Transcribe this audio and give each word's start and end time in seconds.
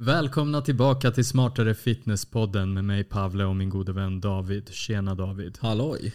Välkomna 0.00 0.60
tillbaka 0.60 1.10
till 1.10 1.24
Smartare 1.24 1.74
Fitness-podden 1.74 2.74
med 2.74 2.84
mig 2.84 3.04
Pavle 3.04 3.44
och 3.44 3.56
min 3.56 3.70
gode 3.70 3.92
vän 3.92 4.20
David. 4.20 4.68
Tjena 4.68 5.14
David. 5.14 5.58
Halloj. 5.60 6.14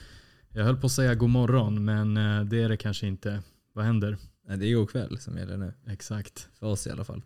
Jag 0.50 0.64
höll 0.64 0.78
på 0.78 0.86
att 0.86 0.92
säga 0.92 1.16
god 1.16 1.30
morgon 1.30 1.86
men 1.86 2.18
eh, 2.18 2.44
det 2.44 2.64
är 2.64 2.70
det 2.70 2.78
kanske 2.78 3.08
inte. 3.08 3.44
Vad 3.74 3.86
händer? 3.86 4.18
Nej, 4.48 4.58
det 4.58 4.66
är 4.66 4.76
god 4.76 4.90
kväll 4.90 5.20
som 5.20 5.38
gäller 5.38 5.58
nu. 5.58 5.74
Exakt. 5.88 6.50
För 6.60 6.68
oss 6.68 6.88
i 6.88 6.92
alla 6.92 7.04
fall. 7.04 7.22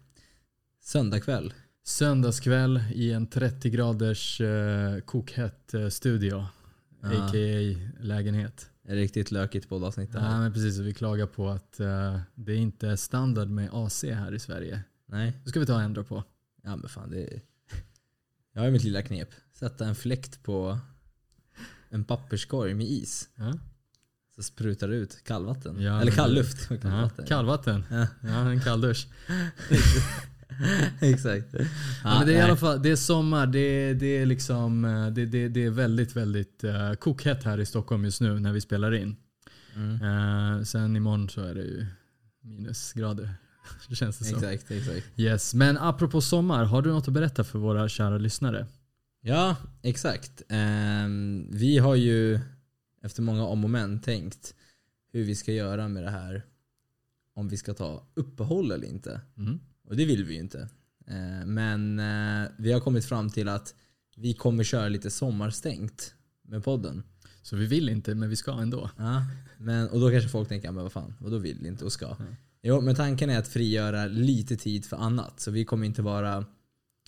Söndag 0.83 1.19
kväll. 1.19 1.53
Söndagskväll 1.83 2.83
i 2.93 3.11
en 3.11 3.27
30 3.27 3.69
graders 3.69 4.41
eh, 4.41 4.99
kokhett 4.99 5.73
eh, 5.73 5.87
studio. 5.87 6.45
Ja. 7.01 7.09
A.k.a. 7.09 7.77
lägenhet. 7.99 8.69
Riktigt 8.87 9.31
lökigt 9.31 9.69
poddavsnitt 9.69 10.13
här. 10.13 10.39
men 10.39 10.53
precis, 10.53 10.77
vi 10.77 10.93
klagar 10.93 11.25
på 11.25 11.49
att 11.49 11.79
eh, 11.79 12.19
det 12.35 12.51
är 12.51 12.57
inte 12.57 12.87
är 12.87 12.95
standard 12.95 13.49
med 13.49 13.69
AC 13.73 14.03
här 14.03 14.33
i 14.33 14.39
Sverige. 14.39 14.83
Nej. 15.05 15.33
Det 15.43 15.49
ska 15.49 15.59
vi 15.59 15.65
ta 15.65 15.75
och 15.75 15.81
ändra 15.81 16.03
på. 16.03 16.23
Ja 16.67 16.75
men 16.75 16.89
fan 16.89 17.09
det 17.09 17.23
är... 17.23 17.41
Jag 18.53 18.61
har 18.61 18.71
mitt 18.71 18.83
lilla 18.83 19.01
knep. 19.01 19.29
Sätta 19.53 19.85
en 19.85 19.95
fläkt 19.95 20.43
på 20.43 20.79
en 21.89 22.03
papperskorg 22.03 22.73
med 22.73 22.87
is. 22.87 23.29
Ja. 23.35 23.53
Så 24.35 24.43
sprutar 24.43 24.87
det 24.87 24.95
ut 24.95 25.23
kallvatten. 25.23 25.81
Ja, 25.81 26.01
Eller 26.01 26.11
kallluft. 26.11 26.67
Ja, 26.69 26.77
Kallvatten. 26.77 27.25
kallvatten. 27.25 27.83
Ja. 27.91 28.07
Ja, 28.21 28.51
en 28.51 28.61
kalldusch. 28.61 29.07
Exakt. 31.01 31.47
Ja, 32.03 32.17
men 32.17 32.27
det 32.27 32.33
är 32.33 32.37
i 32.37 32.41
alla 32.41 32.57
fall 32.57 32.81
det 32.81 32.89
är 32.91 32.95
sommar. 32.95 33.47
Det 33.47 33.93
det 33.93 34.17
är, 34.17 34.25
liksom, 34.25 34.85
eh, 34.85 35.07
det, 35.07 35.25
det, 35.25 35.47
det 35.47 35.65
är 35.65 35.69
väldigt, 35.69 36.15
väldigt 36.15 36.63
uh, 36.63 36.93
kokhett 36.93 37.43
här 37.43 37.59
i 37.59 37.65
Stockholm 37.65 38.05
just 38.05 38.21
nu 38.21 38.39
när 38.39 38.53
vi 38.53 38.61
spelar 38.61 38.93
in. 38.93 39.15
Mm. 39.75 40.01
Eh, 40.01 40.63
sen 40.63 40.95
imorgon 40.95 41.29
så 41.29 41.41
är 41.41 41.55
det 41.55 41.61
ju 41.63 41.85
minusgrader. 42.41 43.35
Det 43.89 43.95
känns 43.95 44.19
det 44.19 44.25
som. 44.25 44.43
Exakt, 44.43 44.71
exakt. 44.71 45.07
Yes. 45.15 45.53
Men 45.53 45.77
apropå 45.77 46.21
sommar, 46.21 46.63
har 46.65 46.81
du 46.81 46.89
något 46.89 47.07
att 47.07 47.13
berätta 47.13 47.43
för 47.43 47.59
våra 47.59 47.89
kära 47.89 48.17
lyssnare? 48.17 48.67
Ja, 49.21 49.55
exakt. 49.81 50.41
Ehm, 50.49 51.47
vi 51.51 51.77
har 51.77 51.95
ju 51.95 52.39
efter 53.03 53.21
många 53.21 53.45
om 53.45 53.63
och 53.63 53.69
men 53.69 54.01
tänkt 54.01 54.53
hur 55.11 55.23
vi 55.23 55.35
ska 55.35 55.53
göra 55.53 55.87
med 55.87 56.03
det 56.03 56.09
här. 56.09 56.45
Om 57.33 57.47
vi 57.47 57.57
ska 57.57 57.73
ta 57.73 58.07
uppehåll 58.13 58.71
eller 58.71 58.87
inte. 58.87 59.21
Mm. 59.37 59.59
Och 59.87 59.95
det 59.95 60.05
vill 60.05 60.23
vi 60.25 60.33
ju 60.33 60.39
inte. 60.39 60.69
Eh, 61.07 61.45
Men 61.45 61.99
eh, 61.99 62.49
vi 62.57 62.71
har 62.71 62.79
kommit 62.79 63.05
fram 63.05 63.29
till 63.29 63.47
att 63.47 63.75
vi 64.15 64.33
kommer 64.33 64.63
köra 64.63 64.89
lite 64.89 65.11
sommarstängt 65.11 66.13
med 66.41 66.63
podden. 66.63 67.03
Så 67.41 67.55
vi 67.55 67.65
vill 67.65 67.89
inte, 67.89 68.15
men 68.15 68.29
vi 68.29 68.35
ska 68.35 68.51
ändå. 68.51 68.89
Ja, 68.97 69.25
men, 69.57 69.89
och 69.89 69.99
då 69.99 70.11
kanske 70.11 70.29
folk 70.29 70.49
tänker, 70.49 70.71
men 70.71 70.83
vad 70.83 70.91
fan, 70.91 71.13
vadå 71.19 71.37
vill 71.37 71.65
inte 71.65 71.85
och 71.85 71.91
ska? 71.91 72.17
Jo, 72.61 72.81
men 72.81 72.95
tanken 72.95 73.29
är 73.29 73.39
att 73.39 73.47
frigöra 73.47 74.05
lite 74.05 74.55
tid 74.55 74.85
för 74.85 74.97
annat. 74.97 75.39
Så 75.39 75.51
vi 75.51 75.65
kommer 75.65 75.85
inte 75.85 76.01
vara... 76.01 76.45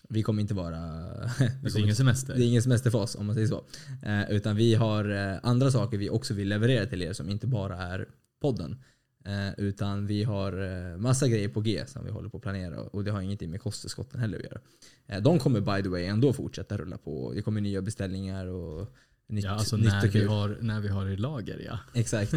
Vi 0.09 0.23
kommer 0.23 0.41
inte 0.41 0.53
vara... 0.53 0.77
Det 1.63 1.75
är 1.75 1.79
ingen 1.79 1.95
semester. 1.95 2.35
det 2.35 2.43
är 2.43 2.47
ingen 2.47 2.63
semester 2.63 2.91
för 2.91 2.99
oss 2.99 3.15
om 3.15 3.25
man 3.25 3.35
säger 3.35 3.47
så. 3.47 3.63
Eh, 4.03 4.31
utan 4.31 4.55
vi 4.55 4.75
har 4.75 5.09
eh, 5.09 5.39
andra 5.43 5.71
saker 5.71 5.97
vi 5.97 6.09
också 6.09 6.33
vill 6.33 6.47
leverera 6.47 6.85
till 6.85 7.01
er 7.01 7.13
som 7.13 7.29
inte 7.29 7.47
bara 7.47 7.77
är 7.77 8.07
podden. 8.41 8.77
Eh, 9.25 9.53
utan 9.57 10.07
vi 10.07 10.23
har 10.23 10.61
eh, 10.61 10.97
massa 10.97 11.27
grejer 11.27 11.49
på 11.49 11.61
G 11.61 11.83
som 11.87 12.05
vi 12.05 12.11
håller 12.11 12.29
på 12.29 12.37
att 12.37 12.43
planera 12.43 12.81
och 12.81 13.03
det 13.03 13.11
har 13.11 13.21
ingenting 13.21 13.51
med 13.51 13.61
kosttillskotten 13.61 14.19
heller 14.19 14.37
att 14.37 14.43
göra. 14.43 14.59
Eh, 15.07 15.21
de 15.21 15.39
kommer 15.39 15.61
by 15.61 15.83
the 15.83 15.89
way 15.89 16.05
ändå 16.05 16.33
fortsätta 16.33 16.77
rulla 16.77 16.97
på. 16.97 17.31
Det 17.35 17.41
kommer 17.41 17.61
nya 17.61 17.81
beställningar 17.81 18.45
och 18.47 18.93
nytt, 19.29 19.43
Ja, 19.45 19.51
alltså 19.51 19.77
nytt 19.77 19.85
när 19.87 20.07
och 20.07 20.15
vi, 20.15 20.25
har, 20.25 20.57
när 20.61 20.79
vi 20.81 20.87
har 20.87 21.07
i 21.07 21.17
lager 21.17 21.61
ja. 21.65 21.79
Exakt. 21.99 22.31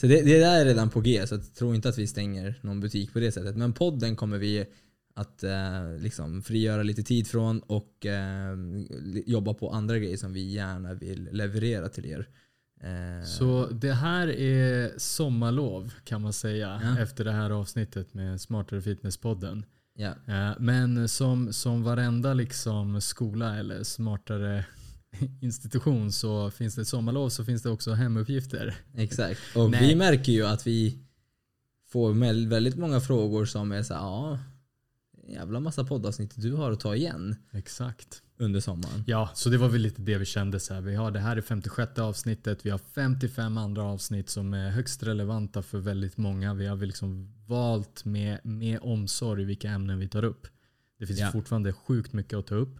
Så 0.00 0.06
det, 0.06 0.22
det 0.22 0.38
där 0.38 0.60
är 0.60 0.64
redan 0.64 0.90
på 0.90 1.00
G, 1.00 1.26
så 1.26 1.34
jag 1.34 1.54
tror 1.54 1.74
inte 1.74 1.88
att 1.88 1.98
vi 1.98 2.06
stänger 2.06 2.54
någon 2.62 2.80
butik 2.80 3.12
på 3.12 3.20
det 3.20 3.32
sättet. 3.32 3.56
Men 3.56 3.72
podden 3.72 4.16
kommer 4.16 4.38
vi 4.38 4.64
att 5.14 5.42
eh, 5.44 5.50
liksom 5.98 6.42
frigöra 6.42 6.82
lite 6.82 7.02
tid 7.02 7.26
från 7.26 7.60
och 7.60 8.06
eh, 8.06 8.56
jobba 9.26 9.54
på 9.54 9.70
andra 9.70 9.98
grejer 9.98 10.16
som 10.16 10.32
vi 10.32 10.52
gärna 10.52 10.94
vill 10.94 11.28
leverera 11.32 11.88
till 11.88 12.06
er. 12.06 12.28
Eh, 12.80 13.24
Så 13.26 13.66
det 13.72 13.92
här 13.92 14.28
är 14.28 14.90
sommarlov 14.96 15.92
kan 16.04 16.22
man 16.22 16.32
säga 16.32 16.80
Ja. 16.84 17.02
efter 17.02 17.24
det 17.24 17.32
här 17.32 17.50
avsnittet 17.50 18.14
med 18.14 18.40
Smartare 18.40 18.80
Fitness-podden. 18.80 19.62
ja, 19.94 20.08
Eh, 20.26 20.52
Men 20.58 21.08
som, 21.08 21.52
som 21.52 21.82
varenda 21.82 22.34
liksom 22.34 23.00
skola 23.00 23.56
eller 23.56 23.82
smartare 23.82 24.64
institution 25.40 26.12
så 26.12 26.50
finns 26.50 26.74
det 26.74 26.82
ett 26.82 26.88
sommarlov 26.88 27.28
så 27.28 27.44
finns 27.44 27.62
det 27.62 27.70
också 27.70 27.92
hemuppgifter. 27.92 28.74
exakt. 28.96 29.40
Och 29.56 29.70
Nej. 29.70 29.88
vi 29.88 29.94
märker 29.94 30.32
ju 30.32 30.46
att 30.46 30.66
vi 30.66 30.98
får 31.88 32.12
väl- 32.12 32.48
väldigt 32.48 32.76
många 32.76 33.00
frågor 33.00 33.44
som 33.44 33.72
är 33.72 33.82
så 33.82 33.94
här, 33.94 34.00
ja, 34.00 34.38
jävla 35.28 35.60
massa 35.60 35.84
poddavsnitt 35.84 36.32
du 36.36 36.52
har 36.54 36.72
att 36.72 36.80
ta 36.80 36.94
igen 36.94 37.36
Exakt. 37.52 38.22
under 38.38 38.60
sommaren. 38.60 39.04
Ja, 39.06 39.30
så 39.34 39.48
det 39.50 39.58
var 39.58 39.68
väl 39.68 39.80
lite 39.80 40.02
det 40.02 40.18
vi 40.18 40.24
kände 40.24 40.60
så 40.60 40.74
här. 40.74 40.80
Vi 40.80 40.94
har 40.94 41.10
det 41.10 41.20
här 41.20 41.36
är 41.36 41.40
56 41.40 41.98
avsnittet. 41.98 42.66
Vi 42.66 42.70
har 42.70 42.78
55 42.94 43.58
andra 43.58 43.82
avsnitt 43.82 44.28
som 44.30 44.54
är 44.54 44.70
högst 44.70 45.02
relevanta 45.02 45.62
för 45.62 45.78
väldigt 45.78 46.16
många. 46.16 46.54
Vi 46.54 46.66
har 46.66 46.76
väl 46.76 46.86
liksom 46.88 47.34
valt 47.46 48.04
med, 48.04 48.38
med 48.44 48.78
omsorg 48.82 49.44
vilka 49.44 49.70
ämnen 49.70 49.98
vi 49.98 50.08
tar 50.08 50.24
upp. 50.24 50.46
Det 50.98 51.06
finns 51.06 51.18
Ja. 51.20 51.30
fortfarande 51.32 51.72
sjukt 51.72 52.12
mycket 52.12 52.38
att 52.38 52.46
ta 52.46 52.54
upp. 52.54 52.76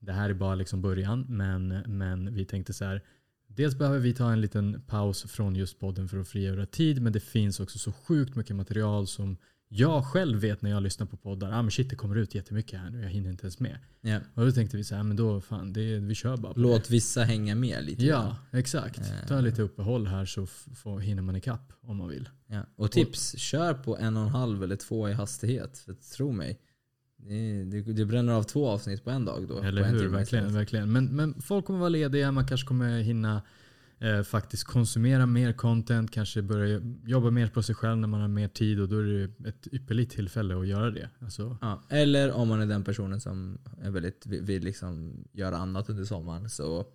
Det 0.00 0.12
här 0.12 0.30
är 0.30 0.34
bara 0.34 0.54
liksom 0.54 0.82
början, 0.82 1.26
men, 1.28 1.68
men 1.86 2.34
vi 2.34 2.44
tänkte 2.44 2.72
så 2.72 2.84
här. 2.84 3.02
Dels 3.46 3.74
behöver 3.74 3.98
vi 3.98 4.14
ta 4.14 4.32
en 4.32 4.40
liten 4.40 4.82
paus 4.86 5.22
från 5.22 5.56
just 5.56 5.78
podden 5.80 6.08
för 6.08 6.18
att 6.18 6.28
frigöra 6.28 6.66
tid, 6.66 7.02
men 7.02 7.12
det 7.12 7.20
finns 7.20 7.60
också 7.60 7.78
så 7.78 7.92
sjukt 7.92 8.36
mycket 8.36 8.56
material 8.56 9.06
som 9.06 9.36
jag 9.68 10.04
själv 10.04 10.40
vet 10.40 10.62
när 10.62 10.70
jag 10.70 10.82
lyssnar 10.82 11.06
på 11.06 11.16
poddar. 11.16 11.52
Ah, 11.52 11.62
men 11.62 11.70
shit, 11.70 11.90
det 11.90 11.96
kommer 11.96 12.16
ut 12.16 12.34
jättemycket 12.34 12.80
här 12.80 12.90
nu. 12.90 13.02
Jag 13.02 13.08
hinner 13.08 13.30
inte 13.30 13.42
ens 13.44 13.60
med. 13.60 13.78
Ja. 14.00 14.20
Och 14.34 14.44
då 14.46 14.52
tänkte 14.52 14.76
vi 14.76 14.84
så 14.84 14.94
här, 14.94 15.02
men 15.02 15.16
då 15.16 15.40
fan, 15.40 15.72
det, 15.72 15.98
vi 15.98 16.14
kör 16.14 16.36
bara 16.36 16.52
Låt 16.56 16.90
vissa 16.90 17.24
hänga 17.24 17.54
med 17.54 17.84
lite. 17.84 18.02
det. 18.02 18.08
Ja, 18.08 18.36
exakt. 18.52 19.28
Ta 19.28 19.40
lite 19.40 19.62
uppehåll 19.62 20.06
här 20.06 20.24
så 20.24 20.46
får, 20.46 21.00
hinner 21.00 21.22
man 21.22 21.36
ikapp 21.36 21.72
om 21.80 21.96
man 21.96 22.08
vill. 22.08 22.28
Ja. 22.46 22.62
Och 22.76 22.90
tips, 22.92 23.38
kör 23.38 23.74
på 23.74 23.98
en 23.98 24.16
och 24.16 24.22
en 24.22 24.28
halv 24.28 24.62
eller 24.62 24.76
två 24.76 25.08
i 25.08 25.12
hastighet. 25.12 25.78
För 25.78 25.94
tro 25.94 26.32
mig, 26.32 26.58
det, 27.18 27.64
det, 27.64 27.80
det 27.92 28.04
bränner 28.04 28.32
av 28.32 28.42
två 28.42 28.68
avsnitt 28.68 29.04
på 29.04 29.10
en 29.10 29.24
dag 29.24 29.48
då. 29.48 29.58
Eller 29.58 29.84
hur? 29.84 29.92
Verkligen. 29.98 30.22
istället. 30.22 30.52
verkligen. 30.52 30.92
Men, 30.92 31.04
men 31.16 31.40
folk 31.42 31.64
kommer 31.64 31.78
vara 31.78 31.88
lediga, 31.88 32.32
man 32.32 32.46
kanske 32.46 32.66
kommer 32.66 32.98
hinna 33.00 33.42
eh, 33.98 34.22
faktiskt 34.22 34.64
konsumera 34.64 35.26
mer 35.26 35.52
content, 35.52 36.10
kanske 36.10 36.42
börja 36.42 36.80
jobba 37.06 37.30
mer 37.30 37.48
på 37.48 37.62
sig 37.62 37.74
själv 37.74 37.98
när 37.98 38.08
man 38.08 38.20
har 38.20 38.28
mer 38.28 38.48
tid 38.48 38.80
och 38.80 38.88
då 38.88 38.98
är 38.98 39.02
det 39.04 39.48
ett 39.48 39.68
ypperligt 39.72 40.12
tillfälle 40.12 40.60
att 40.60 40.66
göra 40.68 40.90
det. 40.90 41.10
Alltså, 41.18 41.56
Ja. 41.60 41.82
Eller 41.88 42.32
om 42.32 42.48
man 42.48 42.60
är 42.60 42.66
den 42.66 42.84
personen 42.84 43.20
som 43.20 43.58
är 43.82 43.90
väldigt, 43.90 44.26
vill, 44.26 44.64
liksom 44.64 45.24
göra 45.32 45.56
annat 45.56 45.90
under 45.90 46.04
sommaren 46.04 46.50
så, 46.50 46.86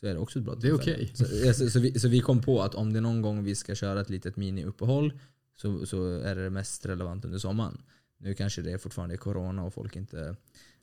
så 0.00 0.06
är 0.06 0.14
det 0.14 0.20
också 0.20 0.38
ett 0.38 0.44
bra 0.44 0.54
Det 0.54 0.68
är 0.68 0.78
tillfälle. 0.78 0.94
okej. 0.96 1.10
Så, 1.14 1.64
så, 1.64 1.70
så, 1.70 1.80
vi, 1.80 1.98
så 1.98 2.08
vi 2.08 2.20
kom 2.20 2.40
på 2.42 2.62
att 2.62 2.74
om 2.74 2.92
det 2.92 3.00
någon 3.00 3.22
gång 3.22 3.44
vi 3.44 3.54
ska 3.54 3.74
köra 3.74 4.00
ett 4.00 4.10
litet 4.10 4.36
mini-uppehåll 4.36 5.12
så, 5.56 5.86
så 5.86 6.18
är 6.18 6.34
det 6.36 6.50
mest 6.50 6.86
relevant 6.86 7.24
under 7.24 7.38
sommaren. 7.38 7.78
Nu 8.18 8.34
kanske 8.34 8.62
det 8.62 8.72
är 8.72 8.78
fortfarande 8.78 9.14
är 9.14 9.18
corona 9.18 9.62
och 9.62 9.74
folk 9.74 9.96
inte 9.96 10.36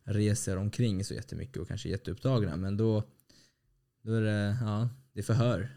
reser 0.03 0.57
omkring 0.57 1.03
så 1.03 1.13
jättemycket 1.13 1.57
och 1.57 1.67
kanske 1.67 1.89
är 1.89 1.91
jätteupptagna. 1.91 2.55
Men 2.55 2.77
då, 2.77 3.03
då 4.03 4.13
är 4.13 4.21
det, 4.21 4.57
ja, 4.61 4.89
det 5.13 5.19
är 5.19 5.23
förhör 5.23 5.69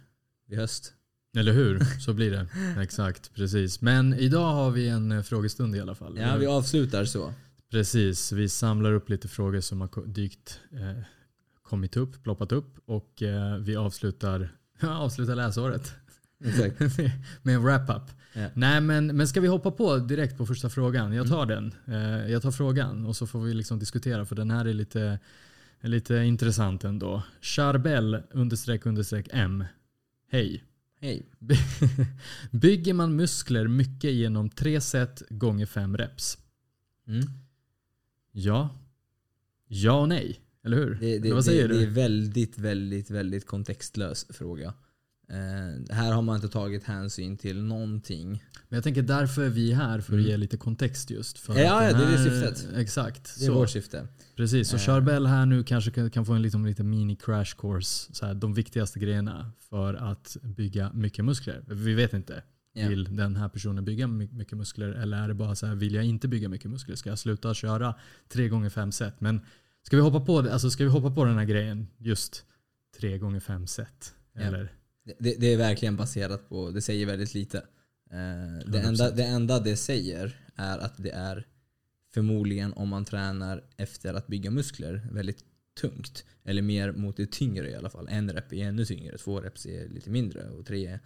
vid 0.46 0.58
höst. 0.58 0.92
Eller 1.36 1.52
hur? 1.52 1.80
Så 2.00 2.12
blir 2.12 2.30
det. 2.30 2.46
Exakt, 2.82 3.34
precis. 3.34 3.80
Men 3.80 4.14
idag 4.14 4.52
har 4.52 4.70
vi 4.70 4.88
en 4.88 5.12
eh, 5.12 5.22
frågestund 5.22 5.76
i 5.76 5.80
alla 5.80 5.94
fall. 5.94 6.18
Ja, 6.18 6.36
vi 6.36 6.46
avslutar 6.46 7.04
så. 7.04 7.32
Precis, 7.70 8.32
vi 8.32 8.48
samlar 8.48 8.92
upp 8.92 9.08
lite 9.08 9.28
frågor 9.28 9.60
som 9.60 9.80
har 9.80 10.06
dykt, 10.06 10.60
eh, 10.72 11.02
kommit 11.62 11.96
upp, 11.96 12.22
ploppat 12.22 12.52
upp 12.52 12.78
och 12.84 13.22
eh, 13.22 13.56
vi 13.56 13.76
avslutar, 13.76 14.48
avslutar 14.80 15.34
läsåret. 15.34 15.94
med 17.42 17.54
en 17.54 17.62
wrap-up. 17.62 18.10
Ja. 18.32 18.48
Nej 18.54 18.80
men, 18.80 19.06
men 19.06 19.28
ska 19.28 19.40
vi 19.40 19.48
hoppa 19.48 19.70
på 19.70 19.96
direkt 19.96 20.36
på 20.36 20.46
första 20.46 20.70
frågan? 20.70 21.12
Jag 21.12 21.28
tar 21.28 21.46
den. 21.46 21.74
Eh, 21.86 22.30
jag 22.30 22.42
tar 22.42 22.50
frågan 22.50 23.06
och 23.06 23.16
så 23.16 23.26
får 23.26 23.40
vi 23.40 23.54
liksom 23.54 23.78
diskutera 23.78 24.24
för 24.24 24.36
den 24.36 24.50
här 24.50 24.64
är 24.64 24.72
lite, 24.74 25.18
lite 25.80 26.14
intressant 26.16 26.84
ändå. 26.84 27.22
Charbel 27.40 28.22
understreck 28.30 28.86
understreck 28.86 29.28
M. 29.32 29.64
Hej. 30.30 30.64
Hej. 31.00 31.26
Bygger 32.50 32.94
man 32.94 33.16
muskler 33.16 33.68
mycket 33.68 34.12
genom 34.12 34.50
tre 34.50 34.80
set 34.80 35.22
gånger 35.28 35.66
fem 35.66 35.96
reps? 35.96 36.38
Mm. 37.08 37.24
Ja. 38.32 38.78
Ja 39.68 40.00
och 40.00 40.08
nej. 40.08 40.40
Eller 40.64 40.76
hur? 40.76 40.94
Det, 40.94 41.06
det, 41.06 41.16
Eller 41.16 41.34
vad 41.34 41.44
säger 41.44 41.68
det, 41.68 41.74
du? 41.74 41.80
det 41.80 41.86
är 41.86 41.90
väldigt, 41.90 42.58
väldigt, 42.58 43.10
väldigt 43.10 43.46
kontextlös 43.46 44.26
fråga. 44.30 44.74
Eh, 45.28 45.94
här 45.96 46.12
har 46.12 46.22
man 46.22 46.36
inte 46.36 46.48
tagit 46.48 46.84
hänsyn 46.84 47.36
till 47.36 47.62
någonting. 47.62 48.44
Men 48.68 48.76
jag 48.76 48.84
tänker 48.84 49.02
därför 49.02 49.44
är 49.44 49.48
vi 49.48 49.72
här 49.72 50.00
för 50.00 50.12
att 50.12 50.18
Mm. 50.18 50.30
ge 50.30 50.36
lite 50.36 50.56
kontext 50.56 51.10
just. 51.10 51.38
För 51.38 51.54
Ja, 51.58 51.84
ja, 51.84 51.92
det 51.98 52.04
är 52.04 52.16
syftet. 52.24 52.68
Exakt. 52.76 53.34
Det 53.38 53.44
är 53.44 53.46
så. 53.46 53.54
vårt 53.54 53.70
syfte. 53.70 54.08
Precis, 54.36 54.68
så 54.68 54.76
Eh. 54.76 54.80
Charbel 54.82 55.26
här 55.26 55.46
nu 55.46 55.64
kanske 55.64 55.90
kan, 55.90 56.10
kan 56.10 56.26
få 56.26 56.32
en 56.32 56.42
liksom, 56.42 56.66
lite 56.66 56.82
mini 56.82 57.16
crash 57.16 57.54
course. 57.58 58.14
Så 58.14 58.26
här, 58.26 58.34
de 58.34 58.54
viktigaste 58.54 58.98
grejerna 58.98 59.50
för 59.58 59.94
att 59.94 60.36
bygga 60.42 60.92
mycket 60.92 61.24
muskler. 61.24 61.64
Vi 61.66 61.94
vet 61.94 62.12
inte. 62.12 62.42
Ja. 62.72 62.88
Vill 62.88 63.16
den 63.16 63.36
här 63.36 63.48
personen 63.48 63.84
bygga 63.84 64.06
my- 64.06 64.28
mycket 64.32 64.58
muskler 64.58 64.88
eller 64.88 65.16
är 65.22 65.28
det 65.28 65.34
bara 65.34 65.54
så 65.54 65.66
här, 65.66 65.74
vill 65.74 65.94
jag 65.94 66.04
inte 66.04 66.28
bygga 66.28 66.48
mycket 66.48 66.70
muskler? 66.70 66.96
Ska 66.96 67.08
jag 67.08 67.18
sluta 67.18 67.54
köra 67.54 67.94
3 68.28 68.48
gånger 68.48 68.70
5 68.70 68.92
set? 68.92 69.20
Men 69.20 69.40
ska 69.82 69.96
vi 69.96 70.02
hoppa 70.02 70.20
på? 70.20 70.38
Alltså 70.38 70.70
ska 70.70 70.84
vi 70.84 70.90
hoppa 70.90 71.10
på 71.10 71.24
den 71.24 71.38
här 71.38 71.44
grejen 71.44 71.88
just 71.98 72.44
3 73.00 73.18
gånger 73.18 73.40
5 73.40 73.66
set? 73.66 74.14
Eller? 74.34 74.72
Det, 75.18 75.40
det 75.40 75.46
är 75.52 75.56
verkligen 75.56 75.96
baserat 75.96 76.48
på, 76.48 76.70
det 76.70 76.80
säger 76.82 77.06
väldigt 77.06 77.34
lite. 77.34 77.58
Eh, 78.10 78.66
det, 78.66 78.78
100%. 78.78 78.86
enda, 78.86 79.10
det 79.10 79.24
enda 79.24 79.60
det 79.60 79.76
säger 79.76 80.36
är 80.56 80.78
att 80.78 80.94
det 80.96 81.10
är 81.10 81.46
förmodligen 82.14 82.72
om 82.72 82.88
man 82.88 83.04
tränar 83.04 83.64
efter 83.76 84.14
att 84.14 84.26
bygga 84.26 84.50
muskler 84.50 85.08
väldigt 85.12 85.44
tungt. 85.80 86.24
Eller 86.44 86.62
mer 86.62 86.92
mot 86.92 87.16
det 87.16 87.30
tyngre 87.32 87.70
i 87.70 87.74
alla 87.74 87.90
fall. 87.90 88.08
En 88.10 88.32
rep 88.32 88.52
är 88.52 88.68
ännu 88.68 88.84
tyngre, 88.84 89.18
två 89.18 89.40
reps 89.40 89.66
är 89.66 89.88
lite 89.88 90.10
mindre 90.10 90.48
och 90.48 90.66
tre 90.66 90.86
är 90.86 91.00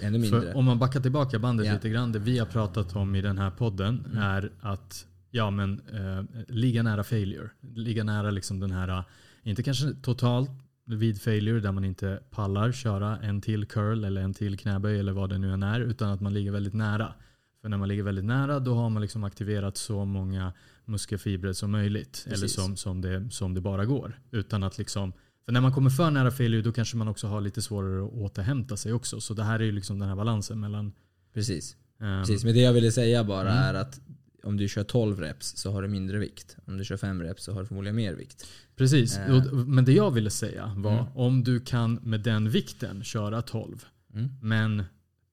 ännu 0.00 0.18
mindre. 0.18 0.40
För 0.40 0.56
om 0.56 0.64
man 0.64 0.78
backar 0.78 1.00
tillbaka 1.00 1.38
bandet 1.38 1.66
Ja. 1.66 1.72
lite 1.72 1.88
grann. 1.88 2.12
Det 2.12 2.18
vi 2.18 2.38
har 2.38 2.46
pratat 2.46 2.96
om 2.96 3.14
i 3.14 3.20
den 3.22 3.38
här 3.38 3.50
podden 3.50 4.04
Mm. 4.06 4.18
är 4.22 4.52
att 4.60 5.06
ja, 5.30 5.50
men, 5.50 5.80
eh, 5.92 6.24
ligga 6.48 6.82
nära 6.82 7.04
failure. 7.04 7.50
Ligga 7.74 8.04
nära 8.04 8.30
liksom 8.30 8.60
den 8.60 8.70
här, 8.70 8.88
eh, 8.88 9.04
inte 9.42 9.62
kanske 9.62 9.92
totalt 10.02 10.50
vid 10.94 11.22
failure 11.22 11.60
där 11.60 11.72
man 11.72 11.84
inte 11.84 12.20
pallar 12.30 12.72
köra 12.72 13.18
en 13.18 13.40
till 13.40 13.66
curl 13.66 14.04
eller 14.04 14.20
en 14.22 14.34
till 14.34 14.58
knäböj 14.58 14.98
eller 14.98 15.12
vad 15.12 15.30
det 15.30 15.38
nu 15.38 15.52
än 15.52 15.62
är. 15.62 15.80
Utan 15.80 16.10
att 16.10 16.20
man 16.20 16.34
ligger 16.34 16.50
väldigt 16.52 16.74
nära. 16.74 17.12
För 17.62 17.68
när 17.68 17.76
man 17.76 17.88
ligger 17.88 18.02
väldigt 18.02 18.24
nära 18.24 18.58
då 18.60 18.74
har 18.74 18.90
man 18.90 19.02
liksom 19.02 19.24
aktiverat 19.24 19.76
så 19.76 20.04
många 20.04 20.52
muskelfibrer 20.84 21.52
som 21.52 21.70
möjligt. 21.70 22.22
Eller 22.26 22.34
Precis. 22.36 22.52
som, 22.54 22.76
som, 22.76 23.00
det, 23.00 23.30
som 23.30 23.54
det 23.54 23.60
bara 23.60 23.84
går. 23.84 24.20
Utan 24.30 24.62
att 24.62 24.78
liksom 24.78 25.12
för 25.44 25.52
när 25.52 25.60
man 25.60 25.72
kommer 25.72 25.90
för 25.90 26.10
nära 26.10 26.30
failure 26.30 26.62
då 26.62 26.72
kanske 26.72 26.96
man 26.96 27.08
också 27.08 27.26
har 27.26 27.40
lite 27.40 27.62
svårare 27.62 28.04
att 28.06 28.12
återhämta 28.12 28.76
sig 28.76 28.92
också. 28.92 29.20
Så 29.20 29.34
det 29.34 29.42
här 29.44 29.60
är 29.60 29.64
ju 29.64 29.72
liksom 29.72 29.98
den 29.98 30.08
här 30.08 30.16
balansen 30.16 30.60
mellan... 30.60 30.92
Precis. 31.34 31.76
ehm, 32.00 32.22
Precis. 32.22 32.44
Men 32.44 32.54
det 32.54 32.60
jag 32.60 32.72
ville 32.72 32.92
säga 32.92 33.24
bara 33.24 33.50
Mm. 33.52 33.62
är 33.64 33.74
att 33.74 34.00
om 34.44 34.56
du 34.56 34.68
kör 34.68 34.84
12 34.84 35.20
reps 35.20 35.56
så 35.56 35.70
har 35.72 35.82
du 35.82 35.88
mindre 35.88 36.18
vikt. 36.18 36.56
Om 36.64 36.78
du 36.78 36.84
kör 36.84 36.96
5 36.96 37.22
reps 37.22 37.44
så 37.44 37.52
har 37.52 37.60
du 37.60 37.66
förmodligen 37.66 37.96
mer 37.96 38.14
vikt. 38.14 38.46
Precis. 38.76 39.18
Eh. 39.18 39.52
Men 39.52 39.84
det 39.84 39.92
jag 39.92 40.10
ville 40.10 40.30
säga 40.30 40.74
var 40.76 40.92
Mm. 40.92 41.06
om 41.14 41.44
du 41.44 41.60
kan 41.60 41.94
med 41.94 42.20
den 42.20 42.50
vikten 42.50 43.04
köra 43.04 43.42
12 43.42 43.84
Mm. 44.14 44.28
men 44.42 44.82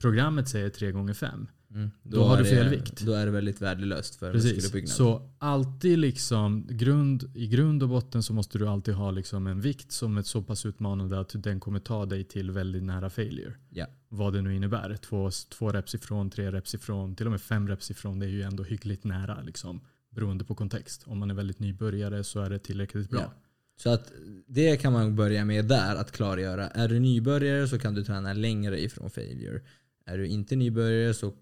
programmet 0.01 0.49
säger 0.49 0.69
3 0.69 0.91
gånger 0.91 1.13
5 1.13 1.47
Mm. 1.71 1.91
Då 2.03 2.23
har 2.23 2.37
är 2.37 2.43
du 2.43 2.49
fel 2.49 2.63
det- 2.65 2.69
vikt. 2.71 3.01
Då 3.01 3.11
är 3.13 3.25
det 3.25 3.31
väldigt 3.31 3.61
värdelöst 3.61 4.15
för 4.15 4.31
Precis. 4.31 4.53
muskeluppbyggnad. 4.53 4.89
Så 4.89 5.29
alltid 5.39 5.99
liksom 5.99 6.67
grund, 6.69 7.31
i 7.35 7.47
grund 7.47 7.83
och 7.83 7.89
botten 7.89 8.23
så 8.23 8.33
måste 8.33 8.57
du 8.57 8.67
alltid 8.67 8.93
ha 8.93 9.11
liksom 9.11 9.47
en 9.47 9.61
vikt 9.61 9.91
som 9.91 10.17
är 10.17 10.21
så 10.21 10.41
pass 10.41 10.65
utmanande 10.65 11.19
att 11.19 11.43
den 11.43 11.59
kommer 11.59 11.79
ta 11.79 12.05
dig 12.05 12.23
till 12.23 12.51
väldigt 12.51 12.83
nära 12.83 13.09
failure. 13.09 13.53
Ja. 13.69 13.85
Vad 14.09 14.33
det 14.33 14.41
nu 14.41 14.55
innebär. 14.55 14.97
Två, 14.97 15.29
två 15.49 15.69
reps 15.71 15.95
ifrån, 15.95 16.29
tre 16.29 16.51
reps 16.51 16.75
ifrån, 16.75 17.15
till 17.15 17.25
och 17.25 17.31
med 17.31 17.41
fem 17.41 17.67
reps 17.67 17.91
ifrån. 17.91 18.19
Det 18.19 18.25
är 18.25 18.29
ju 18.29 18.41
ändå 18.41 18.63
hyggligt 18.63 19.03
nära 19.03 19.41
liksom, 19.41 19.81
beroende 20.15 20.43
på 20.45 20.55
kontext. 20.55 21.03
Om 21.05 21.17
man 21.17 21.29
är 21.31 21.35
väldigt 21.35 21.59
nybörjare 21.59 22.23
så 22.23 22.39
är 22.39 22.49
det 22.49 22.59
tillräckligt 22.59 23.09
bra. 23.09 23.19
Ja. 23.21 23.33
Så 23.79 23.89
att 23.89 24.11
det 24.47 24.77
kan 24.81 24.93
man 24.93 25.15
börja 25.15 25.45
med 25.45 25.65
där, 25.65 25.95
att 25.95 26.11
klargöra. 26.11 26.67
Är 26.67 26.87
du 26.87 26.99
nybörjare 26.99 27.67
så 27.67 27.79
kan 27.79 27.93
du 27.93 28.03
träna 28.03 28.33
längre 28.33 28.81
ifrån 28.81 29.09
failure. 29.09 29.61
Är 30.05 30.17
du 30.17 30.27
inte 30.27 30.55
nybörjare 30.55 31.13
så 31.13 31.33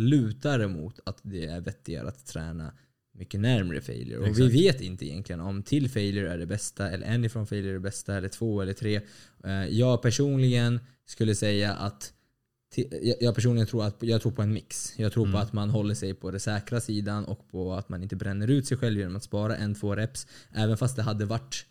lutar 0.00 0.58
det 0.58 0.68
mot 0.68 1.00
att 1.04 1.18
det 1.22 1.46
är 1.46 1.60
vettigare 1.60 2.08
att 2.08 2.26
träna 2.26 2.72
mycket 3.12 3.40
närmre 3.40 3.80
failure. 3.80 4.18
Och 4.30 4.38
vi 4.38 4.48
vet 4.48 4.80
inte 4.80 5.06
egentligen 5.06 5.40
om 5.40 5.62
till 5.62 5.90
failure 5.90 6.32
är 6.32 6.38
det 6.38 6.46
bästa, 6.46 6.90
eller 6.90 7.06
en 7.06 7.24
ifrån 7.24 7.46
failure 7.46 7.70
är 7.70 7.74
det 7.74 7.80
bästa, 7.80 8.16
eller 8.16 8.28
två 8.28 8.62
eller 8.62 8.72
tre. 8.72 9.00
Eh, 9.44 9.50
Jag 9.68 10.02
personligen 10.02 10.80
skulle 11.06 11.34
säga 11.34 11.72
att 11.72 12.12
jag- 13.20 13.34
personligen 13.34 13.66
tror, 13.66 13.84
att, 13.84 13.96
jag 14.00 14.22
tror 14.22 14.32
på 14.32 14.42
en 14.42 14.52
mix. 14.52 14.92
Jag 14.98 15.12
tror 15.12 15.24
på 15.24 15.28
Mm. 15.28 15.40
att 15.40 15.52
man 15.52 15.70
håller 15.70 15.94
sig 15.94 16.14
på 16.14 16.30
den 16.30 16.40
säkra 16.40 16.80
sidan 16.80 17.24
och 17.24 17.48
på 17.50 17.74
att 17.74 17.88
man 17.88 18.02
inte 18.02 18.16
bränner 18.16 18.48
ut 18.50 18.66
sig 18.66 18.76
själv 18.76 18.98
genom 18.98 19.16
att 19.16 19.22
spara 19.24 19.56
en, 19.56 19.74
två 19.74 19.96
reps. 19.96 20.26
Även 20.54 20.76
fast 20.76 20.96
det 20.96 21.02
hade 21.02 21.24
varit 21.24 21.66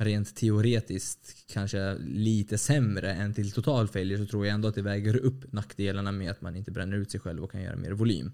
rent 0.00 0.36
teoretiskt 0.36 1.46
kanske 1.52 1.94
lite 1.98 2.58
sämre 2.58 3.12
än 3.14 3.34
till 3.34 3.52
total 3.52 3.88
failure 3.88 4.18
så 4.18 4.26
tror 4.26 4.46
jag 4.46 4.54
ändå 4.54 4.68
att 4.68 4.74
det 4.74 4.82
väger 4.82 5.16
upp 5.16 5.52
nackdelarna 5.52 6.12
med 6.12 6.30
att 6.30 6.40
man 6.40 6.56
inte 6.56 6.70
bränner 6.70 6.96
ut 6.96 7.10
sig 7.10 7.20
själv 7.20 7.44
och 7.44 7.50
kan 7.52 7.62
göra 7.62 7.76
mer 7.76 7.90
volym. 7.90 8.32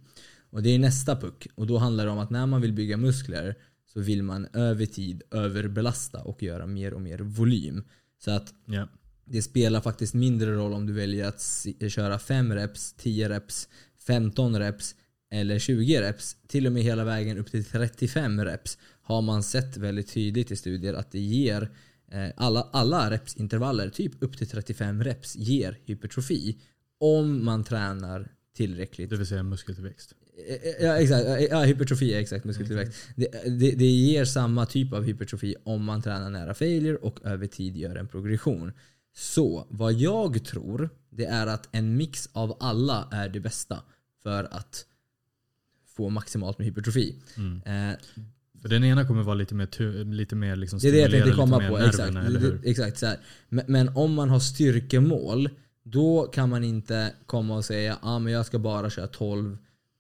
Och 0.51 0.63
det 0.63 0.71
är 0.75 0.79
nästa 0.79 1.17
puck. 1.17 1.47
Och 1.55 1.67
då 1.67 1.79
handlar 1.79 2.05
det 2.05 2.11
om 2.11 2.19
att 2.19 2.31
när 2.31 2.47
man 2.47 2.61
vill 2.61 2.73
bygga 2.73 2.97
muskler 2.97 3.55
så 3.93 4.01
vill 4.01 4.23
man 4.23 4.47
över 4.53 4.87
tid 4.87 5.23
överbelasta 5.31 6.23
och 6.23 6.43
göra 6.43 6.67
mer 6.67 6.95
och 6.95 7.01
mer 7.01 7.19
volym. 7.19 7.85
Så 8.25 8.31
att 8.31 8.55
Ja. 8.67 8.89
det 9.25 9.43
spelar 9.43 9.81
faktiskt 9.81 10.15
mindre 10.15 10.55
roll 10.55 10.73
om 10.73 10.87
du 10.87 10.93
väljer 10.93 11.27
att 11.29 11.67
köra 11.93 12.19
5 12.19 12.55
reps, 12.55 12.93
10 12.93 13.29
reps, 13.29 13.69
15 14.07 14.59
reps 14.59 14.95
eller 15.31 15.59
20 15.59 16.01
reps. 16.01 16.37
Till 16.47 16.67
och 16.67 16.73
med 16.73 16.83
hela 16.83 17.05
vägen 17.05 17.39
upp 17.39 17.51
till 17.51 17.65
35 17.65 18.45
reps 18.45 18.79
har 19.03 19.23
man 19.23 19.43
sett 19.43 19.77
väldigt 19.77 20.13
tydligt 20.13 20.51
i 20.51 20.57
studier 20.57 20.95
att 20.95 21.13
det 21.13 21.21
ger 21.21 21.71
eh, 22.13 22.29
alla, 22.37 22.69
alla 22.73 23.11
repsintervaller, 23.11 23.89
typ 23.89 24.23
upp 24.23 24.39
till 24.39 24.49
35 24.49 25.05
reps, 25.05 25.37
ger 25.37 25.79
hypertrofi 25.85 26.57
om 26.99 27.45
man 27.45 27.65
tränar 27.65 28.33
tillräckligt 28.57 29.11
Det 29.11 29.17
vill 29.17 29.27
säga 29.27 29.43
muskeltillväxt. 29.43 30.15
Ja, 30.81 30.97
exakt. 30.97 31.27
Ja, 31.51 31.63
hypertrofi 31.63 32.15
är 32.15 32.19
exakt 32.21 32.45
muskeltillväxt. 32.45 33.09
Det, 33.17 33.29
det, 33.59 33.71
det 33.71 33.87
ger 33.87 34.25
samma 34.25 34.67
typ 34.67 34.93
av 34.93 35.05
hypertrofi 35.05 35.55
om 35.65 35.85
man 35.85 36.03
tränar 36.03 36.31
nära 36.31 36.55
failure 36.55 36.97
och 36.97 37.25
över 37.25 37.47
tid 37.47 37.77
gör 37.77 37.97
en 37.97 38.09
progression. 38.09 38.73
Så 39.15 39.67
vad 39.71 39.93
jag 39.93 40.45
tror, 40.45 40.91
det 41.11 41.25
är 41.25 41.47
att 41.47 41.69
en 41.73 41.97
mix 41.97 42.29
av 42.33 42.57
alla 42.61 43.09
är 43.13 43.29
det 43.29 43.41
bästa 43.41 43.83
för 44.23 44.45
att 44.45 44.87
få 45.97 46.09
maximalt 46.09 46.59
med 46.59 46.67
hypertrofi. 46.67 47.15
Mm. 47.37 47.91
Eh, 47.93 47.97
För 48.63 48.69
den 48.69 48.85
ena 48.85 49.07
kommer 49.07 49.23
vara 49.23 49.35
lite 49.35 49.55
mer, 49.55 50.05
lite 50.05 50.35
mer 50.37 50.57
liksom 50.57 50.79
det 50.79 50.89
är 50.89 50.93
det 50.93 50.99
jag 50.99 51.11
tänkte 51.11 51.31
komma 51.33 51.69
på. 51.69 51.79
Exakt. 51.79 51.99
nerverna, 51.99 52.27
eller 52.27 52.41
hur? 52.41 52.59
Det- 52.63 52.71
exakt 52.71 52.99
så. 52.99 53.13
Men, 53.49 53.65
men 53.69 53.89
om 53.97 54.15
man 54.15 54.31
har 54.31 54.41
styrkemål, 54.41 55.49
då 55.83 56.23
kan 56.27 56.49
man 56.49 56.65
inte 56.65 57.13
komma 57.27 57.57
och 57.57 57.65
säga 57.65 57.99
ah, 58.03 58.19
men 58.19 58.33
jag 58.33 58.47
ska 58.47 58.59
bara 58.59 58.91
köra 58.91 59.07
12 59.07 59.59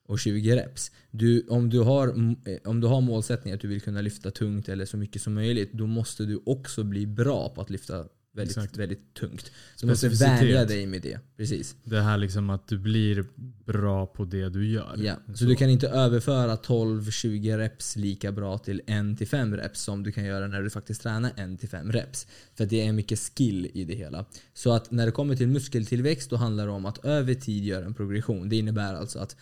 och 0.09 0.19
20 0.19 0.57
reps. 0.57 0.91
Du, 1.11 1.47
om, 1.49 1.71
du 1.71 1.81
har, 1.81 2.09
eh, 2.09 2.59
om 2.65 2.81
du 2.81 2.87
har 2.87 3.01
målsättning 3.01 3.55
att 3.55 3.61
du 3.61 3.69
vill 3.69 3.81
kunna 3.81 4.01
lyfta 4.01 4.31
tungt 4.31 4.69
eller 4.69 4.85
så 4.87 4.97
mycket 4.97 5.23
som 5.23 5.35
möjligt, 5.35 5.73
då 5.73 5.87
måste 5.87 6.25
du 6.25 6.43
också 6.47 6.85
bli 6.85 7.07
bra 7.07 7.49
på 7.49 7.61
att 7.61 7.71
lyfta 7.71 8.05
väldigt, 8.37 8.57
Exakt. 8.57 8.77
väldigt 8.77 9.15
tungt. 9.15 9.51
Du 9.81 9.87
måste 9.87 10.09
vänja 10.09 10.65
dig 10.65 10.87
med 10.87 11.03
det. 11.03 11.19
Precis. 11.37 11.77
Det 11.85 12.01
här 12.01 12.19
liksom 12.19 12.51
att 12.51 12.69
du 12.69 12.79
blir 12.79 13.25
bra 13.65 14.07
på 14.07 14.25
det 14.25 14.49
du 14.49 14.67
gör. 14.69 14.95
Ja. 14.99 15.17
Så, 15.35 15.45
du 15.45 15.55
kan 15.55 15.71
inte 15.71 15.89
överföra 15.89 16.57
12-20 16.57 17.59
reps 17.59 17.97
lika 17.97 18.33
bra 18.33 18.59
till 18.59 18.83
1-5 18.87 19.57
reps 19.57 19.81
som 19.81 20.03
du 20.03 20.13
kan 20.13 20.25
göra 20.25 20.47
när 20.47 20.63
du 20.63 20.71
faktiskt 20.71 21.03
tränar 21.03 21.31
1-5 21.31 21.93
reps. 21.93 22.27
För 22.55 22.67
det 22.67 22.87
är 22.87 22.93
mycket 22.93 23.19
skill 23.19 23.71
i 23.75 23.85
det 23.85 23.95
hela. 23.95 24.25
Så 24.55 24.73
att 24.73 24.91
när 24.91 25.07
det 25.07 25.13
kommer 25.13 25.37
till 25.37 25.49
muskeltillväxt 25.49 26.31
då 26.31 26.37
handlar 26.37 26.67
det 26.67 26.73
om 26.73 26.87
att 26.87 27.05
över 27.05 27.35
tid 27.35 27.65
göra 27.65 27.85
en 27.85 27.95
progression. 27.95 28.49
Det 28.49 28.57
innebär 28.57 28.95
alltså 28.95 29.19
att 29.19 29.37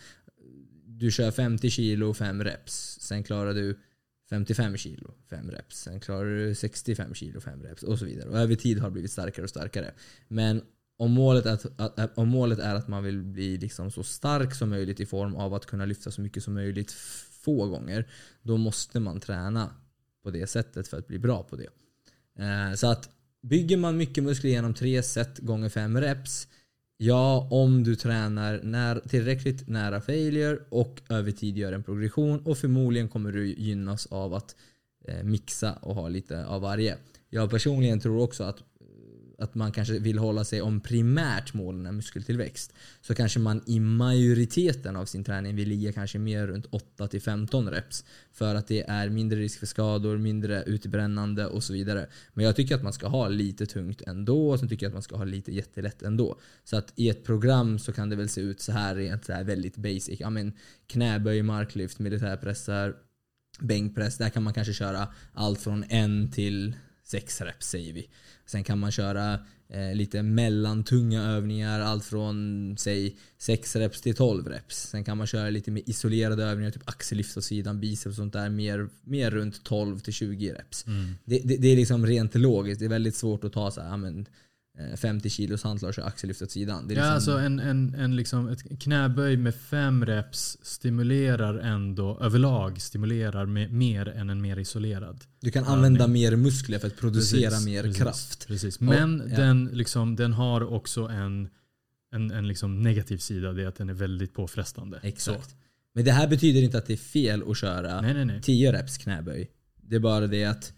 du 0.85 1.11
kör 1.11 1.31
50 1.31 1.69
kilo 1.69 2.13
5 2.13 2.43
reps. 2.43 2.97
Sen 3.01 3.23
klarar 3.23 3.53
du 3.53 3.79
55 4.29 4.77
kilo 4.77 5.13
5 5.29 5.51
reps. 5.51 5.79
Sen 5.79 5.99
klarar 5.99 6.25
du 6.25 6.55
65 6.55 7.13
kilo 7.13 7.41
5 7.41 7.63
reps 7.63 7.83
och 7.83 7.99
så 7.99 8.05
vidare. 8.05 8.29
Och 8.29 8.39
över 8.39 8.55
tid 8.55 8.79
har 8.79 8.87
det 8.87 8.91
blivit 8.91 9.11
starkare 9.11 9.43
och 9.43 9.49
starkare. 9.49 9.93
Men 10.27 10.61
om 10.97 11.11
målet, 11.11 11.45
är 11.45 11.53
att, 11.53 11.99
att, 11.99 12.17
om 12.17 12.27
målet 12.27 12.59
är 12.59 12.75
att 12.75 12.87
man 12.87 13.03
vill 13.03 13.23
bli 13.23 13.57
liksom 13.57 13.91
så 13.91 14.03
stark 14.03 14.55
som 14.55 14.69
möjligt 14.69 14.99
i 14.99 15.05
form 15.05 15.35
av 15.35 15.53
att 15.53 15.65
kunna 15.65 15.85
lyfta 15.85 16.11
så 16.11 16.21
mycket 16.21 16.43
som 16.43 16.53
möjligt 16.53 16.91
få 17.45 17.67
gånger. 17.67 18.07
Då 18.41 18.57
måste 18.57 18.99
man 18.99 19.19
träna 19.19 19.69
på 20.23 20.31
det 20.31 20.47
sättet 20.47 20.87
för 20.87 20.97
att 20.97 21.07
bli 21.07 21.19
bra 21.19 21.43
på 21.43 21.55
det. 21.55 21.69
Eh, 22.43 22.73
så 22.75 22.87
att 22.87 23.09
bygger 23.41 23.77
man 23.77 23.97
mycket 23.97 24.23
muskler 24.23 24.51
genom 24.51 24.73
tre 24.73 25.03
set 25.03 25.37
gånger 25.37 25.69
fem 25.69 26.01
reps. 26.01 26.47
Ja, 26.97 27.47
om 27.51 27.83
du 27.83 27.95
tränar 27.95 28.59
när, 28.63 28.99
tillräckligt 28.99 29.67
nära 29.67 30.01
failure 30.01 30.57
och 30.69 31.01
över 31.09 31.31
tid 31.31 31.57
gör 31.57 31.73
en 31.73 31.83
progression 31.83 32.39
och 32.39 32.57
förmodligen 32.57 33.09
kommer 33.09 33.31
du 33.31 33.47
gynnas 33.47 34.05
av 34.05 34.33
att 34.33 34.55
eh, 35.07 35.23
mixa 35.23 35.73
och 35.73 35.95
ha 35.95 36.09
lite 36.09 36.45
av 36.45 36.61
varje. 36.61 36.97
Jag 37.29 37.49
personligen 37.49 37.99
tror 37.99 38.23
också 38.23 38.43
att 38.43 38.63
att 39.37 39.55
man 39.55 39.71
kanske 39.71 39.99
vill 39.99 40.17
hålla 40.17 40.43
sig 40.43 40.61
om 40.61 40.81
primärt 40.81 41.53
målen 41.53 41.85
är 41.85 41.91
muskeltillväxt. 41.91 42.73
Så 43.01 43.15
kanske 43.15 43.39
man 43.39 43.61
i 43.65 43.79
majoriteten 43.79 44.95
av 44.95 45.05
sin 45.05 45.23
träning 45.23 45.55
vill 45.55 45.69
ligga 45.69 45.93
kanske 45.93 46.19
mer 46.19 46.47
runt 46.47 46.67
8-15 46.97 47.71
reps. 47.71 48.05
För 48.33 48.55
att 48.55 48.67
det 48.67 48.89
är 48.89 49.09
mindre 49.09 49.39
risk 49.39 49.59
för 49.59 49.65
skador, 49.65 50.17
mindre 50.17 50.63
utbrännande 50.63 51.45
och 51.47 51.63
så 51.63 51.73
vidare. 51.73 52.07
Men 52.33 52.45
jag 52.45 52.55
tycker 52.55 52.75
att 52.75 52.83
man 52.83 52.93
ska 52.93 53.07
ha 53.07 53.27
lite 53.27 53.65
tungt 53.65 54.01
ändå 54.01 54.49
och 54.49 54.59
sen 54.59 54.69
tycker 54.69 54.85
jag 54.85 54.89
att 54.89 54.95
man 54.95 55.03
ska 55.03 55.17
ha 55.17 55.23
lite 55.23 55.51
jättelätt 55.51 56.03
ändå. 56.03 56.39
Så 56.63 56.77
att 56.77 56.93
i 56.95 57.09
ett 57.09 57.23
program 57.23 57.79
så 57.79 57.91
kan 57.93 58.09
det 58.09 58.15
väl 58.15 58.29
se 58.29 58.41
ut 58.41 58.61
så 58.61 58.71
här 58.71 58.95
rent 58.95 59.25
så 59.25 59.33
här 59.33 59.43
väldigt 59.43 59.77
basic. 59.77 60.19
Ja, 60.19 60.29
men 60.29 60.53
knäböj, 60.87 61.41
marklyft, 61.43 61.99
militärpressar, 61.99 62.95
bänkpress. 63.59 64.17
Där 64.17 64.29
kan 64.29 64.43
man 64.43 64.53
kanske 64.53 64.73
köra 64.73 65.07
allt 65.33 65.61
från 65.61 65.83
en 65.89 66.31
till 66.31 66.75
6 67.05 67.41
reps 67.41 67.69
säger 67.69 67.93
vi. 67.93 68.09
Sen 68.45 68.63
kan 68.63 68.79
man 68.79 68.91
köra 68.91 69.39
eh, 69.69 69.93
lite 69.93 70.23
mellantunga 70.23 71.23
övningar, 71.23 71.79
allt 71.79 72.05
från 72.05 72.75
säg 72.79 73.17
6 73.37 73.75
reps 73.75 74.01
till 74.01 74.15
12 74.15 74.47
reps. 74.47 74.89
Sen 74.89 75.03
kan 75.03 75.17
man 75.17 75.27
köra 75.27 75.49
lite 75.49 75.71
mer 75.71 75.83
isolerade 75.85 76.43
övningar, 76.43 76.71
typ 76.71 76.89
axellyft 76.89 77.37
åt 77.37 77.43
sidan, 77.43 77.79
biceps 77.79 78.05
och 78.05 78.15
sånt 78.15 78.33
där, 78.33 78.49
mer, 78.49 78.89
mer 79.03 79.31
runt 79.31 79.63
12 79.63 79.99
till 79.99 80.13
20 80.13 80.53
reps. 80.53 80.87
Mm. 80.87 81.15
Det, 81.25 81.39
det, 81.39 81.57
det 81.57 81.67
är 81.67 81.75
liksom 81.75 82.05
rent 82.05 82.35
logiskt, 82.35 82.79
det 82.79 82.85
är 82.85 82.89
väldigt 82.89 83.15
svårt 83.15 83.43
att 83.43 83.53
ta 83.53 83.71
så 83.71 83.81
här, 83.81 83.97
men, 83.97 84.25
50 84.97 85.29
kilos 85.29 85.63
hantlar 85.63 85.99
och 85.99 86.07
axellyft 86.07 86.41
åt 86.41 86.51
sidan. 86.51 86.87
Det 86.87 86.93
är 86.93 86.97
Ja, 86.97 87.15
liksom, 87.15 87.33
alltså 87.33 87.45
en, 87.45 87.59
en, 87.59 87.95
en 87.95 88.15
liksom 88.15 88.47
ett 88.47 88.79
knäböj 88.79 89.37
med 89.37 89.55
fem 89.55 90.05
reps 90.05 90.57
stimulerar 90.61 91.57
ändå 91.57 92.19
överlag 92.21 92.81
stimulerar 92.81 93.45
med, 93.45 93.71
mer 93.71 94.07
än 94.07 94.29
en 94.29 94.41
mer 94.41 94.59
isolerad. 94.59 95.23
du 95.41 95.51
kan 95.51 95.63
övning. 95.63 95.75
använda 95.75 96.07
mer 96.07 96.35
muskler 96.35 96.79
för 96.79 96.87
att 96.87 96.97
producera 96.97 97.49
Precis, 97.49 97.65
mer 97.65 97.83
precis, 97.83 97.97
kraft. 97.97 98.47
Precis. 98.47 98.79
Men 98.79 99.23
ja. 99.29 99.35
den, 99.37 99.65
liksom, 99.65 100.15
den 100.15 100.33
har 100.33 100.73
också 100.73 101.01
en, 101.07 101.49
en, 102.11 102.31
en 102.31 102.47
liksom 102.47 102.81
negativ 102.81 103.17
sida. 103.17 103.53
Det 103.53 103.63
är 103.63 103.67
att 103.67 103.75
den 103.77 103.89
är 103.89 103.93
väldigt 103.93 104.33
påfrestande. 104.33 104.99
Exakt. 105.03 105.49
Så. 105.49 105.55
Men 105.93 106.05
det 106.05 106.11
här 106.11 106.27
betyder 106.27 106.61
inte 106.61 106.77
att 106.77 106.85
det 106.85 106.93
är 106.93 106.97
fel 106.97 107.43
att 107.51 107.57
köra 107.57 108.01
Nej, 108.01 108.13
nej, 108.13 108.25
nej. 108.25 108.41
10 108.41 108.73
reps 108.73 108.97
knäböj. 108.97 109.49
Det 109.81 109.95
är 109.95 109.99
bara 109.99 110.27
det 110.27 110.45
att, 110.45 110.73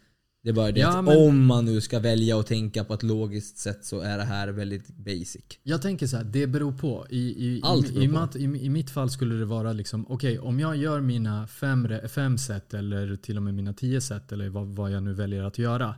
det 0.47 0.51
är 0.51 0.53
bara 0.53 0.71
det 0.71 0.79
Ja, 0.79 1.01
men- 1.01 1.17
om 1.17 1.45
man 1.45 1.65
nu 1.65 1.81
ska 1.81 1.99
välja 1.99 2.37
och 2.37 2.45
tänka 2.45 2.83
på 2.83 2.93
ett 2.93 3.03
logiskt 3.03 3.57
sätt 3.57 3.85
så 3.85 3.99
är 3.99 4.17
det 4.17 4.23
här 4.23 4.47
väldigt 4.47 4.87
basic. 4.87 5.45
Jag 5.63 5.81
tänker 5.81 6.07
så 6.07 6.17
här, 6.17 6.23
det 6.23 6.47
beror 6.47 6.71
på. 6.71 7.05
I, 7.09 7.17
i, 7.47 7.61
Allt 7.63 7.93
beror 7.93 8.03
i, 8.03 8.07
på. 8.07 8.37
i, 8.37 8.65
I 8.65 8.69
mitt 8.69 8.89
fall 8.89 9.09
skulle 9.09 9.35
det 9.35 9.45
vara 9.45 9.73
liksom, 9.73 10.05
okej 10.09 10.39
om 10.39 10.59
jag 10.59 10.77
gör 10.77 11.01
mina 11.01 11.47
fem, 11.47 11.87
fem 12.09 12.37
set 12.37 12.73
eller 12.73 13.15
till 13.15 13.37
och 13.37 13.43
med 13.43 13.53
mina 13.53 13.73
tio 13.73 14.01
set 14.01 14.31
eller 14.31 14.49
vad, 14.49 14.67
vad 14.67 14.91
jag 14.91 15.03
nu 15.03 15.13
väljer 15.13 15.43
att 15.43 15.57
göra. 15.57 15.95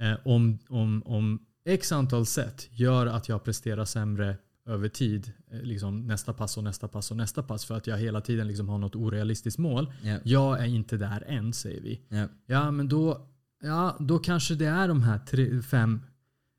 Eh, 0.00 0.14
om, 0.24 0.58
om, 0.68 1.02
om 1.06 1.38
x 1.66 1.92
antal 1.92 2.26
set 2.26 2.68
gör 2.70 3.06
att 3.06 3.28
jag 3.28 3.44
presterar 3.44 3.84
sämre 3.84 4.36
över 4.68 4.88
tid, 4.88 5.32
eh, 5.50 5.62
liksom 5.62 6.06
nästa 6.06 6.32
pass 6.32 6.56
och 6.56 6.64
nästa 6.64 6.88
pass 6.88 7.10
och 7.10 7.16
nästa 7.16 7.42
pass 7.42 7.64
för 7.64 7.76
att 7.76 7.86
jag 7.86 7.98
hela 7.98 8.20
tiden 8.20 8.48
liksom 8.48 8.68
har 8.68 8.78
något 8.78 8.96
orealistiskt 8.96 9.58
mål. 9.58 9.92
Ja. 10.02 10.16
Jag 10.24 10.60
är 10.60 10.66
inte 10.66 10.96
där 10.96 11.24
än 11.26 11.52
säger 11.52 11.80
vi. 11.80 12.00
Ja. 12.08 12.28
Ja, 12.46 12.70
men 12.70 12.88
då, 12.88 13.28
ja, 13.62 13.96
då 14.00 14.18
kanske 14.18 14.54
det 14.54 14.66
är 14.66 14.88
de 14.88 15.02
här 15.02 15.18
tre, 15.18 15.62
fem, 15.62 16.00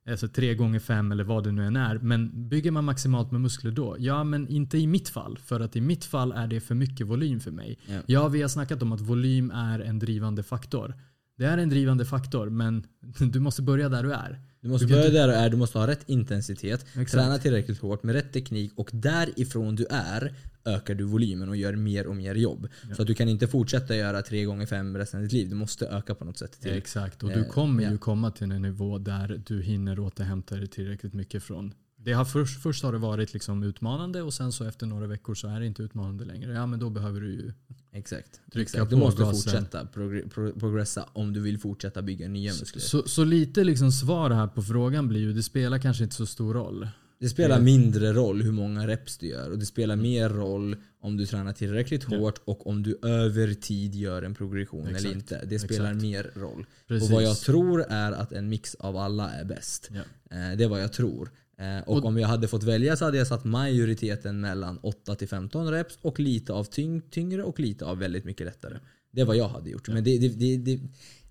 alltså 0.10 0.28
tre 0.28 0.56
gånger 0.56 0.80
fem 0.80 1.12
eller 1.12 1.24
vad 1.24 1.44
det 1.44 1.52
nu 1.52 1.66
än 1.66 1.76
är. 1.76 1.98
Men 1.98 2.50
bygger 2.50 2.72
man 2.72 2.86
maximalt 2.86 3.32
med 3.32 3.42
muskler 3.42 3.72
då? 3.72 3.96
Ja, 4.00 4.24
men 4.24 4.48
inte 4.48 4.78
i 4.78 4.88
mitt 4.88 5.10
fall. 5.10 5.38
För 5.38 5.60
att 5.60 5.76
i 5.76 5.82
mitt 5.82 6.06
fall 6.06 6.32
är 6.32 6.48
det 6.48 6.60
för 6.60 6.76
mycket 6.76 7.08
volym 7.08 7.40
för 7.40 7.52
mig. 7.52 7.80
Ja. 7.88 8.00
Ja, 8.06 8.28
vi 8.28 8.42
har 8.42 8.50
snackat 8.50 8.82
om 8.82 8.92
att 8.92 9.02
volym 9.02 9.52
är 9.52 9.80
en 9.80 10.00
drivande 10.00 10.44
faktor. 10.44 10.96
Det 11.38 11.46
är 11.46 11.58
en 11.58 11.70
drivande 11.70 12.06
faktor, 12.06 12.50
men 12.50 12.88
du 13.32 13.40
måste 13.40 13.62
börja 13.62 13.90
där 13.90 14.04
du 14.04 14.14
är. 14.14 14.42
Du 14.68 14.72
måste 14.72 14.86
Du 14.88 14.94
börja 14.94 15.06
inte- 15.06 15.18
där 15.18 15.28
du 15.28 15.34
är, 15.34 15.50
du 15.50 15.58
måste 15.58 15.78
ha 15.78 15.88
rätt 15.88 16.04
intensitet, 16.06 16.86
Exakt. 16.96 17.12
träna 17.12 17.38
tillräckligt 17.38 17.80
hårt 17.80 18.04
med 18.04 18.16
rätt 18.16 18.34
teknik 18.34 18.72
och 18.76 18.90
därifrån 18.94 19.76
du 19.76 19.86
är 19.90 20.34
ökar 20.66 20.96
du 20.96 21.04
volymen 21.04 21.50
och 21.50 21.56
gör 21.58 21.76
mer 21.76 22.08
och 22.08 22.16
mer 22.16 22.36
jobb. 22.36 22.68
Så 22.96 23.02
att 23.02 23.08
du 23.08 23.14
kan 23.14 23.30
inte 23.30 23.48
fortsätta 23.48 23.96
göra 23.96 24.22
3 24.22 24.44
gånger 24.46 24.66
5 24.66 24.98
resten 24.98 25.18
av 25.20 25.24
ditt 25.24 25.34
liv. 25.34 25.50
Du 25.50 25.56
måste 25.56 25.88
öka 25.88 26.16
på 26.16 26.26
något 26.26 26.38
sätt. 26.38 26.62
Till. 26.62 26.72
Exakt, 26.72 27.24
och 27.24 27.32
Eh, 27.32 27.38
du 27.38 27.44
kommer 27.44 27.84
ja. 27.84 27.92
ju 27.92 27.98
komma 27.98 28.32
till 28.32 28.52
en 28.52 28.62
nivå 28.62 28.98
där 28.98 29.42
du 29.48 29.62
hinner 29.62 30.00
återhämta 30.00 30.56
dig 30.56 30.68
tillräckligt 30.68 31.14
mycket 31.14 31.44
från 31.44 31.74
det 32.08 32.14
har 32.14 32.26
först, 32.26 32.62
först 32.62 32.84
har 32.84 32.92
det 32.92 32.98
varit 32.98 33.34
liksom 33.34 33.64
utmanande 33.64 34.22
och 34.22 34.34
sen 34.34 34.52
så 34.52 34.64
efter 34.66 34.86
några 34.86 35.08
veckor 35.08 35.36
så 35.36 35.48
är 35.48 35.60
det 35.60 35.66
inte 35.66 35.84
utmanande 35.84 36.26
längre. 36.26 36.54
Ja 36.54 36.66
men 36.66 36.80
då 36.80 36.90
behöver 36.90 37.22
du 37.22 37.32
ju 37.32 37.54
Exakt. 37.94 38.42
Trycka 38.52 38.62
Exakt. 38.62 38.90
Du 38.90 38.96
på 38.96 39.00
måste 39.00 39.22
gasen. 39.22 39.36
fortsätta 39.54 39.84
progr- 39.94 40.30
pro- 40.30 40.60
progressa 40.60 41.10
om 41.14 41.34
du 41.34 41.40
vill 41.40 41.60
fortsätta 41.60 42.02
bygga 42.02 42.28
nya 42.28 42.52
muskler. 42.52 42.82
Så, 42.82 43.04
så 43.08 43.24
lite 43.24 43.64
liksom 43.64 43.92
svar 43.92 44.30
här 44.30 44.48
på 44.48 44.64
frågan 44.64 45.08
blir 45.08 45.20
ju, 45.20 45.34
det 45.34 45.44
spelar 45.44 45.80
kanske 45.80 46.04
inte 46.04 46.16
så 46.16 46.26
stor 46.26 46.54
roll. 46.54 46.88
Det 47.20 47.30
spelar 47.30 47.58
Det- 47.58 47.64
mindre 47.64 48.14
roll 48.14 48.42
hur 48.42 48.52
många 48.52 48.88
reps 48.88 49.18
du 49.18 49.28
gör 49.28 49.52
och 49.52 49.60
det 49.60 49.66
spelar 49.66 49.96
mer 49.96 50.30
roll 50.30 50.76
om 51.02 51.18
du 51.18 51.26
tränar 51.26 51.54
tillräckligt 51.54 52.06
Ja. 52.10 52.18
hårt 52.18 52.42
och 52.46 52.68
om 52.68 52.84
du 52.84 53.00
över 53.04 53.54
tid 53.54 53.96
gör 53.96 54.22
en 54.24 54.36
progression 54.36 54.88
Exakt. 54.88 55.06
eller 55.06 55.16
inte. 55.16 55.46
Det 55.46 55.60
spelar 55.60 55.86
Exakt. 55.86 56.02
mer 56.02 56.32
roll. 56.36 56.66
Precis. 56.88 57.10
Och 57.10 57.14
vad 57.16 57.24
jag 57.24 57.38
tror 57.38 57.86
är 57.90 58.12
att 58.12 58.32
en 58.32 58.50
mix 58.50 58.76
av 58.76 58.98
alla 58.98 59.30
är 59.30 59.46
bäst. 59.46 59.90
Ja. 59.92 59.98
Eh, 60.38 60.58
Det 60.58 60.64
är 60.64 60.68
vad 60.68 60.82
jag 60.84 60.94
tror. 60.94 61.32
Eh, 61.60 61.80
Och, 61.88 61.98
Och- 61.98 62.06
om 62.06 62.18
jag 62.18 62.28
hade 62.28 62.48
fått 62.48 62.64
välja 62.64 62.96
så 62.98 63.06
hade 63.06 63.18
jag 63.18 63.28
satt 63.28 63.46
majoriteten 63.46 64.42
mellan 64.42 64.78
8 64.78 65.16
till 65.16 65.28
15 65.28 65.72
reps 65.72 65.98
och 66.02 66.20
lite 66.20 66.54
av 66.54 66.64
tyng, 66.64 67.02
tyngre 67.02 67.44
och 67.44 67.60
lite 67.60 67.86
av 67.86 67.98
väldigt 67.98 68.26
mycket 68.26 68.46
lättare. 68.46 68.78
Det 69.12 69.22
är 69.22 69.26
vad 69.26 69.38
jag 69.38 69.48
hade 69.50 69.70
gjort. 69.70 69.88
Men 69.90 70.04
det, 70.04 70.18
det, 70.18 70.58
det, 70.58 70.80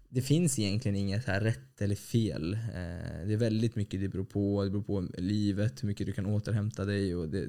det, 0.09 0.23
finns 0.23 0.59
egentligen 0.59 0.97
inget 0.97 1.25
här 1.27 1.41
rätt 1.41 1.81
eller 1.81 1.95
fel. 1.95 2.53
Eh, 2.53 2.59
Det 3.27 3.33
är 3.33 3.37
väldigt 3.37 3.77
mycket 3.77 4.01
det 4.01 4.09
beror 4.09 4.25
på. 4.25 4.65
Det 4.65 4.71
beror 4.71 4.83
på 4.83 5.07
livet, 5.19 5.83
hur 5.83 5.87
mycket 5.87 6.07
du 6.07 6.13
kan 6.13 6.27
återhämta 6.27 6.85
dig 6.85 7.17
och 7.17 7.29
det, 7.29 7.47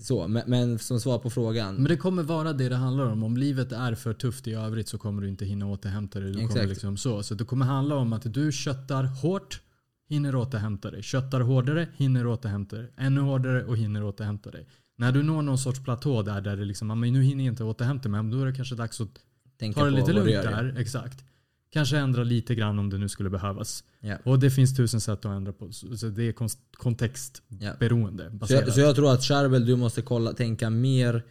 så. 0.00 0.28
Men, 0.28 0.42
men 0.46 0.78
som 0.78 1.00
svar 1.00 1.18
på 1.18 1.30
frågan. 1.30 1.74
Men 1.74 1.84
det 1.84 1.96
kommer 1.96 2.22
vara 2.22 2.52
det 2.52 2.68
det 2.68 2.76
handlar 2.76 3.04
om. 3.04 3.22
Om 3.22 3.36
livet 3.36 3.72
är 3.72 3.94
för 3.94 4.14
tufft 4.14 4.46
i 4.48 4.52
övrigt 4.54 4.88
så 4.88 4.98
kommer 4.98 5.22
du 5.22 5.28
inte 5.28 5.44
hinna 5.44 5.66
återhämta 5.66 6.20
dig. 6.20 6.32
Du 6.32 6.48
kommer 6.48 6.66
liksom 6.66 6.96
så. 6.96 7.22
så 7.22 7.34
det 7.34 7.44
kommer 7.44 7.66
handla 7.66 7.94
om 7.96 8.12
att 8.12 8.34
du 8.34 8.52
köttar 8.52 9.04
hårt, 9.04 9.60
hinner 10.08 10.34
återhämta 10.34 10.90
dig. 10.90 11.02
Köttar 11.02 11.40
hårdare, 11.40 11.88
hinner 11.96 12.26
återhämta 12.26 12.76
dig. 12.76 12.90
Ännu 12.96 13.20
hårdare 13.20 13.64
och 13.64 13.76
hinner 13.76 14.04
återhämta 14.04 14.50
dig. 14.50 14.66
När 14.96 15.12
du 15.12 15.22
når 15.22 15.42
någon 15.42 15.58
sorts 15.58 15.84
platå 15.84 16.22
där, 16.22 16.40
där 16.40 16.56
det 16.56 16.64
liksom, 16.64 16.88
"Ja, 16.88 16.94
men 16.94 17.12
nu 17.12 17.22
hinner 17.22 17.44
jag 17.44 17.52
inte 17.52 17.64
återhämta 17.64 18.08
mig. 18.08 18.30
Då 18.30 18.40
är 18.40 18.46
det 18.46 18.52
kanske 18.52 18.74
dags 18.74 19.00
att 19.00 19.18
Tänka 19.58 19.80
ta 19.80 19.86
det 19.86 19.92
lite 19.92 20.12
lugnt 20.12 20.28
där. 20.28 20.74
Exakt. 20.78 21.24
Kanske 21.70 21.98
ändra 21.98 22.24
lite 22.24 22.54
grann 22.54 22.78
om 22.78 22.90
det 22.90 22.98
nu 22.98 23.08
skulle 23.08 23.30
behövas. 23.30 23.84
Ja. 24.00 24.16
Och 24.24 24.38
det 24.38 24.50
finns 24.50 24.76
tusen 24.76 25.00
sätt 25.00 25.24
att 25.24 25.36
ändra 25.36 25.52
på. 25.52 25.72
Så 25.72 25.96
så 25.96 26.06
det 26.06 26.22
är 26.22 26.34
kontextberoende. 26.76 28.30
Så 28.30 28.36
Baserat. 28.36 28.62
jag, 28.66 28.74
så 28.74 28.80
jag 28.80 28.96
tror 28.96 29.12
att 29.12 29.22
Charbel, 29.24 29.66
du 29.66 29.76
måste 29.76 30.02
kolla, 30.02 30.32
tänka 30.32 30.70
mer 30.70 31.22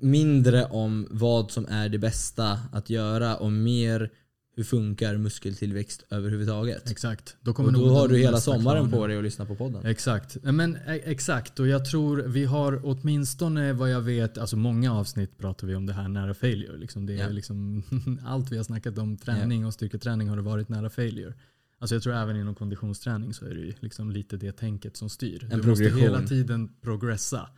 mindre 0.00 0.64
om 0.64 1.06
vad 1.10 1.50
som 1.50 1.66
är 1.68 1.88
det 1.88 1.98
bästa 1.98 2.58
att 2.72 2.90
göra 2.90 3.36
och 3.36 3.52
mer 3.52 4.10
hur 4.56 4.64
funkar 4.64 5.16
muskeltillväxt 5.16 6.04
överhuvudtaget. 6.10 6.90
Exakt. 6.90 7.36
Då, 7.40 7.50
Och 7.50 7.56
kommer 7.56 7.72
då 7.72 7.78
nog 7.78 7.88
har 7.90 8.08
du 8.08 8.16
hela 8.18 8.40
sommaren 8.40 8.90
på 8.90 9.06
dig 9.06 9.16
att 9.18 9.24
lyssna 9.24 9.46
på 9.46 9.54
podden. 9.56 9.86
Exakt. 9.86 10.36
Men, 10.42 10.76
e- 10.76 11.00
exakt. 11.04 11.60
Och 11.60 11.68
jag 11.68 11.84
tror 11.84 12.16
vi 12.26 12.44
har 12.44 12.80
åtminstone 12.84 13.72
vad 13.72 13.90
jag 13.90 14.00
vet, 14.00 14.38
alltså 14.38 14.56
många 14.56 14.92
avsnitt 14.94 15.38
pratar 15.38 15.66
vi 15.66 15.74
om 15.74 15.86
det 15.86 15.92
här 15.92 16.08
nära 16.08 16.34
failure. 16.34 16.76
Liksom 16.78 17.06
det 17.06 17.12
är 17.12 17.16
Ja. 17.18 17.28
liksom, 17.28 17.82
allt 18.26 18.52
vi 18.52 18.56
har 18.56 18.64
snackat 18.64 18.98
om 18.98 19.16
träning 19.16 19.66
och 19.66 19.74
styrketräning 19.74 20.28
har 20.28 20.36
det 20.36 20.42
varit 20.42 20.68
nära 20.68 20.90
failure. 20.90 21.34
Alltså 21.78 21.94
jag 21.94 22.02
tror 22.02 22.14
även 22.14 22.36
inom 22.36 22.54
konditionsträning 22.54 23.34
så 23.34 23.44
är 23.46 23.54
det 23.54 23.74
liksom 23.82 24.10
lite 24.10 24.36
det 24.36 24.52
tänket 24.52 24.96
som 24.96 25.08
styr. 25.10 25.44
En 25.44 25.48
du 25.50 25.56
måste 25.68 25.84
progression. 25.84 26.00
hela 26.00 26.22
tiden 26.26 26.68
progressa. 26.82 27.48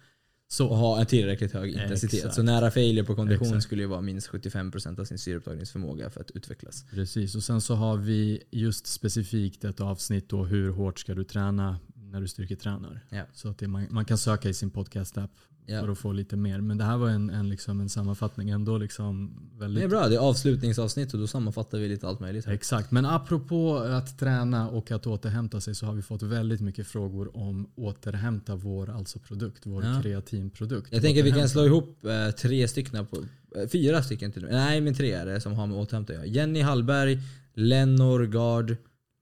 Så, 0.48 0.68
Och 0.68 0.76
ha 0.76 1.00
en 1.00 1.06
tillräckligt 1.06 1.52
hög 1.52 1.72
intensitet. 1.72 2.14
Exakt. 2.14 2.34
Så 2.34 2.42
nära 2.42 2.70
failure 2.70 3.04
på 3.04 3.14
kondition 3.14 3.46
Exakt. 3.46 3.64
skulle 3.64 3.82
ju 3.82 3.88
vara 3.88 4.00
minst 4.00 4.30
75% 4.30 5.00
av 5.00 5.04
sin 5.04 5.18
syreupptagningsförmåga 5.18 6.10
för 6.10 6.20
att 6.20 6.30
utvecklas. 6.30 6.84
Precis, 6.90 7.34
och 7.34 7.42
sen 7.42 7.60
så 7.60 7.74
har 7.74 7.96
vi 7.96 8.42
just 8.50 8.86
specifikt 8.86 9.64
ett 9.64 9.80
avsnitt 9.80 10.28
då 10.28 10.44
hur 10.44 10.70
hårt 10.70 10.98
ska 10.98 11.14
du 11.14 11.24
träna 11.24 11.78
när 11.94 12.20
du 12.20 12.28
styrketränar. 12.28 13.04
Ja. 13.08 13.22
Så 13.32 13.48
att 13.48 13.58
det, 13.58 13.68
man, 13.68 13.86
man 13.90 14.04
kan 14.04 14.18
söka 14.18 14.48
i 14.48 14.54
sin 14.54 14.70
podcast-app 14.70 15.30
för 15.66 15.72
Ja. 15.74 15.92
att 15.92 15.98
få 15.98 16.12
lite 16.12 16.36
mer. 16.36 16.60
Men 16.60 16.78
det 16.78 16.84
här 16.84 16.96
var 16.96 17.08
en, 17.08 17.30
en, 17.30 17.48
liksom 17.48 17.80
en 17.80 17.88
sammanfattning 17.88 18.50
ändå 18.50 18.78
liksom 18.78 19.36
väldigt 19.58 19.80
Det 19.80 19.84
är 19.84 19.88
bra, 19.88 20.08
det 20.08 20.14
är 20.14 20.18
avslutningsavsnitt 20.18 21.14
och 21.14 21.20
då 21.20 21.26
sammanfattar 21.26 21.78
vi 21.78 21.88
lite 21.88 22.06
allt 22.08 22.20
möjligt. 22.20 22.46
Här. 22.46 22.52
Exakt, 22.52 22.90
men 22.90 23.06
apropå 23.06 23.76
att 23.76 24.18
träna 24.18 24.68
och 24.68 24.90
att 24.90 25.06
återhämta 25.06 25.60
sig 25.60 25.74
så 25.74 25.86
har 25.86 25.94
vi 25.94 26.02
fått 26.02 26.22
väldigt 26.22 26.60
mycket 26.60 26.86
frågor 26.86 27.36
om 27.36 27.70
återhämta 27.74 28.54
vår 28.56 28.90
alltså 28.90 29.18
produkt, 29.18 29.62
vår 29.66 29.84
Ja. 29.84 30.00
kreatinprodukt. 30.02 30.88
Jag 30.92 31.02
tänker 31.02 31.22
vi 31.22 31.32
kan 31.32 31.48
slå 31.48 31.64
ihop 31.66 32.04
eh, 32.04 32.30
tre 32.30 32.68
stycken, 32.68 33.06
på, 33.06 33.16
eh, 33.60 33.68
fyra 33.68 34.02
stycken 34.02 34.32
till. 34.32 34.46
Nej 34.50 34.80
men 34.80 34.94
tre 34.94 35.12
är 35.12 35.26
det 35.26 35.40
som 35.40 35.52
har 35.52 35.66
med 35.66 35.76
återhämta 35.78 36.12
att 36.12 36.16
göra. 36.18 36.26
Jenny 36.26 36.60
Hallberg, 36.60 37.18
Lennor 37.54 38.26
Gard, 38.26 38.76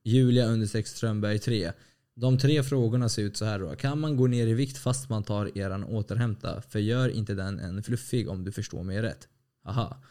Julia 0.04 0.46
understreck 0.46 0.86
Strömberg 0.86 1.38
3. 1.38 1.72
De 2.16 2.38
tre 2.38 2.62
frågorna 2.62 3.08
ser 3.08 3.22
ut 3.22 3.36
så 3.36 3.44
här 3.44 3.58
då. 3.58 3.76
Kan 3.76 4.00
man 4.00 4.16
gå 4.16 4.26
ner 4.26 4.46
i 4.46 4.54
vikt 4.54 4.78
fast 4.78 5.08
man 5.08 5.24
tar 5.24 5.58
eran 5.58 5.84
återhämta? 5.84 6.62
För 6.62 6.78
gör 6.78 7.08
inte 7.08 7.34
den 7.34 7.58
en 7.58 7.82
fluffig 7.82 8.28
om 8.28 8.44
du 8.44 8.52
förstår 8.52 8.82
mig 8.82 9.02
rätt. 9.02 9.28
Aha. 9.64 10.02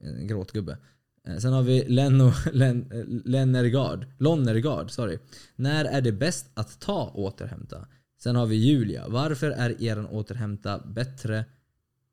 En 0.00 0.26
gråtgubbe. 0.26 0.78
Eh, 1.26 1.36
Sen 1.36 1.52
har 1.52 1.62
vi 1.62 1.84
Lenno, 1.88 2.32
Len, 2.52 2.92
eh, 2.92 3.04
Lennergard, 3.30 4.06
Lonnergard. 4.18 4.90
Sorry. 4.90 5.18
När 5.56 5.84
är 5.84 6.00
det 6.00 6.12
bäst 6.12 6.46
att 6.54 6.80
ta 6.80 7.10
återhämta? 7.14 7.86
Sen 8.22 8.36
har 8.36 8.46
vi 8.46 8.56
Julia. 8.56 9.08
Varför 9.08 9.50
är 9.50 9.82
eran 9.82 10.06
återhämta 10.06 10.78
bättre, 10.78 11.44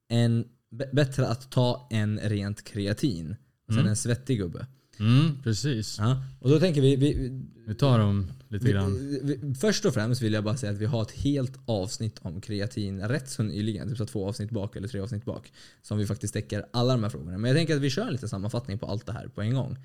än, 0.10 0.46
bättre 0.92 1.28
att 1.28 1.52
ta 1.52 1.88
än 1.92 2.20
rent 2.20 2.64
kreatin? 2.64 3.36
Sen 3.68 3.78
Mm. 3.78 3.88
en 3.90 3.96
svettig 3.96 4.38
gubbe. 4.38 4.68
Mm, 5.00 5.42
precis. 5.44 5.98
Ja. 6.00 6.24
Och 6.40 6.50
då 6.50 6.60
tänker 6.60 6.82
vi, 6.82 6.96
vi, 6.96 7.42
Vi 7.68 7.76
tar 7.76 8.00
dem 8.00 8.32
lite 8.48 8.66
vi, 8.66 8.72
grann. 8.72 9.20
vi, 9.24 9.56
Först 9.56 9.86
och 9.86 9.94
främst 9.94 10.22
vill 10.22 10.34
jag 10.34 10.44
bara 10.44 10.58
säga 10.58 10.72
att 10.72 10.78
vi 10.78 10.86
har 10.86 11.02
ett 11.02 11.12
helt 11.12 11.60
avsnitt 11.66 12.20
om 12.22 12.42
kreatin 12.42 13.02
rätt 13.02 13.30
så 13.30 13.44
nyligen. 13.44 13.90
Typ 13.90 13.98
så 13.98 14.06
två 14.06 14.28
avsnitt 14.28 14.50
bak 14.50 14.76
eller 14.76 14.88
tre 14.88 15.00
avsnitt 15.00 15.26
bak. 15.26 15.52
Som 15.82 15.98
vi 15.98 16.06
faktiskt 16.06 16.34
täcker 16.34 16.66
alla 16.74 16.94
de 16.94 17.04
här 17.04 17.10
frågorna. 17.10 17.38
Men 17.38 17.50
jag 17.50 17.58
tänker 17.58 17.76
att 17.76 17.82
vi 17.82 17.90
kör 17.90 18.06
en 18.08 18.12
liten 18.14 18.30
sammanfattning 18.30 18.80
på 18.80 18.86
allt 18.86 19.06
det 19.06 19.14
här 19.14 19.28
på 19.28 19.42
en 19.42 19.54
gång. 19.54 19.78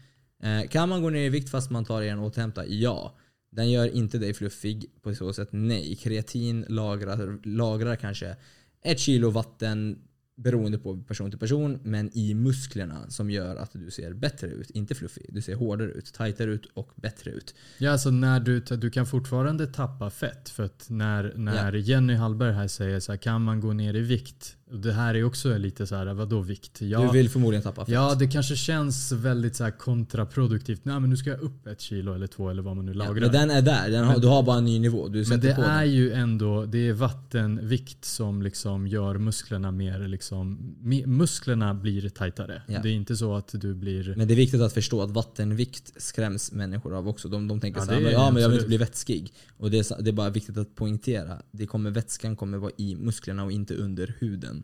Eh, 0.42 0.68
kan 0.68 0.88
man 0.88 1.02
gå 1.02 1.11
ner 1.11 1.26
i 1.26 1.28
vikt 1.28 1.50
fast 1.50 1.71
man 1.71 1.85
tar 1.85 2.02
en 2.02 2.18
återhämta? 2.18 2.66
Ja. 2.66 3.16
Den 3.52 3.71
gör 3.71 3.97
inte 3.97 4.18
dig 4.18 4.35
fluffig 4.35 4.87
på 5.02 5.14
så 5.14 5.33
sätt, 5.33 5.49
nej. 5.50 5.97
Kreatin 5.97 6.64
lagrar, 6.68 7.38
lagrar 7.49 7.97
kanske 7.97 8.37
ett 8.85 8.99
kilo 8.99 9.30
vatten 9.30 9.99
beroende 10.37 10.79
på 10.79 11.03
person 11.03 11.31
till 11.31 11.38
person, 11.38 11.79
men 11.83 12.11
i 12.19 12.35
musklerna 12.35 13.11
som 13.11 13.31
gör 13.31 13.57
att 13.57 13.73
du 13.73 13.91
ser 13.91 14.12
bättre 14.12 14.47
ut. 14.47 14.71
Inte 14.71 14.95
fluffig. 14.95 15.26
Du 15.29 15.43
ser 15.43 15.55
hårdare 15.55 15.91
ut, 15.91 16.12
tajtare 16.12 16.50
ut 16.50 16.67
och 16.75 16.91
bättre 16.97 17.31
ut. 17.31 17.55
Ja, 17.79 17.91
alltså 17.91 18.11
när 18.11 18.41
du, 18.41 18.61
du 18.61 18.91
kan 18.91 19.07
fortfarande 19.07 19.67
tappa 19.67 20.11
fett. 20.11 20.49
För 20.49 20.62
att 20.62 20.87
när, 20.91 21.33
när 21.37 21.73
Jenny 21.73 22.14
Hallberg 22.14 22.53
här 22.53 22.69
säger 22.69 23.00
så 23.00 23.12
här, 23.12 23.17
kan 23.17 23.43
man 23.43 23.61
gå 23.61 23.73
ner 23.73 23.95
i 23.95 24.00
vikt? 24.00 24.57
Det 24.71 24.92
här 24.92 25.14
är 25.14 25.25
också 25.25 25.59
lite 25.59 25.87
så 25.87 25.94
här, 25.94 26.14
vadå 26.14 26.40
vikt? 26.40 26.80
Ja, 26.80 27.00
du 27.00 27.18
vill 27.18 27.30
förmodligen 27.30 27.62
tappa 27.62 27.85
fett. 27.85 27.94
Ja, 27.94 28.14
det 28.14 28.26
kanske 28.26 28.56
känns 28.56 29.12
väldigt 29.12 29.56
så 29.56 29.71
kontraproduktivt. 29.78 30.85
Nej, 30.85 31.00
men 31.00 31.11
nu 31.11 31.16
ska 31.16 31.30
jag 31.30 31.40
upp 31.40 31.66
ett 31.66 31.80
kilo 31.80 32.14
eller 32.14 32.26
två 32.26 32.50
eller 32.50 32.62
vad 32.62 32.76
man 32.76 32.87
nu 32.87 32.94
lagrar. 32.94 33.21
men 33.21 33.33
den 33.33 33.50
är 33.50 33.62
där. 33.62 33.90
Den 33.90 34.04
har, 34.04 34.18
du 34.18 34.26
har 34.26 34.42
bara 34.42 34.59
en 34.59 34.64
ny 34.64 34.78
nivå. 34.78 35.09
Du 35.09 35.25
men 35.28 35.40
det 35.40 35.50
är 35.50 35.80
den. 35.80 35.92
ju 35.92 36.12
ändå 36.12 36.64
det 36.64 36.88
är 36.88 36.92
vattenvikt 36.92 38.04
som 38.04 38.42
liksom 38.42 38.87
gör 38.87 39.18
musklerna 39.18 39.71
mer 39.71 40.09
liksom, 40.09 40.75
musklerna 41.06 41.75
blir 41.75 42.09
tajtare. 42.09 42.62
Ja. 42.66 42.80
Det 42.83 42.88
är 42.88 42.92
inte 42.92 43.16
så 43.16 43.35
att 43.35 43.49
du 43.52 43.75
blir... 43.75 44.14
Men 44.16 44.28
det 44.28 44.35
är 44.35 44.37
viktigt 44.37 44.61
att 44.61 44.73
förstå 44.73 45.02
att 45.02 45.11
vattenvikt 45.11 45.92
skräms 45.97 46.52
människor 46.52 46.94
av 46.94 47.09
också. 47.09 47.28
De, 47.28 47.49
de 47.49 47.61
tänker 47.61 47.80
ja, 47.80 47.87
så 47.87 47.92
här, 47.92 48.00
ja 48.00 48.30
men 48.30 48.42
jag 48.42 48.49
vill 48.49 48.59
inte 48.59 48.68
bli 48.68 48.76
vätskig. 48.76 49.33
Och 49.56 49.71
det 49.71 49.78
är, 49.78 50.02
det 50.02 50.11
är 50.11 50.12
bara 50.12 50.30
viktigt 50.30 50.59
att 50.59 50.75
poängtera. 50.75 51.42
Det 51.50 51.66
kommer, 51.66 51.90
vätskan 51.90 52.37
kommer 52.37 52.59
vara 52.59 52.73
i 52.76 52.97
musklerna 52.97 53.44
och 53.44 53.52
inte 53.52 53.75
under 53.75 54.14
huden. 54.18 54.63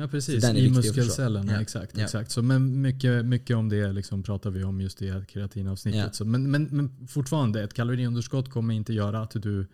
Ja 0.00 0.08
precis, 0.08 0.44
i 0.44 0.70
muskelcellerna. 0.70 1.52
Ja. 1.52 1.60
Exakt, 1.60 1.98
ja. 1.98 2.04
exakt. 2.04 2.30
Så 2.30 2.42
men 2.42 2.80
mycket, 2.80 3.24
mycket 3.26 3.56
om 3.56 3.68
det 3.68 3.92
liksom 3.92 4.22
pratar 4.22 4.50
vi 4.50 4.64
om 4.64 4.80
just 4.80 5.02
i 5.02 5.24
kreatinavsnittet. 5.28 6.00
Ja. 6.00 6.12
Så, 6.12 6.24
men, 6.24 6.50
men, 6.50 6.68
men 6.70 7.06
fortfarande, 7.08 7.62
ett 7.62 7.74
kaloriunderskott 7.74 8.50
kommer 8.50 8.74
inte 8.74 8.92
göra 8.92 9.20
att 9.20 9.30
du 9.30 9.66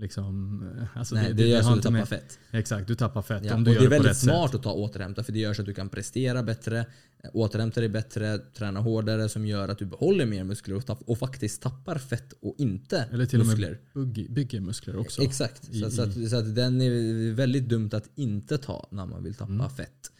Liksom, 0.00 0.64
alltså 0.94 1.14
Nej, 1.14 1.24
det, 1.24 1.32
det, 1.32 1.42
det 1.42 1.48
gör 1.48 1.62
så 1.62 1.68
att 1.68 1.74
du 1.74 1.82
tappar 1.82 1.92
med, 1.92 2.08
fett. 2.08 2.38
Exakt, 2.50 2.88
du 2.88 2.94
tappar 2.94 3.22
fett. 3.22 3.44
Ja, 3.44 3.54
om 3.54 3.64
du 3.64 3.70
och 3.70 3.74
gör 3.74 3.80
det 3.80 3.86
är 3.86 4.00
väldigt 4.00 4.16
smart 4.16 4.50
sätt. 4.50 4.58
att 4.58 4.62
ta 4.62 4.72
återhämta 4.72 5.22
för 5.22 5.32
det 5.32 5.38
gör 5.38 5.54
så 5.54 5.62
att 5.62 5.66
du 5.66 5.74
kan 5.74 5.88
prestera 5.88 6.42
bättre, 6.42 6.86
återhämta 7.32 7.80
dig 7.80 7.88
bättre, 7.88 8.38
träna 8.38 8.80
hårdare 8.80 9.28
som 9.28 9.46
gör 9.46 9.68
att 9.68 9.78
du 9.78 9.86
behåller 9.86 10.26
mer 10.26 10.44
muskler 10.44 10.76
och, 10.76 10.86
tapp, 10.86 11.02
och 11.06 11.18
faktiskt 11.18 11.62
tappar 11.62 11.98
fett 11.98 12.32
och 12.40 12.54
inte 12.58 13.08
Eller 13.12 13.26
till 13.26 13.38
muskler. 13.38 13.78
och 13.92 14.00
med 14.00 14.30
bygger 14.30 14.60
muskler 14.60 14.96
också. 14.96 15.22
Exakt, 15.22 15.68
i, 15.68 15.80
så, 15.80 15.90
så, 15.90 16.02
att, 16.02 16.28
så, 16.30 16.36
att, 16.36 16.54
den 16.54 16.80
är 16.80 17.32
väldigt 17.32 17.68
dumt 17.68 17.90
att 17.92 18.10
inte 18.14 18.58
ta 18.58 18.88
när 18.90 19.06
man 19.06 19.24
vill 19.24 19.34
tappa 19.34 19.52
mm. 19.52 19.70
fett. 19.70 20.12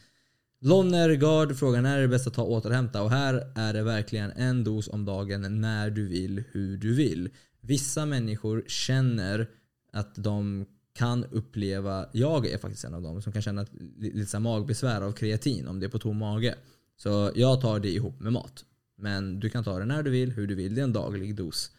Lonnergard 0.61 1.57
frågar 1.57 1.83
när 1.83 1.99
är 1.99 2.03
det 2.03 2.09
bäst 2.09 2.27
att 2.27 2.35
ta 2.35 2.43
återhämta? 2.43 3.03
Och 3.03 3.11
här 3.11 3.53
är 3.55 3.73
det 3.73 3.83
verkligen 3.83 4.31
en 4.31 4.65
dos 4.65 4.89
om 4.89 5.05
dagen 5.05 5.61
när 5.61 5.91
du 5.91 6.09
vill, 6.09 6.45
hur 6.53 6.77
du 6.77 6.95
vill. 6.95 7.31
Vissa 7.61 8.07
människor 8.07 8.65
känner 8.67 9.49
att 9.93 10.15
de 10.15 10.67
kan 10.95 11.25
uppleva, 11.25 12.07
jag 12.13 12.47
är 12.47 12.59
faktiskt 12.59 12.85
en 12.85 12.95
av 12.95 13.03
dem 13.03 13.23
som 13.23 13.33
kan 13.33 13.43
känna 13.43 13.67
lite 13.99 14.39
magbesvär 14.39 15.01
av 15.01 15.13
kreatin 15.13 15.69
om 15.69 15.81
det 15.81 15.87
är 15.87 15.91
på 15.91 15.99
tom 15.99 16.17
mage. 16.17 16.55
Så 16.97 17.33
jag 17.35 17.61
tar 17.61 17.81
det 17.81 17.91
ihop 17.91 18.21
med 18.21 18.33
mat. 18.33 18.65
Men 18.97 19.41
du 19.41 19.51
kan 19.51 19.65
ta 19.65 19.79
det 19.79 19.85
när 19.85 20.03
du 20.03 20.11
vill, 20.11 20.33
hur 20.33 20.47
du 20.47 20.55
vill. 20.55 20.75
Det 20.75 20.81
är 20.81 20.85
en 20.85 20.93
daglig 20.93 21.37
dos. 21.37 21.71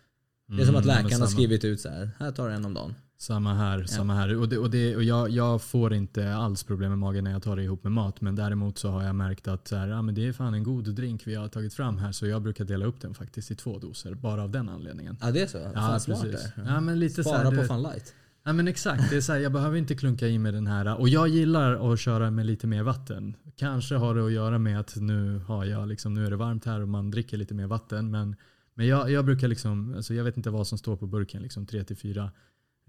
Det 0.47 0.61
är 0.61 0.65
som 0.65 0.75
att 0.75 0.85
mm, 0.85 1.03
läkaren 1.03 1.21
har 1.21 1.27
skrivit 1.27 1.63
ut 1.63 1.81
så 1.81 1.89
här, 1.89 2.09
här 2.19 2.31
tar 2.31 2.47
du 2.47 2.53
en 2.53 2.65
om 2.65 2.73
dagen. 2.73 2.95
Samma 3.21 3.53
här. 3.53 3.79
Ja. 3.79 3.87
Samma 3.87 4.15
här. 4.15 4.35
Och, 4.35 4.49
det, 4.49 4.57
och, 4.57 4.69
det, 4.69 4.95
och 4.95 5.03
jag, 5.03 5.29
jag, 5.29 5.61
får 5.61 5.93
inte 5.93 6.33
alls 6.33 6.63
problem 6.63 6.89
med 6.89 6.99
magen 6.99 7.23
när 7.23 7.31
jag 7.31 7.43
tar 7.43 7.55
det 7.55 7.63
ihop 7.63 7.83
med 7.83 7.91
mat. 7.91 8.21
Men 8.21 8.35
däremot 8.35 8.77
så 8.77 8.89
har 8.89 9.03
jag 9.03 9.15
märkt 9.15 9.47
att 9.47 9.67
så 9.67 9.75
här, 9.75 9.87
ja, 9.87 10.01
men 10.01 10.15
det 10.15 10.27
är 10.27 10.33
fan 10.33 10.53
en 10.53 10.63
god 10.63 10.95
drink 10.95 11.27
vi 11.27 11.35
har 11.35 11.47
tagit 11.47 11.73
fram 11.73 11.97
här. 11.97 12.11
Så 12.11 12.27
jag 12.27 12.41
brukar 12.41 12.65
dela 12.65 12.85
upp 12.85 13.01
den 13.01 13.13
faktiskt 13.13 13.51
i 13.51 13.55
två 13.55 13.79
doser. 13.79 14.13
Bara 14.13 14.43
av 14.43 14.49
den 14.49 14.69
anledningen. 14.69 15.17
Ja 15.21 15.31
det 15.31 15.41
är 15.41 15.47
så? 15.47 15.57
Ja, 15.57 15.71
fan 15.73 15.99
smart 15.99 16.21
precis. 16.21 16.51
Ja, 16.55 16.81
men 16.81 16.99
lite 16.99 17.23
Spara 17.23 17.43
så 17.43 17.51
här, 17.51 17.57
på 17.57 17.63
fan 17.63 17.81
light. 17.81 18.13
Ja 18.43 18.53
men 18.53 18.67
exakt. 18.67 19.09
Det 19.09 19.17
är 19.17 19.21
så 19.21 19.33
här, 19.33 19.39
jag 19.39 19.51
behöver 19.51 19.77
inte 19.77 19.95
klunka 19.95 20.27
i 20.27 20.39
med 20.39 20.53
den 20.53 20.67
här. 20.67 20.99
Och 20.99 21.09
jag 21.09 21.27
gillar 21.27 21.93
att 21.93 21.99
köra 21.99 22.31
med 22.31 22.45
lite 22.45 22.67
mer 22.67 22.83
vatten. 22.83 23.35
Kanske 23.55 23.95
har 23.95 24.15
det 24.15 24.25
att 24.25 24.31
göra 24.31 24.57
med 24.57 24.79
att 24.79 24.95
nu, 24.95 25.37
har 25.37 25.65
jag 25.65 25.87
liksom, 25.87 26.13
nu 26.13 26.25
är 26.25 26.29
det 26.29 26.35
varmt 26.35 26.65
här 26.65 26.81
och 26.81 26.87
man 26.87 27.11
dricker 27.11 27.37
lite 27.37 27.53
mer 27.53 27.67
vatten. 27.67 28.11
Men, 28.11 28.35
men 28.73 28.87
jag, 28.87 29.11
jag 29.11 29.25
brukar 29.25 29.47
liksom, 29.47 29.93
alltså 29.95 30.13
jag 30.13 30.23
vet 30.23 30.37
inte 30.37 30.49
vad 30.49 30.67
som 30.67 30.77
står 30.77 30.97
på 30.97 31.07
burken. 31.07 31.41
Liksom 31.41 31.65
3-4 31.65 32.29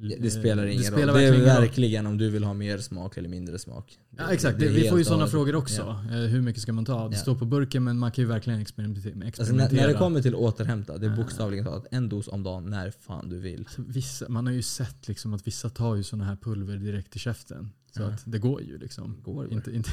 det 0.00 0.30
spelar 0.30 0.66
ingen 0.66 0.78
det 0.78 0.86
spelar 0.86 1.12
roll. 1.12 1.22
Det 1.22 1.26
är 1.26 1.60
verkligen 1.60 2.06
om 2.06 2.18
du 2.18 2.30
vill 2.30 2.44
ha 2.44 2.54
mer 2.54 2.78
smak 2.78 3.16
eller 3.16 3.28
mindre 3.28 3.58
smak. 3.58 3.98
Ja, 4.16 4.32
exakt, 4.32 4.58
det, 4.58 4.68
vi 4.68 4.88
får 4.88 4.98
ju 4.98 5.04
sådana 5.04 5.26
frågor 5.26 5.54
också. 5.54 5.82
Ja. 6.10 6.16
Eh, 6.16 6.22
hur 6.22 6.40
mycket 6.40 6.62
ska 6.62 6.72
man 6.72 6.84
ta? 6.84 7.08
Det 7.08 7.14
ja. 7.14 7.20
står 7.20 7.34
på 7.34 7.44
burken 7.44 7.84
men 7.84 7.98
man 7.98 8.12
kan 8.12 8.24
ju 8.24 8.28
verkligen 8.28 8.60
experimentera. 8.60 9.24
Alltså, 9.26 9.54
när, 9.54 9.70
när, 9.70 9.88
det 9.88 9.94
kommer 9.94 10.22
till 10.22 10.34
återhämta, 10.34 10.98
det 10.98 11.06
är 11.06 11.16
bokstavligen 11.16 11.64
talat 11.64 11.86
en 11.90 12.08
dos 12.08 12.28
om 12.28 12.42
dagen 12.42 12.64
när 12.64 12.90
fan 12.90 13.28
du 13.28 13.38
vill. 13.38 13.60
Alltså, 13.60 13.82
vissa, 13.86 14.28
man 14.28 14.46
har 14.46 14.52
ju 14.52 14.62
sett 14.62 15.08
liksom 15.08 15.34
att 15.34 15.46
vissa 15.46 15.70
tar 15.70 15.96
ju 15.96 16.02
sådana 16.02 16.24
här 16.24 16.36
pulver 16.36 16.76
direkt 16.76 17.16
i 17.16 17.18
käften. 17.18 17.72
Så 17.96 18.02
att 18.02 18.22
det 18.24 18.38
går 18.38 18.62
ju 18.62 18.78
liksom. 18.78 19.16
Går, 19.22 19.34
går. 19.34 19.52
Inte, 19.52 19.70
inte 19.70 19.90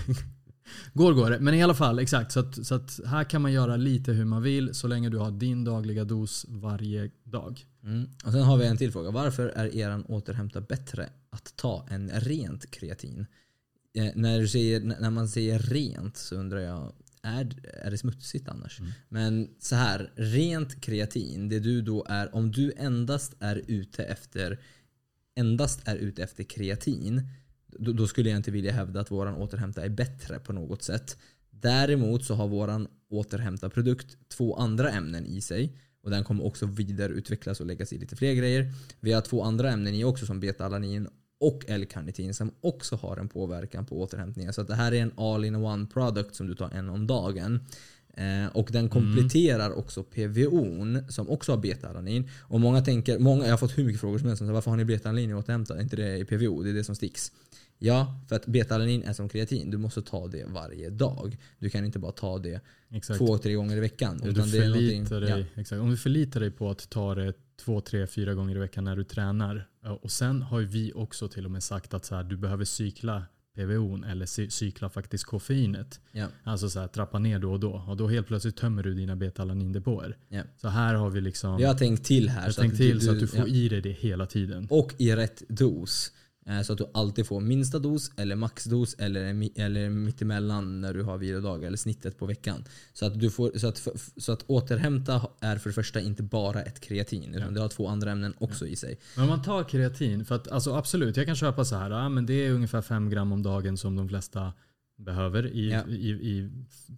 går 0.93 1.13
går 1.13 1.29
det. 1.29 1.39
Men 1.39 1.53
i 1.53 1.63
alla 1.63 1.73
fall, 1.73 1.99
exakt. 1.99 2.31
Så, 2.31 2.39
att, 2.39 2.65
så 2.65 2.75
att 2.75 2.99
här 3.05 3.23
kan 3.23 3.41
man 3.41 3.53
göra 3.53 3.75
lite 3.75 4.11
hur 4.11 4.25
man 4.25 4.41
vill 4.41 4.73
så 4.73 4.87
länge 4.87 5.09
du 5.09 5.17
har 5.17 5.31
din 5.31 5.63
dagliga 5.63 6.03
dos 6.03 6.45
varje 6.49 7.11
dag. 7.23 7.65
Mm. 7.83 8.09
Och 8.25 8.31
sen 8.31 8.41
har 8.41 8.57
vi 8.57 8.65
en 8.65 8.77
till 8.77 8.91
fråga. 8.91 9.11
Varför 9.11 9.47
är 9.47 9.75
eran 9.75 10.05
återhämta 10.05 10.61
bättre 10.61 11.09
att 11.29 11.53
ta 11.55 11.87
än 11.89 12.09
rent 12.09 12.71
kreatin? 12.71 13.25
Eh, 13.93 14.11
när, 14.15 14.39
du 14.39 14.47
säger, 14.47 14.79
när 14.79 15.09
man 15.09 15.29
säger 15.29 15.59
rent 15.59 16.17
så 16.17 16.35
undrar 16.35 16.59
jag, 16.59 16.93
är, 17.21 17.55
är 17.83 17.91
det 17.91 17.97
smutsigt 17.97 18.47
annars? 18.47 18.79
Mm. 18.79 18.91
Men 19.09 19.49
så 19.59 19.75
här, 19.75 20.11
rent 20.15 20.81
kreatin, 20.81 21.49
det 21.49 21.59
du 21.59 21.81
då 21.81 22.05
är, 22.09 22.35
om 22.35 22.51
du 22.51 22.73
endast 22.77 23.35
är 23.39 23.61
ute 23.67 24.03
efter 24.03 24.59
endast 25.37 25.87
är 25.87 25.95
ute 25.95 26.23
efter 26.23 26.43
kreatin, 26.43 27.29
då, 27.79 27.91
då 27.91 28.07
skulle 28.07 28.29
jag 28.29 28.37
inte 28.37 28.51
vilja 28.51 28.71
hävda 28.71 28.99
att 28.99 29.11
våran 29.11 29.35
återhämta 29.35 29.85
är 29.85 29.89
bättre 29.89 30.39
på 30.39 30.53
något 30.53 30.83
sätt. 30.83 31.17
Däremot 31.49 32.25
så 32.25 32.33
har 32.33 32.47
våran 32.47 32.87
återhämta 33.09 33.69
produkt 33.69 34.17
två 34.29 34.55
andra 34.55 34.89
ämnen 34.89 35.25
i 35.25 35.41
sig 35.41 35.77
och 36.03 36.09
den 36.09 36.23
kommer 36.23 36.45
också 36.45 36.65
vidareutvecklas 36.65 37.59
och 37.59 37.65
läggas 37.65 37.93
i 37.93 37.97
lite 37.97 38.15
fler 38.15 38.33
grejer. 38.33 38.73
Vi 38.99 39.13
har 39.13 39.21
två 39.21 39.43
andra 39.43 39.71
ämnen 39.71 39.93
i 39.93 40.03
också 40.03 40.25
som 40.25 40.39
beta-alanin 40.39 41.07
och 41.39 41.65
L-karnitin 41.67 42.33
som 42.33 42.51
också 42.61 42.95
har 42.95 43.17
en 43.17 43.29
påverkan 43.29 43.85
på 43.85 44.01
återhämtningen. 44.01 44.53
Så 44.53 44.63
det 44.63 44.75
här 44.75 44.91
är 44.91 45.01
en 45.01 45.11
all-in-one 45.15 45.85
product 45.85 46.35
som 46.35 46.47
du 46.47 46.55
tar 46.55 46.69
en 46.69 46.89
om 46.89 47.07
dagen. 47.07 47.59
Eh, 48.17 48.47
och 48.53 48.69
den 48.71 48.89
kompletterar 48.89 49.65
mm. 49.65 49.77
också 49.77 50.03
PVOn 50.03 51.03
som 51.09 51.29
också 51.29 51.51
har 51.51 51.57
beta-alanin. 51.57 52.29
Och 52.39 52.59
många 52.59 52.81
tänker, 52.81 53.19
många, 53.19 53.43
jag 53.43 53.51
har 53.51 53.57
fått 53.57 53.77
hur 53.77 53.83
mycket 53.83 54.01
frågor 54.01 54.17
som 54.17 54.27
helst. 54.27 54.43
Varför 54.43 54.71
har 54.71 54.77
ni 54.77 54.85
beta-alanin 54.85 55.29
i 55.29 55.33
återhämta? 55.33 55.75
Är 55.75 55.81
inte 55.81 55.95
det 55.95 56.17
i 56.17 56.25
PVO? 56.25 56.63
Det 56.63 56.69
är 56.69 56.73
det 56.73 56.83
som 56.83 56.95
sticks. 56.95 57.31
Ja, 57.79 58.21
för 58.27 58.35
att 58.35 58.45
beta-alanin 58.45 59.03
är 59.03 59.13
som 59.13 59.29
kreatin. 59.29 59.71
Du 59.71 59.77
måste 59.77 60.01
ta 60.01 60.27
det 60.27 60.45
varje 60.47 60.89
dag. 60.89 61.37
Du 61.59 61.69
kan 61.69 61.85
inte 61.85 61.99
bara 61.99 62.11
ta 62.11 62.39
det 62.39 62.61
exakt. 62.89 63.17
två, 63.17 63.37
tre 63.37 63.53
gånger 63.53 63.77
i 63.77 63.79
veckan. 63.79 64.21
Om, 64.21 64.33
du 64.33 64.43
förlitar 64.43 65.21
dig, 65.21 65.29
ja. 65.29 65.61
exakt. 65.61 65.81
Om 65.81 65.89
du 65.89 65.97
förlitar 65.97 66.39
dig 66.39 66.51
på 66.51 66.69
att 66.69 66.89
ta 66.89 67.15
det 67.15 67.33
två, 67.57 67.81
tre, 67.81 68.07
fyra 68.07 68.33
gånger 68.33 68.55
i 68.55 68.59
veckan 68.59 68.83
när 68.83 68.95
du 68.95 69.03
tränar. 69.03 69.67
Och 70.01 70.11
sen 70.11 70.41
har 70.41 70.61
vi 70.61 70.91
också 70.95 71.27
till 71.27 71.45
och 71.45 71.51
med 71.51 71.63
sagt 71.63 71.93
att 71.93 72.05
så 72.05 72.15
här, 72.15 72.23
du 72.23 72.37
behöver 72.37 72.65
cykla 72.65 73.25
PVO 73.57 74.03
eller 74.05 74.49
cykla 74.49 74.89
faktiskt 74.89 75.23
koffeinet. 75.23 75.99
Ja. 76.11 76.27
Alltså 76.43 76.69
så 76.69 76.79
här, 76.79 76.87
trappa 76.87 77.19
ner 77.19 77.39
då 77.39 77.51
och 77.51 77.59
då. 77.59 77.83
Och 77.87 77.97
då 77.97 78.07
helt 78.07 78.27
plötsligt 78.27 78.55
tömmer 78.55 78.83
du 78.83 78.93
dina 78.93 79.15
beta-alanindepåer. 79.15 80.17
Ja. 80.29 80.41
Så 80.61 80.67
här 80.67 80.93
har 80.93 81.09
vi 81.09 81.21
liksom... 81.21 81.59
Jag 81.59 81.67
har 81.67 81.75
tänkt 81.75 82.05
till 82.05 82.29
här. 82.29 82.45
Jag 82.45 82.53
så 82.53 82.61
tänkt 82.61 82.77
till 82.77 82.99
du, 82.99 83.05
så 83.05 83.11
att 83.11 83.19
du 83.19 83.27
får 83.27 83.39
ja. 83.39 83.47
i 83.47 83.69
dig 83.69 83.81
det 83.81 83.91
hela 83.91 84.25
tiden. 84.25 84.67
Och 84.69 84.93
i 84.97 85.15
rätt 85.15 85.43
dos. 85.49 86.11
Eh, 86.47 86.61
så 86.61 86.73
att 86.73 86.77
du 86.77 86.87
alltid 86.93 87.27
får 87.27 87.41
minsta 87.41 87.79
dos 87.79 88.11
eller 88.17 88.35
maxdos 88.35 88.95
eller, 88.99 89.49
eller 89.55 89.89
mittemellan 89.89 90.81
när 90.81 90.93
du 90.93 91.03
har 91.03 91.17
vilodag 91.17 91.63
eller 91.63 91.77
snittet 91.77 92.17
på 92.17 92.25
veckan. 92.25 92.63
Så 92.93 93.05
att, 93.05 93.19
du 93.19 93.29
får, 93.29 93.57
så, 93.57 93.67
att, 93.67 93.87
så 94.17 94.31
att 94.31 94.43
återhämta 94.47 95.27
är 95.39 95.57
för 95.57 95.69
det 95.69 95.73
första 95.73 95.99
inte 95.99 96.23
bara 96.23 96.61
ett 96.61 96.79
kreatin 96.79 97.33
utan 97.33 97.47
ja. 97.47 97.53
det 97.53 97.61
har 97.61 97.69
två 97.69 97.87
andra 97.87 98.11
ämnen 98.11 98.33
också 98.37 98.65
ja. 98.65 98.71
i 98.71 98.75
sig. 98.75 98.99
Men 99.15 99.23
om 99.23 99.29
man 99.29 99.41
tar 99.41 99.63
kreatin, 99.63 100.25
för 100.25 100.35
att 100.35 100.47
alltså 100.47 100.73
absolut 100.73 101.17
jag 101.17 101.25
kan 101.25 101.35
köpa 101.35 101.65
så 101.65 101.75
här, 101.75 101.89
ja, 101.89 102.09
men 102.09 102.25
det 102.25 102.33
är 102.33 102.51
ungefär 102.51 102.81
5 102.81 103.09
gram 103.09 103.31
om 103.31 103.43
dagen 103.43 103.77
som 103.77 103.95
de 103.95 104.09
flesta 104.09 104.53
behöver 104.97 105.47
i, 105.47 105.71
ja. 105.71 105.87
i, 105.87 106.09
i 106.09 106.49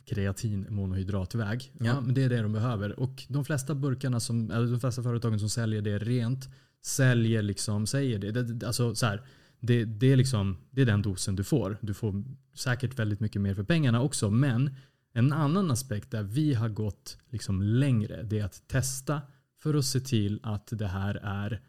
kreatinmonohydratväg. 0.05 1.71
Ja. 1.79 2.01
men 2.01 2.13
det 2.13 2.23
är 2.23 2.29
det 2.29 2.41
de 2.41 2.53
behöver. 2.53 2.99
Och 2.99 3.23
de 3.27 3.45
flesta 3.45 3.75
burkarna 3.75 4.19
som, 4.19 4.51
eller 4.51 4.67
de 4.67 4.79
flesta 4.79 5.03
företagen 5.03 5.39
som 5.39 5.49
säljer 5.49 5.81
det 5.81 5.97
rent 5.97 6.49
säljer 6.81 7.41
liksom, 7.41 7.87
säger 7.87 8.19
det. 8.19 8.31
det 8.31 8.67
alltså 8.67 8.95
så 8.95 9.05
här, 9.05 9.21
det, 9.59 9.85
det, 9.85 10.11
är 10.11 10.15
liksom, 10.15 10.57
det 10.71 10.81
är 10.81 10.85
den 10.85 11.01
dosen 11.01 11.35
du 11.35 11.43
får. 11.43 11.77
Du 11.81 11.93
får 11.93 12.23
säkert 12.53 12.99
väldigt 12.99 13.19
mycket 13.19 13.41
mer 13.41 13.53
för 13.53 13.63
pengarna 13.63 14.01
också. 14.01 14.29
Men 14.29 14.75
en 15.13 15.33
annan 15.33 15.71
aspekt 15.71 16.11
där 16.11 16.23
vi 16.23 16.53
har 16.53 16.69
gått 16.69 17.17
liksom 17.29 17.61
längre 17.61 18.23
det 18.23 18.39
är 18.39 18.45
att 18.45 18.67
testa 18.67 19.21
för 19.57 19.73
att 19.73 19.85
se 19.85 19.99
till 19.99 20.39
att 20.43 20.67
det 20.71 20.87
här 20.87 21.15
är 21.23 21.61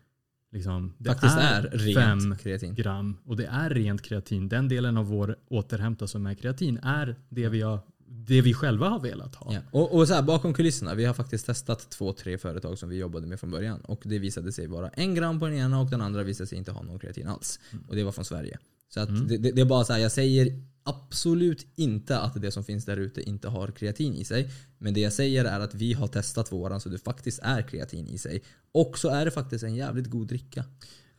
liksom, 0.53 0.95
det 0.99 1.11
Faktiskt 1.11 1.37
är, 1.37 1.65
är 1.65 1.79
rent 1.79 2.41
kreatin. 2.41 2.75
gram 2.75 3.17
och 3.25 3.37
det 3.37 3.47
är 3.47 3.71
rent 3.71 4.03
kreatin. 4.03 4.49
Den 4.49 4.69
delen 4.69 4.97
av 4.97 5.07
vår 5.07 5.37
återhämta 5.49 6.07
som 6.07 6.27
är 6.27 6.35
kreatin 6.35 6.79
är 6.83 7.17
det 7.29 7.49
vi 7.49 7.63
har 7.63 7.81
det 8.13 8.41
vi 8.41 8.55
själva 8.55 8.89
har 8.89 9.01
velat 9.01 9.35
ha. 9.35 9.55
Ja. 9.55 9.61
Och, 9.71 9.95
och 9.95 10.09
så 10.09 10.15
här, 10.15 10.23
bakom 10.23 10.55
kulisserna, 10.55 10.95
vi 10.95 11.05
har 11.05 11.15
faktiskt 11.15 11.47
testat 11.47 11.91
två, 11.91 12.13
tre 12.13 12.39
företag 12.39 12.79
som 12.79 12.89
vi 12.89 12.97
jobbade 12.97 13.27
med 13.27 13.41
från 13.41 13.51
början. 13.51 13.81
Och 13.81 14.03
det 14.05 14.19
visade 14.19 14.53
sig 14.53 14.67
vara 14.67 14.89
en 14.89 15.15
gram 15.15 15.41
på 15.41 15.47
den 15.47 15.57
ena 15.57 15.81
och 15.81 15.91
den 15.91 16.01
andra 16.01 16.23
visade 16.23 16.47
sig 16.47 16.59
inte 16.59 16.73
ha 16.73 16.83
någon 16.83 16.99
kreatin 16.99 17.29
alls. 17.29 17.61
Och 17.89 17.97
det 17.97 18.05
var 18.05 18.13
från 18.13 18.25
Sverige. 18.25 18.59
Så 18.89 19.01
att 19.01 19.09
Mm. 19.09 19.29
det, 19.29 19.37
det, 19.39 19.51
det 19.51 19.61
är 19.61 19.65
bara 19.67 19.85
så 19.85 19.93
här, 19.93 20.01
jag 20.01 20.13
säger 20.13 20.63
absolut 20.83 21.67
inte 21.77 22.19
att 22.19 22.43
det 22.43 22.51
som 22.51 22.65
finns 22.65 22.85
där 22.85 22.97
ute 22.97 23.23
inte 23.23 23.49
har 23.49 23.69
kreatin 23.69 24.15
i 24.15 24.25
sig. 24.25 24.51
Men 24.79 24.95
det 24.95 25.01
jag 25.01 25.13
säger 25.13 25.45
är 25.45 25.61
att 25.61 25.75
vi 25.75 25.93
har 25.93 26.07
testat 26.07 26.53
våran 26.53 26.81
så 26.81 26.89
det 26.89 26.99
faktiskt 26.99 27.39
är 27.43 27.63
kreatin 27.63 28.09
i 28.09 28.19
sig. 28.19 28.43
Och 28.73 28.99
så 28.99 29.09
är 29.09 29.25
det 29.25 29.31
faktiskt 29.31 29.65
en 29.65 29.75
jävligt 29.75 30.07
god 30.07 30.29
dricka. 30.29 30.65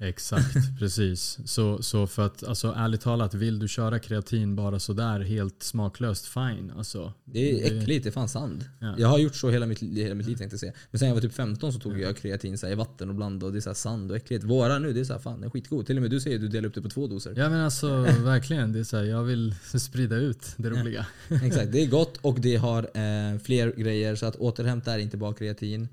Exakt, 0.02 0.56
precis. 0.80 1.40
Så, 1.46 1.84
så 1.84 2.08
för 2.08 2.26
att 2.26 2.44
alltså, 2.44 2.74
ärligt 2.78 3.02
talat, 3.02 3.34
vill 3.34 3.60
du 3.60 3.68
köra 3.68 4.00
kreatin 4.00 4.56
bara 4.56 4.80
sådär 4.80 5.20
helt 5.20 5.64
smaklöst, 5.64 6.26
fine. 6.26 6.72
Alltså, 6.78 7.14
Det 7.26 7.52
är 7.52 7.82
äckligt, 7.82 8.04
det 8.04 8.10
är 8.10 8.12
fan 8.12 8.30
sand. 8.30 8.66
Ja. 8.80 8.96
Jag 8.98 9.08
har 9.08 9.20
gjort 9.20 9.36
så 9.36 9.50
hela 9.50 9.66
mitt, 9.66 9.82
hela 9.82 10.16
mitt 10.16 10.28
liv 10.28 10.36
tänkte 10.36 10.54
jag 10.54 10.60
säga. 10.60 10.74
Men 10.92 11.00
sen 11.00 11.08
jag 11.08 11.16
var 11.16 11.22
typ 11.22 11.34
15 11.34 11.74
så 11.74 11.80
tog 11.80 12.00
jag 12.00 12.18
kreatin 12.18 12.58
så 12.58 12.66
här, 12.66 12.74
i 12.74 12.76
vatten 12.76 13.10
och 13.10 13.16
blandade 13.16 13.46
och 13.46 13.52
det 13.52 13.60
är 13.60 13.62
så 13.62 13.74
sand 13.74 14.12
och 14.12 14.18
äckligt. 14.18 14.44
Våra 14.44 14.80
nu, 14.80 14.94
det 14.94 15.00
är 15.00 15.04
så 15.04 15.14
här, 15.14 15.20
fan 15.20 15.42
det 15.42 15.48
är 15.48 15.50
skitgod. 15.50 15.86
Till 15.88 15.96
och 15.98 16.02
med 16.02 16.12
du 16.12 16.20
säger 16.20 16.36
att 16.36 16.42
du 16.42 16.48
delar 16.48 16.68
upp 16.68 16.76
det 16.76 16.82
på 16.82 16.90
två 16.90 17.08
doser. 17.08 17.34
Ja 17.38 17.50
men 17.50 17.60
alltså 17.60 17.88
verkligen, 18.24 18.74
det 18.74 18.80
är 18.80 18.84
så 18.84 18.98
här, 18.98 19.04
jag 19.04 19.24
vill 19.24 19.56
sprida 19.80 20.16
ut 20.16 20.54
det 20.58 20.70
roliga. 20.70 21.06
Exakt, 21.44 21.72
det 21.72 21.84
är 21.84 21.88
gott 21.88 22.18
och 22.22 22.40
det 22.40 22.56
har 22.56 22.84
eh, 22.84 23.40
fler 23.40 23.72
grejer 23.72 24.16
så 24.16 24.26
att 24.26 24.36
återhämta 24.36 24.94
är 24.94 25.00
inte 25.00 25.18
bara 25.18 25.34
kreatin. 25.34 25.88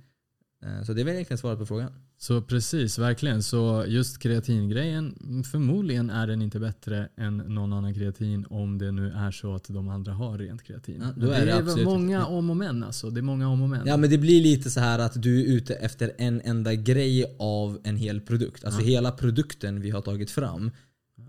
Eh, 0.64 0.84
så 0.84 0.92
det 0.92 1.00
är 1.00 1.04
väl 1.04 1.14
egentligen 1.14 1.38
svaret 1.38 1.58
på 1.58 1.66
frågan. 1.66 1.92
Så 2.20 2.42
precis, 2.42 2.98
verkligen. 2.98 3.42
Så 3.42 3.84
just 3.88 4.18
kreatingrejen, 4.18 5.14
förmodligen 5.50 6.10
är 6.10 6.26
den 6.26 6.42
inte 6.42 6.60
bättre 6.60 7.08
än 7.16 7.36
någon 7.36 7.72
annan 7.72 7.94
kreatin 7.94 8.46
om 8.50 8.78
det 8.78 8.92
nu 8.92 9.10
är 9.10 9.30
så 9.30 9.54
att 9.54 9.64
de 9.68 9.88
andra 9.88 10.12
har 10.12 10.38
rent 10.38 10.62
kreatin. 10.62 11.02
Ja, 11.02 11.12
Men 11.16 11.30
är 11.30 11.40
det 11.40 11.44
det 11.46 11.52
är 11.52 11.58
absolut 11.58 11.84
många 11.84 12.26
om 12.26 12.50
och 12.50 12.56
men 12.56 12.84
alltså. 12.84 13.10
Det 13.10 13.20
är 13.20 13.22
många 13.22 13.48
om 13.48 13.62
och 13.62 13.68
men. 13.68 13.86
Ja 13.86 13.96
men 13.96 14.10
det 14.10 14.18
blir 14.18 14.42
lite 14.42 14.70
så 14.70 14.80
här 14.80 14.98
att 14.98 15.22
du 15.22 15.40
är 15.40 15.44
ute 15.44 15.74
efter 15.74 16.12
en 16.18 16.40
enda 16.40 16.74
grej 16.74 17.36
av 17.38 17.78
en 17.84 17.96
hel 17.96 18.20
produkt. 18.20 18.64
Alltså 18.64 18.80
hela 18.80 19.10
produkten 19.10 19.80
vi 19.80 19.90
har 19.90 20.00
tagit 20.00 20.30
fram 20.30 20.70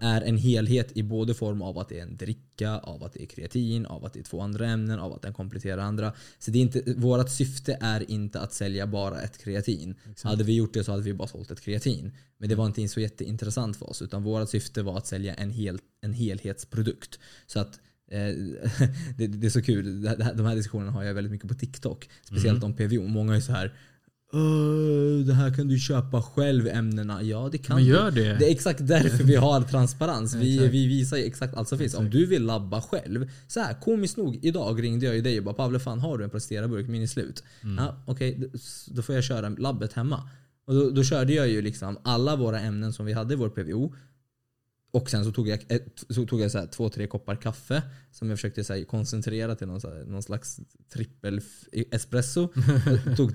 är 0.02 0.22
en 0.22 0.38
helhet 0.38 0.98
i 0.98 1.04
både 1.04 1.34
form 1.34 1.62
av 1.62 1.78
att 1.78 1.90
det 1.90 2.00
är 2.00 2.04
en 2.04 2.18
dricka, 2.18 2.78
av 2.78 3.04
att 3.04 3.14
det 3.14 3.24
är 3.24 3.26
kreatin, 3.26 3.86
av 3.86 4.06
att 4.06 4.14
det 4.14 4.20
är 4.20 4.24
två 4.24 4.42
andra 4.42 4.68
ämnen, 4.68 5.00
av 5.00 5.14
att 5.14 5.22
den 5.22 5.34
kompletterar 5.34 5.82
andra. 5.82 6.14
Så 6.40 6.52
det 6.52 6.60
är 6.60 6.62
inte, 6.62 6.94
vårt 6.98 7.30
syfte 7.30 7.78
är 7.82 8.12
inte 8.12 8.40
att 8.40 8.54
sälja 8.54 8.88
bara 8.88 9.22
ett 9.22 9.38
kreatin. 9.38 9.96
Hade 10.24 10.44
vi 10.44 10.56
gjort 10.56 10.74
det 10.74 10.84
så 10.84 10.92
hade 10.92 11.04
vi 11.04 11.14
bara 11.14 11.28
sålt 11.28 11.52
ett 11.52 11.62
kreatin. 11.62 12.12
Men 12.38 12.50
det 12.50 12.56
var 12.56 12.66
inte 12.66 12.88
så 12.88 13.00
jätteintressant 13.00 13.78
för 13.78 13.90
oss. 13.90 14.02
Utan 14.02 14.24
vårt 14.24 14.50
syfte 14.50 14.84
var 14.84 14.98
att 14.98 15.08
sälja 15.08 15.34
en, 15.34 15.52
hel, 15.52 15.80
en 16.02 16.14
helhetsprodukt. 16.14 17.20
Så 17.48 17.60
att 17.60 17.80
eh, 18.12 18.20
det, 19.18 19.28
det 19.28 19.48
är 19.48 19.52
så 19.52 19.62
kul. 19.62 20.02
De 20.36 20.46
här 20.46 20.56
diskussionerna 20.56 20.92
har 20.92 21.04
jag 21.04 21.14
väldigt 21.14 21.32
mycket 21.32 21.48
på 21.48 21.54
TikTok. 21.54 22.10
Speciellt 22.24 22.64
om 22.64 22.74
PVO. 22.74 23.08
Många 23.08 23.36
är 23.36 23.40
så 23.40 23.52
här 23.52 23.74
"Åh, 24.32 25.26
det 25.26 25.34
här 25.34 25.54
kan 25.54 25.68
du 25.68 25.80
köpa 25.80 26.22
själv 26.22 26.68
ämnena. 26.68 27.24
Ja 27.24 27.50
det 27.52 27.58
kan 27.58 27.76
Men 27.76 27.86
du. 27.86 27.92
gör 27.92 28.12
det. 28.12 28.34
Det 28.40 28.48
är 28.48 28.52
exakt 28.52 28.88
därför 28.88 29.24
vi 29.24 29.36
har 29.36 29.62
transparens. 29.62 30.36
Vi, 30.36 30.68
vi 30.68 30.88
visar 30.88 31.18
ju 31.18 31.24
exakt 31.24 31.56
allt 31.56 31.68
som 31.70 31.78
finns. 31.78 31.94
Om 31.94 32.10
du 32.10 32.26
vill 32.26 32.44
labba 32.46 32.82
själv. 32.82 33.30
Så 33.48 33.60
här, 33.60 33.74
komiskt 33.82 34.18
nog, 34.18 34.40
idag 34.42 34.84
ringde 34.84 35.06
jag 35.06 35.16
ju 35.16 35.22
dig 35.22 35.38
och 35.38 35.44
bara 35.44 35.54
Pavle 35.56 35.80
fan 35.80 36.00
har 36.00 36.18
du 36.18 36.24
en 36.24 36.30
presteraburk? 36.30 36.88
Min 36.88 37.04
är 37.04 37.08
slut. 37.08 37.44
Mm. 37.64 37.84
Ja, 37.86 38.04
Okej, 38.06 38.36
d- 38.36 38.60
då 38.88 39.02
får 39.02 39.16
jag 39.16 39.24
köra 39.24 39.50
labbet 39.50 39.94
hemma. 39.94 40.30
Och 40.68 40.76
då, 40.76 40.90
då 40.90 41.04
körde 41.04 41.34
jag 41.34 41.48
ju 41.48 41.62
liksom 41.62 41.98
alla 42.04 42.36
våra 42.36 42.60
ämnen 42.60 42.94
som 42.94 43.06
vi 43.06 43.14
hade 43.14 43.34
i 43.34 43.38
vår 43.38 43.50
PVO. 43.50 43.94
Och 44.92 45.10
sen 45.10 45.26
så 45.26 45.32
tog 45.32 45.48
jag, 45.48 45.60
ett, 45.68 46.04
så 46.10 46.26
tog 46.26 46.42
jag 46.42 46.52
så 46.52 46.58
här, 46.58 46.68
två, 46.68 46.90
tre 46.90 47.08
koppar 47.08 47.36
kaffe 47.36 47.84
som 48.12 48.30
jag 48.30 48.38
försökte 48.38 48.64
så 48.64 48.74
här, 48.74 48.84
koncentrera 48.84 49.56
till 49.56 49.68
någon, 49.68 49.82
så 49.82 49.90
här, 49.90 50.04
någon 50.06 50.24
slags 50.24 50.60
trippel 50.94 51.42
espresso. 51.92 52.48
Tog 53.18 53.32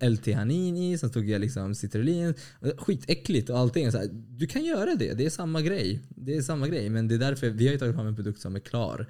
L-teanin 0.00 0.76
i, 0.76 0.98
sen 0.98 1.10
tog 1.10 1.28
jag 1.28 1.40
liksom 1.40 1.74
citrullin. 1.74 2.34
Skitäckligt 2.78 3.50
och 3.50 3.58
allting. 3.58 3.92
Så 3.92 4.02
du 4.12 4.46
kan 4.46 4.64
göra 4.64 4.94
det, 4.94 5.14
det 5.14 5.26
är 5.26 5.30
samma 5.30 5.62
grej. 5.62 6.00
Det 6.08 6.36
är 6.36 6.42
samma 6.42 6.68
grej, 6.68 6.90
men 6.90 7.08
det 7.08 7.14
är 7.14 7.18
därför 7.18 7.50
vi 7.50 7.66
har 7.66 7.72
ju 7.72 7.78
tagit 7.78 7.94
fram 7.94 8.06
en 8.06 8.16
produkt 8.16 8.40
som 8.40 8.56
är 8.56 8.60
klar. 8.60 9.06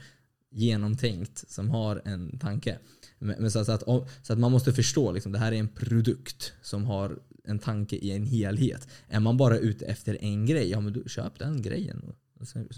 Genomtänkt, 0.50 1.44
som 1.50 1.70
har 1.70 2.02
en 2.04 2.38
tanke. 2.38 2.78
Men, 3.18 3.36
men 3.38 3.50
så, 3.50 3.64
så, 3.64 3.72
att, 3.72 3.82
så 4.22 4.32
att 4.32 4.38
man 4.38 4.52
måste 4.52 4.72
förstå, 4.72 5.12
liksom, 5.12 5.32
det 5.32 5.38
här 5.38 5.52
är 5.52 5.56
en 5.56 5.68
produkt 5.68 6.52
som 6.62 6.84
har 6.84 7.18
en 7.46 7.58
tanke 7.58 7.96
i 7.96 8.10
en 8.10 8.26
helhet. 8.26 8.88
Är 9.08 9.20
man 9.20 9.36
bara 9.36 9.58
ute 9.58 9.84
efter 9.86 10.18
en 10.20 10.46
grej, 10.46 10.70
ja 10.70 10.80
men 10.80 10.92
då, 10.92 11.04
köp 11.08 11.38
den 11.38 11.62
grejen. 11.62 12.02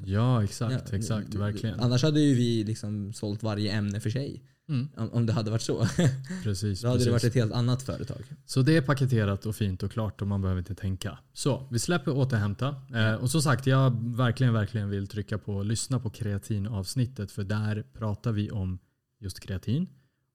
Ja 0.04 0.44
exakt, 0.44 0.72
Ja, 0.90 0.96
exakt, 0.96 1.34
verkligen. 1.34 1.80
Annars 1.80 2.02
hade 2.02 2.20
ju 2.20 2.34
vi 2.34 2.64
liksom 2.64 3.12
sålt 3.12 3.42
varje 3.42 3.72
ämne 3.72 4.00
för 4.00 4.10
sig. 4.10 4.42
Mm, 4.68 4.88
Om, 4.96 5.26
det 5.26 5.32
hade 5.32 5.50
varit 5.50 5.62
så. 5.62 5.86
precis, 6.42 6.80
Då 6.80 6.88
hade 6.88 6.98
det 6.98 7.04
precis. 7.04 7.12
varit 7.12 7.24
ett 7.24 7.34
helt 7.34 7.52
annat 7.52 7.82
företag. 7.82 8.22
Så 8.46 8.62
det 8.62 8.76
är 8.76 8.82
paketerat 8.82 9.46
och 9.46 9.56
fint 9.56 9.82
och 9.82 9.92
klart 9.92 10.22
och 10.22 10.28
man 10.28 10.42
behöver 10.42 10.58
inte 10.58 10.74
tänka. 10.74 11.18
Så, 11.32 11.68
vi 11.70 11.78
släpper 11.78 12.16
återhämta. 12.16 12.76
Eh, 12.94 13.14
och 13.14 13.30
som 13.30 13.42
sagt, 13.42 13.66
jag 13.66 14.16
verkligen, 14.16 14.52
verkligen 14.52 14.90
vill 14.90 15.06
trycka 15.06 15.38
på 15.38 15.62
lyssna 15.62 16.00
på 16.00 16.10
kreatinavsnittet 16.10 17.32
för 17.32 17.44
där 17.44 17.84
pratar 17.98 18.32
vi 18.32 18.50
om 18.50 18.78
just 19.20 19.40
kreatin 19.40 19.86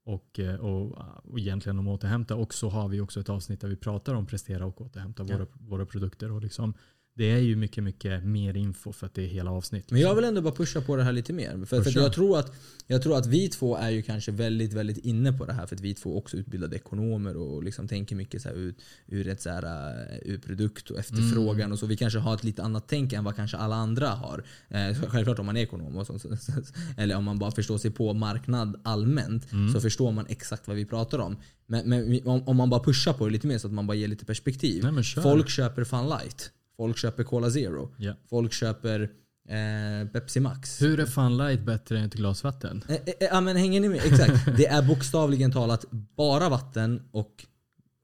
och, 0.03 0.39
eh, 0.39 0.55
och, 0.55 0.97
och 1.31 1.39
egentligen 1.39 1.79
om 1.79 1.87
återhämta. 1.87 2.35
Och 2.35 2.53
så 2.53 2.69
har 2.69 2.87
vi 2.87 3.01
också 3.01 3.19
ett 3.19 3.29
avsnitt 3.29 3.61
där 3.61 3.67
vi 3.67 3.75
pratar 3.75 4.13
om 4.13 4.25
prestera 4.25 4.65
och 4.65 4.81
återhämta 4.81 5.25
Ja. 5.27 5.37
våra, 5.37 5.47
våra 5.59 5.85
produkter. 5.85 6.31
Och 6.31 6.41
liksom, 6.41 6.73
det 7.15 7.31
är 7.31 7.37
ju 7.37 7.55
mycket, 7.55 7.83
mycket 7.83 8.23
mer 8.23 8.57
info 8.57 8.91
för 8.93 9.05
att 9.05 9.13
det 9.13 9.23
är 9.23 9.27
hela 9.27 9.51
avsnitt. 9.51 9.91
Men 9.91 10.01
jag 10.01 10.07
liksom. 10.07 10.15
vill 10.15 10.25
ändå 10.25 10.41
bara 10.41 10.53
pusha 10.53 10.81
på 10.81 10.95
det 10.95 11.03
här 11.03 11.11
lite 11.11 11.33
mer. 11.33 11.65
För, 11.65 11.81
för 11.81 11.99
jag, 11.99 12.13
tror 12.13 12.39
att, 12.39 12.55
jag 12.87 13.03
tror 13.03 13.17
att 13.17 13.25
vi 13.25 13.49
två 13.49 13.77
är 13.77 13.89
ju 13.89 14.01
kanske 14.01 14.31
väldigt, 14.31 14.73
väldigt 14.73 14.97
inne 14.97 15.33
på 15.33 15.45
det 15.45 15.53
här. 15.53 15.65
För 15.65 15.75
att 15.75 15.81
vi 15.81 15.93
två 15.93 16.17
också 16.17 16.37
är 16.37 16.41
utbildade 16.41 16.75
ekonomer 16.75 17.37
och 17.37 17.63
liksom 17.63 17.87
tänker 17.87 18.15
mycket 18.15 18.41
så 18.41 18.49
här 18.49 18.55
ur, 18.55 18.75
ur, 19.07 19.27
ett 19.27 19.41
så 19.41 19.49
här, 19.49 19.63
eh, 19.63 20.31
ur 20.31 20.37
produkt 20.37 20.89
och 20.89 20.99
efterfrågan. 20.99 21.61
Mm. 21.61 21.71
Och 21.71 21.79
så. 21.79 21.85
Vi 21.85 21.97
kanske 21.97 22.19
har 22.19 22.33
ett 22.33 22.43
lite 22.43 22.63
annat 22.63 22.83
tänk 22.87 23.13
än 23.13 23.23
vad 23.23 23.35
kanske 23.35 23.57
alla 23.57 23.75
andra 23.75 24.07
har. 24.07 24.43
Eh, 24.69 24.95
självklart 25.07 25.39
om 25.39 25.45
man 25.45 25.57
är 25.57 25.61
ekonom. 25.61 25.97
Och 25.97 26.07
så, 26.07 26.19
så, 26.19 26.37
så, 26.37 26.51
eller 26.97 27.15
om 27.15 27.23
man 27.23 27.39
bara 27.39 27.51
förstår 27.51 27.77
sig 27.77 27.91
på 27.91 28.13
marknad 28.13 28.81
allmänt. 28.83 29.51
Mm. 29.51 29.73
Så 29.73 29.81
förstår 29.81 30.11
man 30.11 30.25
exakt 30.29 30.67
vad 30.67 30.75
vi 30.75 30.85
pratar 30.85 31.19
om. 31.19 31.37
Men, 31.65 31.89
men 31.89 32.27
om, 32.27 32.47
om 32.47 32.57
man 32.57 32.69
bara 32.69 32.83
pushar 32.83 33.13
på 33.13 33.25
det 33.25 33.31
lite 33.31 33.47
mer 33.47 33.57
så 33.57 33.67
att 33.67 33.73
man 33.73 33.87
bara 33.87 33.95
ger 33.95 34.07
lite 34.07 34.25
perspektiv. 34.25 34.83
Nej. 34.83 35.03
Folk 35.03 35.49
köper 35.49 35.83
Fun 35.83 36.09
Light. 36.09 36.51
Folk 36.77 36.97
köper 36.97 37.23
Cola 37.23 37.49
Zero. 37.49 37.89
Ja. 37.97 38.13
Folk 38.29 38.53
köper 38.53 39.01
eh, 39.49 40.07
Pepsi 40.13 40.39
Max. 40.39 40.81
Hur 40.81 40.99
är 40.99 41.05
Fun 41.05 41.37
Light 41.37 41.61
bättre 41.65 41.99
än 41.99 42.05
ett 42.05 42.13
glas 42.13 42.43
vatten? 42.43 42.83
Eh, 42.89 42.95
eh, 42.95 43.01
Ja 43.19 43.41
men 43.41 43.55
hänger 43.55 43.81
ni 43.81 43.89
med? 43.89 44.05
Exakt. 44.05 44.57
Det 44.57 44.65
är 44.65 44.81
bokstavligen 44.81 45.51
talat 45.51 45.85
bara 45.91 46.49
vatten 46.49 47.01
och, 47.11 47.45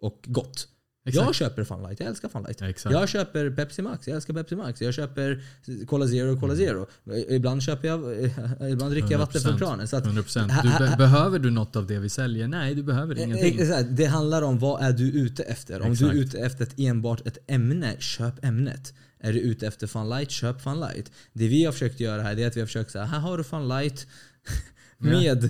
och 0.01 0.19
gott. 0.27 0.67
Exakt. 1.09 1.25
Jag 1.25 1.35
köper 1.35 1.63
Fun 1.63 1.83
Light, 1.83 1.99
jag 1.99 2.09
älskar 2.09 2.29
Fun 2.29 2.43
Light. 2.43 2.61
Ja, 2.61 2.69
exakt. 2.69 2.93
Jag 2.93 3.09
köper 3.09 3.49
Pepsi 3.49 3.81
Max, 3.81 4.07
jag 4.07 4.15
älskar 4.15 4.33
Pepsi 4.33 4.55
Max. 4.55 4.81
Jag 4.81 4.93
köper 4.93 5.43
Cola 5.87 6.07
Zero, 6.07 6.39
Cola 6.39 6.55
Zero. 6.55 6.87
Ibland 7.29 7.63
köper 7.63 7.87
jag, 7.87 8.23
eh, 8.23 8.31
ibland 8.71 8.91
dricker 8.91 9.11
jag 9.11 9.19
vatten 9.19 9.41
från 9.41 9.53
100%. 9.53 9.57
kranen. 9.59 9.87
Så 9.87 9.97
att, 9.97 10.05
100%. 10.05 10.51
Ha- 10.51 10.61
Du 10.61 10.69
be- 10.85 10.95
behöver 10.97 11.39
du 11.39 11.49
något 11.51 11.75
av 11.75 11.87
det 11.87 11.99
vi 11.99 12.09
säljer? 12.09 12.47
Nej, 12.47 12.75
du 12.75 12.83
behöver 12.83 13.15
Eh, 13.15 13.23
ingenting. 13.23 13.59
eh, 13.59 13.67
här, 13.67 13.83
Det 13.83 14.05
handlar 14.05 14.41
om 14.41 14.59
vad 14.59 14.81
är 14.83 14.91
du 14.91 15.11
ute 15.11 15.43
efter. 15.43 15.81
Om 15.81 15.91
Exakt. 15.91 16.11
du 16.11 16.17
är 16.19 16.23
ute 16.23 16.37
efter 16.39 16.63
ett, 16.63 16.73
enbart 16.79 17.27
ett 17.27 17.37
ämne, 17.47 17.95
köp 17.99 18.45
ämnet. 18.45 18.93
Är 19.21 19.33
du 19.33 19.39
ute 19.39 19.67
efter 19.67 19.87
Fun 19.87 20.09
Light, 20.09 20.31
köp 20.31 20.61
Fun 20.61 20.79
Light. 20.79 21.11
Det 21.33 21.47
vi 21.47 21.65
har 21.65 21.71
försökt 21.71 21.99
göra 21.99 22.21
här 22.21 22.39
är 22.39 22.47
att 22.47 22.55
vi 22.55 22.59
har 22.59 22.67
försökt 22.67 22.91
säga 22.91 23.05
här 23.05 23.19
har 23.19 23.37
du 23.37 23.43
Fun 23.43 23.67
Light 23.67 24.07
med 24.97 25.49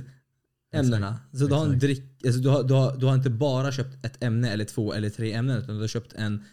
ämnena. 0.74 1.20
Så 1.34 1.48
du 1.48 1.54
har, 1.54 1.66
en 1.66 1.80
drick, 1.80 2.26
alltså 2.26 2.42
du, 2.42 2.50
har, 2.50 2.64
du, 2.64 2.74
har, 2.74 2.98
du 2.98 3.06
har 3.06 3.16
inte 3.16 3.30
bara 3.30 3.72
köpt 3.72 4.06
ett 4.06 4.24
ämne 4.24 4.50
eller 4.50 4.66
två 4.66 4.94
eller 4.94 5.10
tre 5.10 5.34
ämnen 5.34 5.58
utan 5.58 5.76
du 5.76 5.82
har 5.82 5.88
köpt 5.88 6.14
en, 6.14 6.44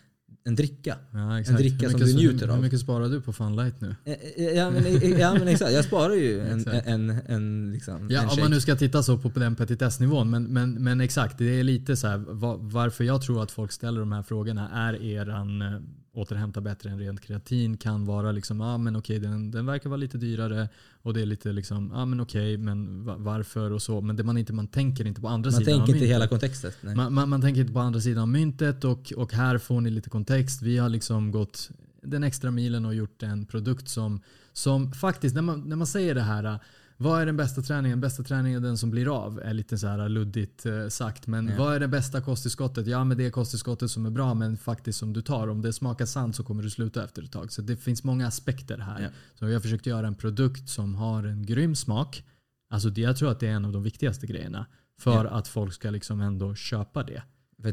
en 0.44 0.54
dricka. 0.54 0.96
Ja, 1.12 1.40
exakt. 1.40 1.58
dricka 1.58 1.90
som 1.90 2.00
du 2.00 2.14
njuter 2.14 2.38
hur, 2.46 2.48
av. 2.48 2.56
Hur 2.56 2.62
mycket 2.62 2.80
sparar 2.80 3.08
du 3.08 3.20
på 3.20 3.32
Fun 3.32 3.56
Light 3.56 3.80
nu? 3.80 3.94
Eh, 4.04 4.12
eh, 4.12 4.44
Ja 4.56 4.70
men, 4.70 5.18
ja, 5.18 5.34
men 5.34 5.48
exakt, 5.48 5.72
jag 5.72 5.84
sparar 5.84 6.14
ju 6.14 6.40
en, 6.48 6.68
en, 6.68 7.10
en, 7.10 7.20
en, 7.26 7.72
liksom, 7.72 8.08
Ja, 8.10 8.18
en 8.18 8.24
om 8.24 8.30
shake. 8.30 8.40
man 8.42 8.50
nu 8.50 8.60
ska 8.60 8.76
titta 8.76 9.02
så 9.02 9.18
på 9.18 9.28
den 9.28 9.54
petitessnivån. 9.56 10.30
Men, 10.30 10.44
men, 10.44 10.72
men 10.84 11.00
exakt, 11.00 11.38
det 11.38 11.60
är 11.60 11.64
lite 11.64 11.96
så 11.96 12.06
här, 12.06 12.16
va- 12.16 12.56
varför 12.60 13.04
jag 13.04 13.22
tror 13.22 13.42
att 13.42 13.50
folk 13.50 13.72
ställer 13.72 14.00
de 14.00 14.12
här 14.12 14.22
frågorna. 14.22 14.68
Är 14.72 15.02
eran 15.02 15.62
eh, 15.62 15.80
återhämta 16.16 16.60
bättre 16.60 16.90
än 16.90 16.98
rent 16.98 17.20
kreatin? 17.20 17.76
Kan 17.76 18.04
vara 18.04 18.32
liksom, 18.32 18.60
ah, 18.60 18.78
men 18.78 18.96
okej 18.96 19.18
den, 19.18 19.50
den 19.50 19.66
verkar 19.66 19.90
vara 19.90 19.96
lite 19.96 20.18
dyrare 20.18 20.68
och 21.02 21.14
det 21.14 21.20
är 21.22 21.26
lite 21.26 21.52
liksom, 21.52 21.92
ah, 21.92 22.04
men 22.04 22.20
okej 22.20 22.56
men 22.56 23.04
va- 23.04 23.16
varför 23.18 23.70
och 23.70 23.82
så. 23.82 24.00
Men 24.00 24.16
det 24.16 24.24
man 24.24 24.38
inte, 24.38 24.52
man 24.52 24.66
tänker 24.68 25.06
inte 25.06 25.20
på 25.20 25.28
andra 25.28 25.50
Man 25.50 25.58
sidan 25.60 25.74
av 25.74 25.78
tänker 25.78 25.92
inte 25.92 25.92
myntet. 25.92 26.14
hela 26.14 26.28
kontextet. 26.28 26.76
Nej. 26.80 26.96
Man, 26.96 27.14
man, 27.14 27.28
man 27.28 27.40
tänker 27.40 27.60
inte 27.60 27.72
på 27.72 27.80
andra 27.80 28.00
sidan 28.00 28.22
av 28.22 28.28
myntet 28.28 28.84
och, 28.84 29.12
och 29.16 29.32
här 29.32 29.58
får 29.58 29.80
ni 29.80 29.90
lite 29.90 30.10
kontext. 30.10 30.62
Vi 30.62 30.78
har 30.78 30.88
liksom 30.88 31.30
gått 31.30 31.70
den 32.02 32.24
extra 32.24 32.50
milen 32.50 32.84
och 32.84 32.94
gjort 32.94 33.22
en 33.22 33.46
produkt 33.46 33.88
som, 33.88 34.20
som 34.52 34.92
faktiskt, 34.92 35.34
när 35.34 35.42
man, 35.42 35.60
när 35.68 35.76
man 35.76 35.86
säger 35.86 36.14
det 36.14 36.20
här, 36.20 36.58
vad 36.96 37.22
är 37.22 37.26
den 37.26 37.36
bästa 37.36 37.62
träningen? 37.62 38.00
Bästa 38.00 38.22
träningen 38.22 38.64
är 38.64 38.68
den 38.68 38.78
som 38.78 38.90
blir 38.90 39.16
av, 39.24 39.40
är 39.40 39.54
lite 39.54 39.78
så 39.78 39.86
här 39.86 40.08
luddigt 40.08 40.66
eh, 40.66 40.88
sagt. 40.88 41.26
Men 41.26 41.48
Ja. 41.48 41.54
vad 41.58 41.74
är 41.74 41.80
det 41.80 41.88
bästa 41.88 42.20
kosttillskottet? 42.20 42.86
Ja, 42.86 43.04
men 43.04 43.18
det 43.18 43.26
är 43.26 43.30
kosttillskottet 43.30 43.90
som 43.90 44.06
är 44.06 44.10
bra, 44.10 44.34
men 44.34 44.56
faktiskt 44.56 44.98
som 44.98 45.12
du 45.12 45.22
tar. 45.22 45.48
Om 45.48 45.62
det 45.62 45.72
smakar 45.72 46.06
sand 46.06 46.34
så 46.34 46.44
kommer 46.44 46.62
du 46.62 46.70
sluta 46.70 47.04
efter 47.04 47.22
ett 47.22 47.32
tag. 47.32 47.52
Så 47.52 47.62
det 47.62 47.76
finns 47.76 48.04
många 48.04 48.26
aspekter 48.26 48.78
här. 48.78 49.00
Ja. 49.02 49.08
Så 49.34 49.46
vi 49.46 49.54
har 49.54 49.60
försökt 49.60 49.86
göra 49.86 50.06
en 50.06 50.14
produkt 50.14 50.68
som 50.68 50.94
har 50.94 51.24
en 51.24 51.46
grym 51.46 51.74
smak, 51.74 52.24
Alltså 52.70 52.90
det, 52.90 53.00
jag 53.00 53.16
tror 53.16 53.30
att 53.30 53.40
det 53.40 53.46
är 53.46 53.52
en 53.52 53.64
av 53.64 53.72
de 53.72 53.82
viktigaste 53.82 54.26
grejerna. 54.26 54.66
För 54.98 55.24
att 55.24 55.48
folk 55.48 55.72
ska 55.72 55.90
liksom 55.90 56.20
ändå 56.20 56.54
köpa 56.54 57.02
det. 57.02 57.22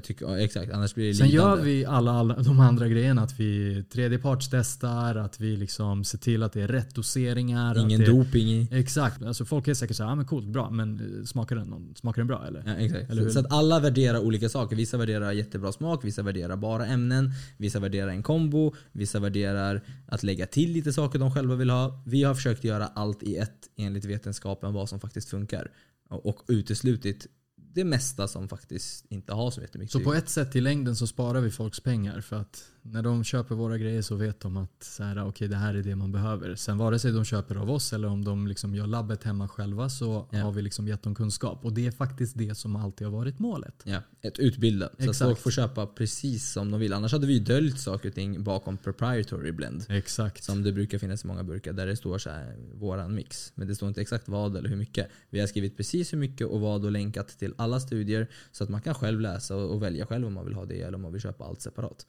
Tycker, 0.03 0.25
ja, 0.25 0.39
exakt, 0.39 0.71
annars 0.71 0.95
blir 0.95 1.07
det 1.07 1.13
Sen 1.13 1.27
lidande. 1.27 1.61
gör 1.61 1.65
vi 1.65 1.85
alla, 1.85 2.11
alla 2.11 2.35
de 2.35 2.59
andra 2.59 2.87
grejerna. 2.87 3.21
Att 3.21 3.39
vi 3.39 3.83
tredjepartstestar, 3.83 5.15
att 5.15 5.39
vi 5.39 5.57
liksom 5.57 6.03
ser 6.03 6.17
till 6.17 6.43
att 6.43 6.53
det 6.53 6.61
är 6.61 6.67
rätt 6.67 6.95
doseringar. 6.95 7.79
Ingen 7.79 7.99
det, 7.99 8.05
doping 8.05 8.47
i. 8.47 8.67
Exakt. 8.71 9.21
Alltså 9.23 9.45
folk 9.45 9.67
är 9.67 9.73
säkert 9.73 9.97
såhär, 9.97 10.11
ah, 10.11 10.15
men 10.15 10.25
coolt, 10.25 10.47
bra. 10.47 10.69
Men 10.69 10.99
eh, 11.19 11.25
smakar 11.25 11.55
den, 11.55 11.93
smakar 11.95 12.21
den 12.21 12.27
bra 12.27 12.45
eller? 12.47 12.63
Ja, 12.65 12.73
exakt. 12.73 13.11
Eller? 13.11 13.23
Så, 13.23 13.29
så 13.29 13.39
att 13.39 13.53
alla 13.53 13.79
värderar 13.79 14.19
olika 14.19 14.49
saker. 14.49 14.75
Vissa 14.75 14.97
värderar 14.97 15.31
jättebra 15.31 15.71
smak, 15.71 16.05
vissa 16.05 16.21
värderar 16.23 16.55
bara 16.55 16.85
ämnen, 16.85 17.31
vissa 17.57 17.79
värderar 17.79 18.09
en 18.09 18.23
kombo, 18.23 18.75
vissa 18.91 19.19
värderar 19.19 19.81
att 20.07 20.23
lägga 20.23 20.45
till 20.45 20.71
lite 20.71 20.93
saker 20.93 21.19
de 21.19 21.31
själva 21.31 21.55
vill 21.55 21.69
ha. 21.69 22.03
Vi 22.05 22.23
har 22.23 22.35
försökt 22.35 22.63
göra 22.63 22.85
allt 22.85 23.23
i 23.23 23.35
ett 23.35 23.69
enligt 23.75 24.05
vetenskapen 24.05 24.73
vad 24.73 24.89
som 24.89 24.99
faktiskt 24.99 25.29
funkar. 25.29 25.71
Och, 26.09 26.25
och 26.25 26.43
uteslutit 26.47 27.27
det 27.73 27.83
mesta 27.83 28.27
som 28.27 28.47
faktiskt 28.49 29.05
inte 29.09 29.33
har 29.33 29.51
så 29.51 29.61
jättemycket 29.61 29.91
Så 29.91 29.99
på 29.99 30.13
ett 30.13 30.29
sätt 30.29 30.55
i 30.55 30.61
längden 30.61 30.95
så 30.95 31.07
sparar 31.07 31.41
vi 31.41 31.51
folks 31.51 31.79
pengar. 31.79 32.21
För 32.21 32.35
att 32.35 32.63
när 32.81 33.01
de 33.01 33.23
köper 33.23 33.55
våra 33.55 33.77
grejer 33.77 34.01
så 34.01 34.15
vet 34.15 34.39
de 34.39 34.57
att 34.57 34.83
så 34.83 35.03
här, 35.03 35.27
okay, 35.27 35.47
det 35.47 35.55
här 35.55 35.73
är 35.73 35.83
det 35.83 35.95
man 35.95 36.11
behöver. 36.11 36.55
Sen 36.55 36.77
vare 36.77 36.99
sig 36.99 37.11
de 37.11 37.25
köper 37.25 37.55
av 37.55 37.71
oss 37.71 37.93
eller 37.93 38.07
om 38.07 38.23
de 38.25 38.47
liksom 38.47 38.75
gör 38.75 38.87
labbet 38.87 39.23
hemma 39.23 39.47
själva 39.47 39.89
så 39.89 40.27
Ja. 40.31 40.39
har 40.39 40.51
vi 40.51 40.61
liksom 40.61 40.87
gett 40.87 41.03
dem 41.03 41.15
kunskap. 41.15 41.65
Och 41.65 41.73
det 41.73 41.87
är 41.87 41.91
faktiskt 41.91 42.37
det 42.37 42.55
som 42.55 42.75
alltid 42.75 43.07
har 43.07 43.11
varit 43.11 43.39
målet. 43.39 43.81
Ja, 43.83 44.01
ett 44.21 44.39
utbilda. 44.39 44.89
Så 44.99 45.09
att 45.09 45.17
folk 45.17 45.39
får 45.39 45.51
köpa 45.51 45.85
precis 45.85 46.51
som 46.51 46.71
de 46.71 46.79
vill. 46.79 46.93
Annars 46.93 47.11
hade 47.11 47.27
vi 47.27 47.39
döljt 47.39 47.79
saker 47.79 48.09
och 48.09 48.15
ting 48.15 48.43
bakom 48.43 48.77
proprietary 48.77 49.51
blend. 49.51 49.85
Exakt. 49.89 50.43
Som 50.43 50.63
det 50.63 50.71
brukar 50.71 50.97
finnas 50.97 51.23
i 51.23 51.27
många 51.27 51.43
burkar 51.43 51.73
där 51.73 51.87
det 51.87 51.95
står 51.95 52.17
så 52.17 52.29
här, 52.29 52.55
våran 52.73 53.15
mix. 53.15 53.51
Men 53.55 53.67
det 53.67 53.75
står 53.75 53.89
inte 53.89 54.01
exakt 54.01 54.27
vad 54.27 54.57
eller 54.57 54.69
hur 54.69 54.77
mycket. 54.77 55.07
Vi 55.29 55.39
har 55.39 55.47
skrivit 55.47 55.77
precis 55.77 56.13
hur 56.13 56.17
mycket 56.17 56.47
och 56.47 56.59
vad 56.61 56.85
och 56.85 56.91
länkat 56.91 57.27
till 57.27 57.53
alla 57.63 57.79
studier. 57.79 58.27
Så 58.51 58.63
att 58.63 58.69
man 58.69 58.81
kan 58.81 58.93
själv 58.93 59.19
läsa 59.19 59.55
och, 59.55 59.71
och 59.75 59.83
välja 59.83 60.05
själv 60.05 60.27
om 60.27 60.33
man 60.33 60.45
vill 60.45 60.53
ha 60.53 60.65
det 60.65 60.81
eller 60.81 60.95
om 60.95 61.01
man 61.01 61.11
vill 61.11 61.21
köpa 61.21 61.43
allt 61.45 61.61
separat. 61.61 62.05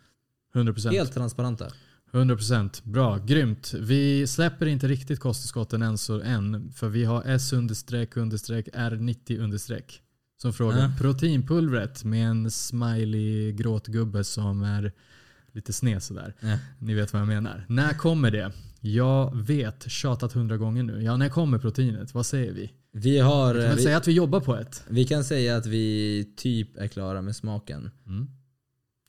100%. 0.55 0.91
Helt 0.91 1.15
transparenta. 1.15 1.69
100% 2.13 2.81
bra, 2.85 3.19
grymt. 3.19 3.75
Vi 3.75 4.27
släpper 4.27 4.67
inte 4.67 4.89
riktigt 4.89 5.21
kosttillskotten 5.21 5.83
än 5.83 5.99
så 5.99 6.21
än. 6.21 6.73
För 6.73 6.89
vi 6.89 7.05
har 7.05 7.23
S 7.27 7.53
understreck 7.53 8.17
understreck 8.17 8.69
R90 8.69 9.39
understreck. 9.41 10.01
Som 10.43 10.53
frågar 10.53 10.79
Ja. 10.79 10.93
proteinpulvret 10.99 12.05
med 12.05 12.27
en 12.29 12.51
smiley 12.51 13.53
gråtgubbe 13.53 14.25
som 14.25 14.63
är 14.63 14.93
lite 15.53 15.73
sned 15.73 16.03
sådär. 16.03 16.35
Ja. 16.41 16.59
Ni 16.79 16.95
vet 16.95 17.13
vad 17.13 17.23
jag 17.23 17.29
menar. 17.29 17.65
När 17.69 17.93
kommer 17.93 18.31
det? 18.31 18.53
Jag 18.81 19.37
vet, 19.37 19.91
tjatat 19.91 20.33
hundra 20.33 20.57
gånger 20.57 20.83
nu. 20.83 21.03
Ja, 21.03 21.17
när 21.17 21.29
kommer 21.29 21.59
proteinet? 21.59 22.15
Vad 22.15 22.27
säger 22.27 22.53
vi? 22.53 22.73
Vi, 22.97 23.19
har, 23.19 23.55
Vi 23.55 23.61
kan 23.61 23.63
eh, 23.63 23.69
väl 23.69 23.77
vi, 23.77 23.83
säga 23.83 23.97
att 23.97 24.09
vi 24.09 24.13
jobbar 24.13 24.41
på 24.41 24.57
ett. 24.57 24.85
vi 24.89 25.05
kan 25.05 25.25
säga 25.25 25.57
att 25.57 25.67
vi 25.67 26.29
typ 26.37 26.77
är 26.77 26.87
klara 26.87 27.23
med 27.23 27.37
smaken. 27.37 27.91
Mm. 28.07 28.27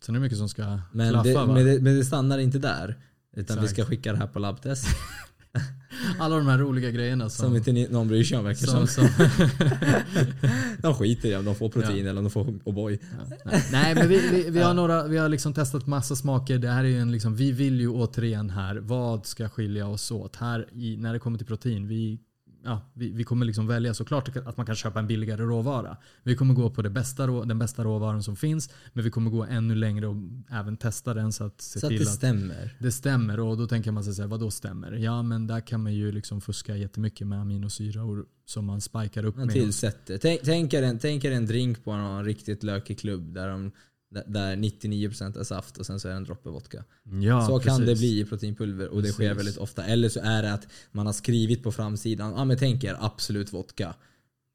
Sen 0.06 0.15
är 0.15 0.19
det 0.19 0.24
mycket 0.24 0.38
som 0.38 0.50
ska 0.50 0.80
Men 0.91 1.12
klaffa 1.12 1.45
det, 1.45 1.54
men, 1.54 1.65
det, 1.65 1.82
men 1.82 1.98
det 1.98 2.06
stannar 2.06 2.38
inte 2.38 2.60
där. 2.60 2.98
Utan 3.36 3.58
vi 3.58 3.63
Exakt. 3.63 3.71
ska 3.71 3.86
skicka 3.86 4.12
det 4.12 4.17
här 4.17 4.28
på 4.28 4.39
labbtest. 4.39 4.88
Alla 6.19 6.36
de 6.38 6.48
här 6.48 6.58
roliga 6.58 6.91
grejerna 6.91 7.30
som... 7.30 7.45
Som 7.45 7.56
inte 7.56 7.71
ni- 7.71 7.88
någon 7.88 8.08
bryr 8.08 8.24
sig 8.24 8.38
om 8.38 8.43
verkar 8.43 8.67
som, 8.67 8.88
som. 8.88 9.08
De 10.82 10.93
skiter 10.95 11.30
i 11.30 11.36
om 11.36 11.45
de 11.45 11.56
får 11.56 11.69
protein 11.69 12.08
eller 12.08 12.17
om 12.17 12.24
de 12.24 12.30
får 12.30 12.45
O'boy. 12.45 13.00
Ja, 13.02 13.36
nej. 13.45 13.63
nej 13.71 13.95
men 13.95 14.08
vi, 14.08 14.30
vi, 14.32 14.50
vi 14.50 14.60
har, 14.60 14.74
några, 14.74 15.08
vi 15.08 15.17
har 15.17 15.30
liksom 15.30 15.54
testat 15.54 15.88
massa 15.88 16.15
smaker. 16.15 16.58
Det 16.58 16.69
här 16.69 16.84
är 16.84 16.88
ju 16.88 17.00
en 17.00 17.12
liksom, 17.12 17.36
vi 17.36 17.52
vill 17.52 17.80
ju 17.80 17.89
återigen 17.89 18.50
här, 18.50 18.76
vad 18.76 19.26
ska 19.26 19.50
skilja 19.50 19.88
oss 19.88 20.12
åt? 20.12 20.36
Här 20.36 20.67
i, 20.74 20.98
när 20.98 21.13
det 21.13 21.19
kommer 21.19 21.38
till 21.38 21.48
protein, 21.48 21.88
vi, 21.88 22.19
ja, 22.65 22.82
vi, 22.93 23.12
vi 23.12 23.23
kommer 23.23 23.45
liksom 23.45 23.67
välja 23.67 23.93
såklart 23.93 24.38
att 24.38 24.58
man 24.58 24.65
kan 24.65 24.75
köpa 24.75 24.99
en 24.99 25.08
billigare 25.08 25.41
råvara. 25.41 25.97
Vi 26.23 26.36
kommer 26.36 26.54
gå 26.54 26.69
på 26.69 26.82
det 26.82 26.89
bästa, 26.89 27.28
den 27.28 27.60
bästa 27.60 27.84
råvaran 27.84 28.23
som 28.23 28.36
finns. 28.36 28.69
Men 28.93 29.04
vi 29.04 29.10
kommer 29.12 29.32
gå 29.32 29.43
ännu 29.43 29.75
längre 29.75 30.08
och 30.08 30.15
även 30.51 30.78
testa 30.78 31.13
den 31.13 31.34
så 31.34 31.43
att 31.43 31.62
se 31.62 31.80
Så 31.80 31.86
att 31.86 31.89
till 31.89 31.99
det 31.99 32.10
att 32.10 32.15
stämmer. 32.15 32.75
det 32.80 32.91
stämmer. 32.91 33.39
Och 33.39 33.58
då 33.58 33.67
tänker 33.67 33.91
man 33.91 34.04
sig 34.04 34.13
säga, 34.13 34.28
vad 34.28 34.39
då 34.39 34.51
stämmer? 34.51 34.91
Ja 34.91 35.23
men 35.23 35.47
där 35.47 35.60
kan 35.60 35.84
man 35.84 35.93
ju 35.93 36.12
liksom 36.12 36.41
fuska 36.41 36.75
jättemycket 36.78 37.28
med 37.28 37.41
aminosyror 37.41 38.25
som 38.45 38.65
man 38.65 38.82
spikar 38.82 39.25
upp 39.25 39.36
Man 39.38 39.45
med. 39.45 39.54
tillsätter. 39.54 40.17
Tänk, 40.17 40.41
tänk, 40.43 40.73
er 40.73 40.84
en, 40.84 40.99
tänk 40.99 41.23
er 41.23 41.32
en 41.32 41.45
drink 41.45 41.84
på 41.84 41.95
någon 41.95 42.25
riktigt 42.25 42.63
lökig 42.63 42.99
klubb 42.99 43.34
där, 43.34 43.47
de, 43.49 43.71
där 44.28 44.56
99% 44.56 45.39
är 45.39 45.43
saft 45.43 45.78
och 45.78 45.86
sen 45.86 45.99
så 45.99 46.08
är 46.08 46.12
det 46.12 46.17
en 46.17 46.23
droppe 46.23 46.49
vodka. 46.49 46.84
Ja, 47.23 47.47
så 47.47 47.60
kan 47.60 47.80
det 47.80 47.86
precis. 47.86 47.99
bli 47.99 48.19
i 48.19 48.25
proteinpulver 48.25 48.88
och 48.88 49.01
det 49.01 49.12
sker 49.12 49.23
Precis. 49.28 49.39
väldigt 49.39 49.58
ofta. 49.58 49.86
Eller 49.86 50.10
så 50.10 50.19
är 50.23 50.43
det 50.43 50.54
att 50.54 50.67
man 50.91 51.06
har 51.06 51.13
skrivit 51.13 51.63
på 51.63 51.71
framsidan, 51.71 52.32
ja 52.32 52.41
ah, 52.41 52.45
men 52.45 52.58
tänk 52.58 52.84
er 52.84 52.97
absolut 52.99 53.54
vodka. 53.54 53.95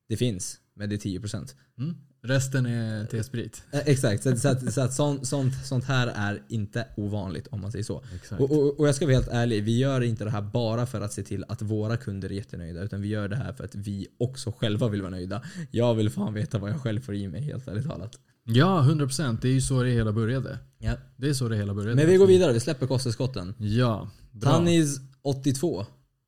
Det 0.09 0.17
finns, 0.17 0.59
men 0.75 0.89
det 0.89 0.95
är 0.95 0.99
10%. 0.99 1.55
Mm. 1.79 1.97
Resten 2.23 2.67
är 2.67 3.07
T-sprit. 3.07 3.63
Eh, 3.73 3.81
Exakt, 3.87 4.23
så, 4.23 4.29
att- 4.31 4.39
så 4.39 4.49
att, 4.49 4.73
så 4.73 4.81
att 4.81 4.95
sånt, 4.95 5.27
sånt, 5.29 5.55
sånt 5.67 5.85
här 5.85 6.07
är 6.07 6.43
inte 6.49 6.87
ovanligt 6.97 7.47
om 7.47 7.61
man 7.61 7.73
säger 7.73 7.85
så. 7.85 8.05
Och, 8.39 8.51
och, 8.51 8.81
och 8.81 8.89
jag 8.89 8.95
ska 8.95 9.07
vara 9.07 9.15
helt 9.15 9.29
ärlig, 9.29 9.65
vi 9.65 9.79
gör 9.79 10.01
inte 10.01 10.25
det 10.25 10.31
här 10.31 10.43
bara 10.43 10.87
för 10.87 11.01
att 11.01 11.13
se 11.13 11.23
till 11.23 11.45
att 11.49 11.63
våra 11.63 11.97
kunder 11.97 12.29
är 12.29 12.35
jättenöjda. 12.35 12.83
Utan 12.83 13.03
vi 13.03 13.09
gör 13.09 13.29
det 13.29 13.37
här 13.37 13.53
för 13.53 13.65
att 13.65 13.75
vi 13.75 14.07
också 14.19 14.53
själva 14.53 14.89
vill 14.89 15.01
vara 15.03 15.11
nöjda. 15.11 15.43
Jag 15.71 15.95
vill 15.95 16.11
fan 16.11 16.35
veta 16.35 16.59
vad 16.59 16.71
jag 16.71 16.81
själv 16.83 17.01
får 17.01 17.15
i 17.15 17.29
mig 17.29 17.41
helt 17.43 17.69
ärligt 17.69 17.87
talat. 17.87 18.19
Ja, 18.53 18.83
100%. 18.83 19.39
Det 19.43 19.49
är 19.49 19.53
ju 19.53 19.61
så 19.61 19.83
det 19.83 19.91
hela 19.91 20.13
började. 20.13 20.59
Ja. 20.79 20.93
Det 21.17 21.29
är 21.29 21.35
så 21.35 21.49
det 21.49 21.57
hela 21.57 21.75
började. 21.75 21.95
Men 21.95 22.07
vi 22.07 22.17
går 22.17 22.27
vidare, 22.27 22.53
vi 22.53 22.61
släpper 22.61 22.87
kosttillskotten. 22.87 23.55
Ja, 23.59 24.09
bra. 24.33 24.51
Tannis 24.51 25.01
82. 25.23 25.87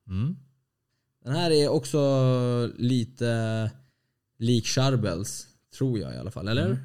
Mm. 0.09 0.37
Den 1.25 1.33
här 1.35 1.51
är 1.51 1.69
också 1.69 2.01
lite 2.77 3.71
lik 4.39 4.67
Charbels. 4.67 5.47
Tror 5.79 5.99
jag 5.99 6.15
i 6.15 6.19
alla 6.19 6.31
fall, 6.31 6.49
eller? 6.49 6.79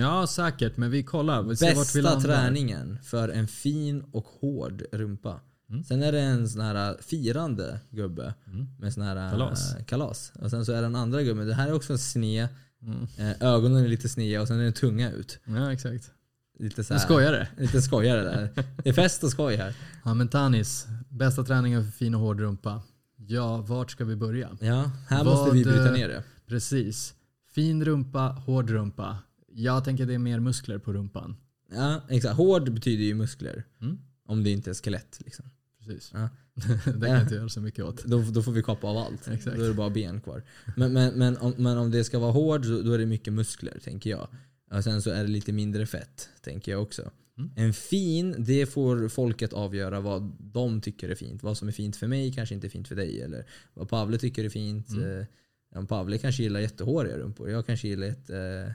Ja, 0.00 0.26
säkert. 0.26 0.76
Men 0.76 0.90
vi 0.90 1.02
kollar. 1.02 1.42
Vi 1.42 1.48
Bästa 1.48 2.20
träningen 2.20 2.98
för 3.04 3.28
en 3.28 3.48
fin 3.48 4.04
och 4.12 4.26
hård 4.40 4.82
rumpa. 4.92 5.40
Mm. 5.70 5.84
Sen 5.84 6.02
är 6.02 6.12
det 6.12 6.20
en 6.20 6.48
sån 6.48 6.60
här 6.60 6.96
firande 7.00 7.80
gubbe 7.90 8.34
Mm. 8.46 8.66
med 8.78 8.92
sån 8.94 9.02
här 9.02 9.30
Kalas. 9.30 9.74
eh, 9.74 9.84
kalas. 9.84 10.32
Och 10.34 10.50
sen 10.50 10.66
så 10.66 10.72
är 10.72 10.80
det 10.80 10.86
en 10.86 10.96
andra 10.96 11.22
gubbe. 11.22 11.44
Det 11.44 11.54
här 11.54 11.68
är 11.68 11.72
också 11.72 11.92
en 11.92 11.98
sned. 11.98 12.48
Mm. 12.82 13.06
Eh, 13.16 13.42
ögonen 13.42 13.84
är 13.84 13.88
lite 13.88 14.08
sneda 14.08 14.40
och 14.40 14.48
sen 14.48 14.60
är 14.60 14.64
den 14.64 14.72
tunga 14.72 15.10
ut. 15.10 15.38
Ja, 15.44 15.72
exakt. 15.72 16.10
Lite 16.58 16.84
så 16.84 16.94
Nu 16.94 16.98
här, 16.98 17.06
skojar 17.06 17.32
det. 17.32 17.48
Lite 17.58 17.82
skojare 17.82 18.22
där. 18.22 18.48
Det 18.84 18.88
är 18.88 18.92
fest 18.92 19.24
och 19.24 19.30
skoj 19.30 19.56
här. 19.56 19.74
Ja, 20.04 20.14
men 20.14 20.28
Tanis. 20.28 20.86
Bästa 21.08 21.44
träningen 21.44 21.84
för 21.84 21.92
fin 21.92 22.14
och 22.14 22.20
hård 22.20 22.40
rumpa. 22.40 22.82
Ja, 23.16 23.56
vart 23.56 23.90
ska 23.90 24.04
vi 24.04 24.16
börja? 24.16 24.56
Ja, 24.60 24.90
här 25.08 25.24
Vad, 25.24 25.34
måste 25.34 25.56
vi 25.56 25.64
bryta 25.64 25.86
eh, 25.86 25.92
ner 25.92 26.08
det. 26.08 26.22
Precis. 26.46 27.14
Fin 27.54 27.84
rumpa, 27.84 28.28
hård 28.28 28.70
rumpa. 28.70 29.18
Jag 29.52 29.84
tänker 29.84 30.06
det 30.06 30.14
är 30.14 30.18
mer 30.18 30.40
muskler 30.40 30.78
på 30.78 30.92
rumpan. 30.92 31.36
Ja, 31.72 32.00
exakt. 32.08 32.36
Hård 32.36 32.72
betyder 32.72 33.04
ju 33.04 33.14
muskler. 33.14 33.64
Mm. 33.80 33.98
Om 34.26 34.44
det 34.44 34.50
inte 34.50 34.70
är 34.70 34.74
skelett. 34.74 35.18
Liksom. 35.24 35.44
Precis. 35.78 36.10
Ja. 36.14 36.28
det 36.84 37.06
kan 37.06 37.10
jag 37.10 37.22
inte 37.22 37.34
göra 37.34 37.48
så 37.48 37.60
mycket 37.60 37.84
åt. 37.84 38.04
Då, 38.04 38.22
då 38.22 38.42
får 38.42 38.52
vi 38.52 38.62
kapa 38.62 38.86
av 38.86 38.96
allt. 38.96 39.28
Exakt. 39.28 39.56
Då 39.56 39.62
är 39.62 39.68
det 39.68 39.74
bara 39.74 39.90
ben 39.90 40.20
kvar. 40.20 40.42
Men, 40.76 40.92
men, 40.92 41.14
men, 41.14 41.36
om, 41.36 41.54
men 41.56 41.78
om 41.78 41.90
det 41.90 42.04
ska 42.04 42.18
vara 42.18 42.32
hård 42.32 42.64
så 42.64 42.82
då 42.82 42.92
är 42.92 42.98
det 42.98 43.06
mycket 43.06 43.32
muskler, 43.32 43.78
tänker 43.84 44.10
jag. 44.10 44.28
Och 44.70 44.84
sen 44.84 45.02
så 45.02 45.10
är 45.10 45.22
det 45.22 45.30
lite 45.30 45.52
mindre 45.52 45.86
fett, 45.86 46.28
tänker 46.40 46.72
jag 46.72 46.82
också. 46.82 47.10
Mm. 47.38 47.50
En 47.56 47.72
fin, 47.72 48.34
det 48.38 48.66
får 48.66 49.08
folket 49.08 49.52
avgöra 49.52 50.00
vad 50.00 50.36
de 50.38 50.80
tycker 50.80 51.08
är 51.08 51.14
fint. 51.14 51.42
Vad 51.42 51.58
som 51.58 51.68
är 51.68 51.72
fint 51.72 51.96
för 51.96 52.06
mig 52.06 52.32
kanske 52.32 52.54
inte 52.54 52.66
är 52.66 52.68
fint 52.68 52.88
för 52.88 52.96
dig. 52.96 53.22
Eller 53.22 53.46
vad 53.74 53.88
Pavle 53.88 54.18
tycker 54.18 54.44
är 54.44 54.48
fint. 54.48 54.88
Mm. 54.90 55.26
Eh, 55.74 55.84
Pavle 55.84 56.18
kanske 56.18 56.42
gillar 56.42 56.60
jättehåriga 56.60 57.18
rumpor. 57.18 57.50
Jag 57.50 57.66
kanske 57.66 57.88
gillar 57.88 58.06
ett, 58.06 58.30
eh, 58.30 58.72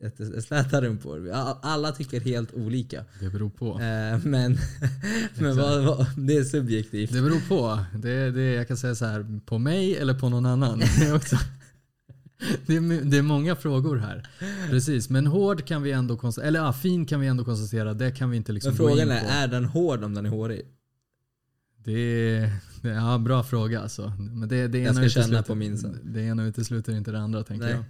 ett, 0.00 0.44
släta 0.44 0.80
rumpor. 0.80 1.30
Alla 1.62 1.92
tycker 1.92 2.20
helt 2.20 2.54
olika. 2.54 3.04
Det 3.20 3.28
beror 3.30 3.50
på. 3.50 3.70
Eh, 3.70 4.18
Men, 4.24 4.58
men 5.38 5.56
vad, 5.56 5.84
vad, 5.84 6.06
det 6.16 6.36
är 6.36 6.44
subjektivt. 6.44 7.12
Det 7.12 7.22
beror 7.22 7.48
på. 7.48 7.78
Det, 7.98 8.30
det, 8.30 8.42
jag 8.42 8.68
kan 8.68 8.76
säga 8.76 8.94
så 8.94 9.04
här, 9.04 9.40
på 9.46 9.58
mig 9.58 9.96
eller 9.96 10.14
på 10.14 10.28
någon 10.28 10.46
annan. 10.46 10.82
Också. 11.14 11.36
Det 12.66 12.76
är, 12.76 13.04
det 13.04 13.16
är 13.16 13.22
många 13.22 13.56
frågor 13.56 13.96
här. 13.96 14.28
Precis, 14.70 15.10
men 15.10 15.26
hård 15.26 15.66
kan 15.66 15.82
vi 15.82 15.92
ändå 15.92 16.16
konstatera, 16.16 16.48
eller 16.48 16.60
ja, 16.60 16.72
fin 16.72 17.06
kan 17.06 17.20
vi 17.20 17.26
ändå 17.26 17.44
konstatera, 17.44 17.94
det 17.94 18.10
kan 18.10 18.30
vi 18.30 18.36
inte 18.36 18.52
liksom 18.52 18.70
Men 18.70 18.76
frågan 18.76 19.10
är, 19.10 19.44
är 19.44 19.48
den 19.48 19.64
hård 19.64 20.04
om 20.04 20.14
den 20.14 20.26
är 20.26 20.30
hårig? 20.30 20.62
Det 21.84 21.92
är, 21.92 22.50
ja, 22.82 23.18
bra 23.18 23.42
fråga 23.42 23.80
alltså. 23.80 24.12
Men 24.18 24.48
det, 24.48 24.68
det 24.68 24.78
Jag 24.78 24.96
ska 24.96 25.08
känna 25.08 25.42
på 25.42 25.54
min 25.54 25.78
sen. 25.78 25.98
Det 26.02 26.20
ena 26.20 26.44
utesluter 26.44 26.96
inte 26.96 27.10
det 27.10 27.20
andra 27.20 27.42
tänker 27.42 27.66
Nej. 27.66 27.74
jag. 27.74 27.84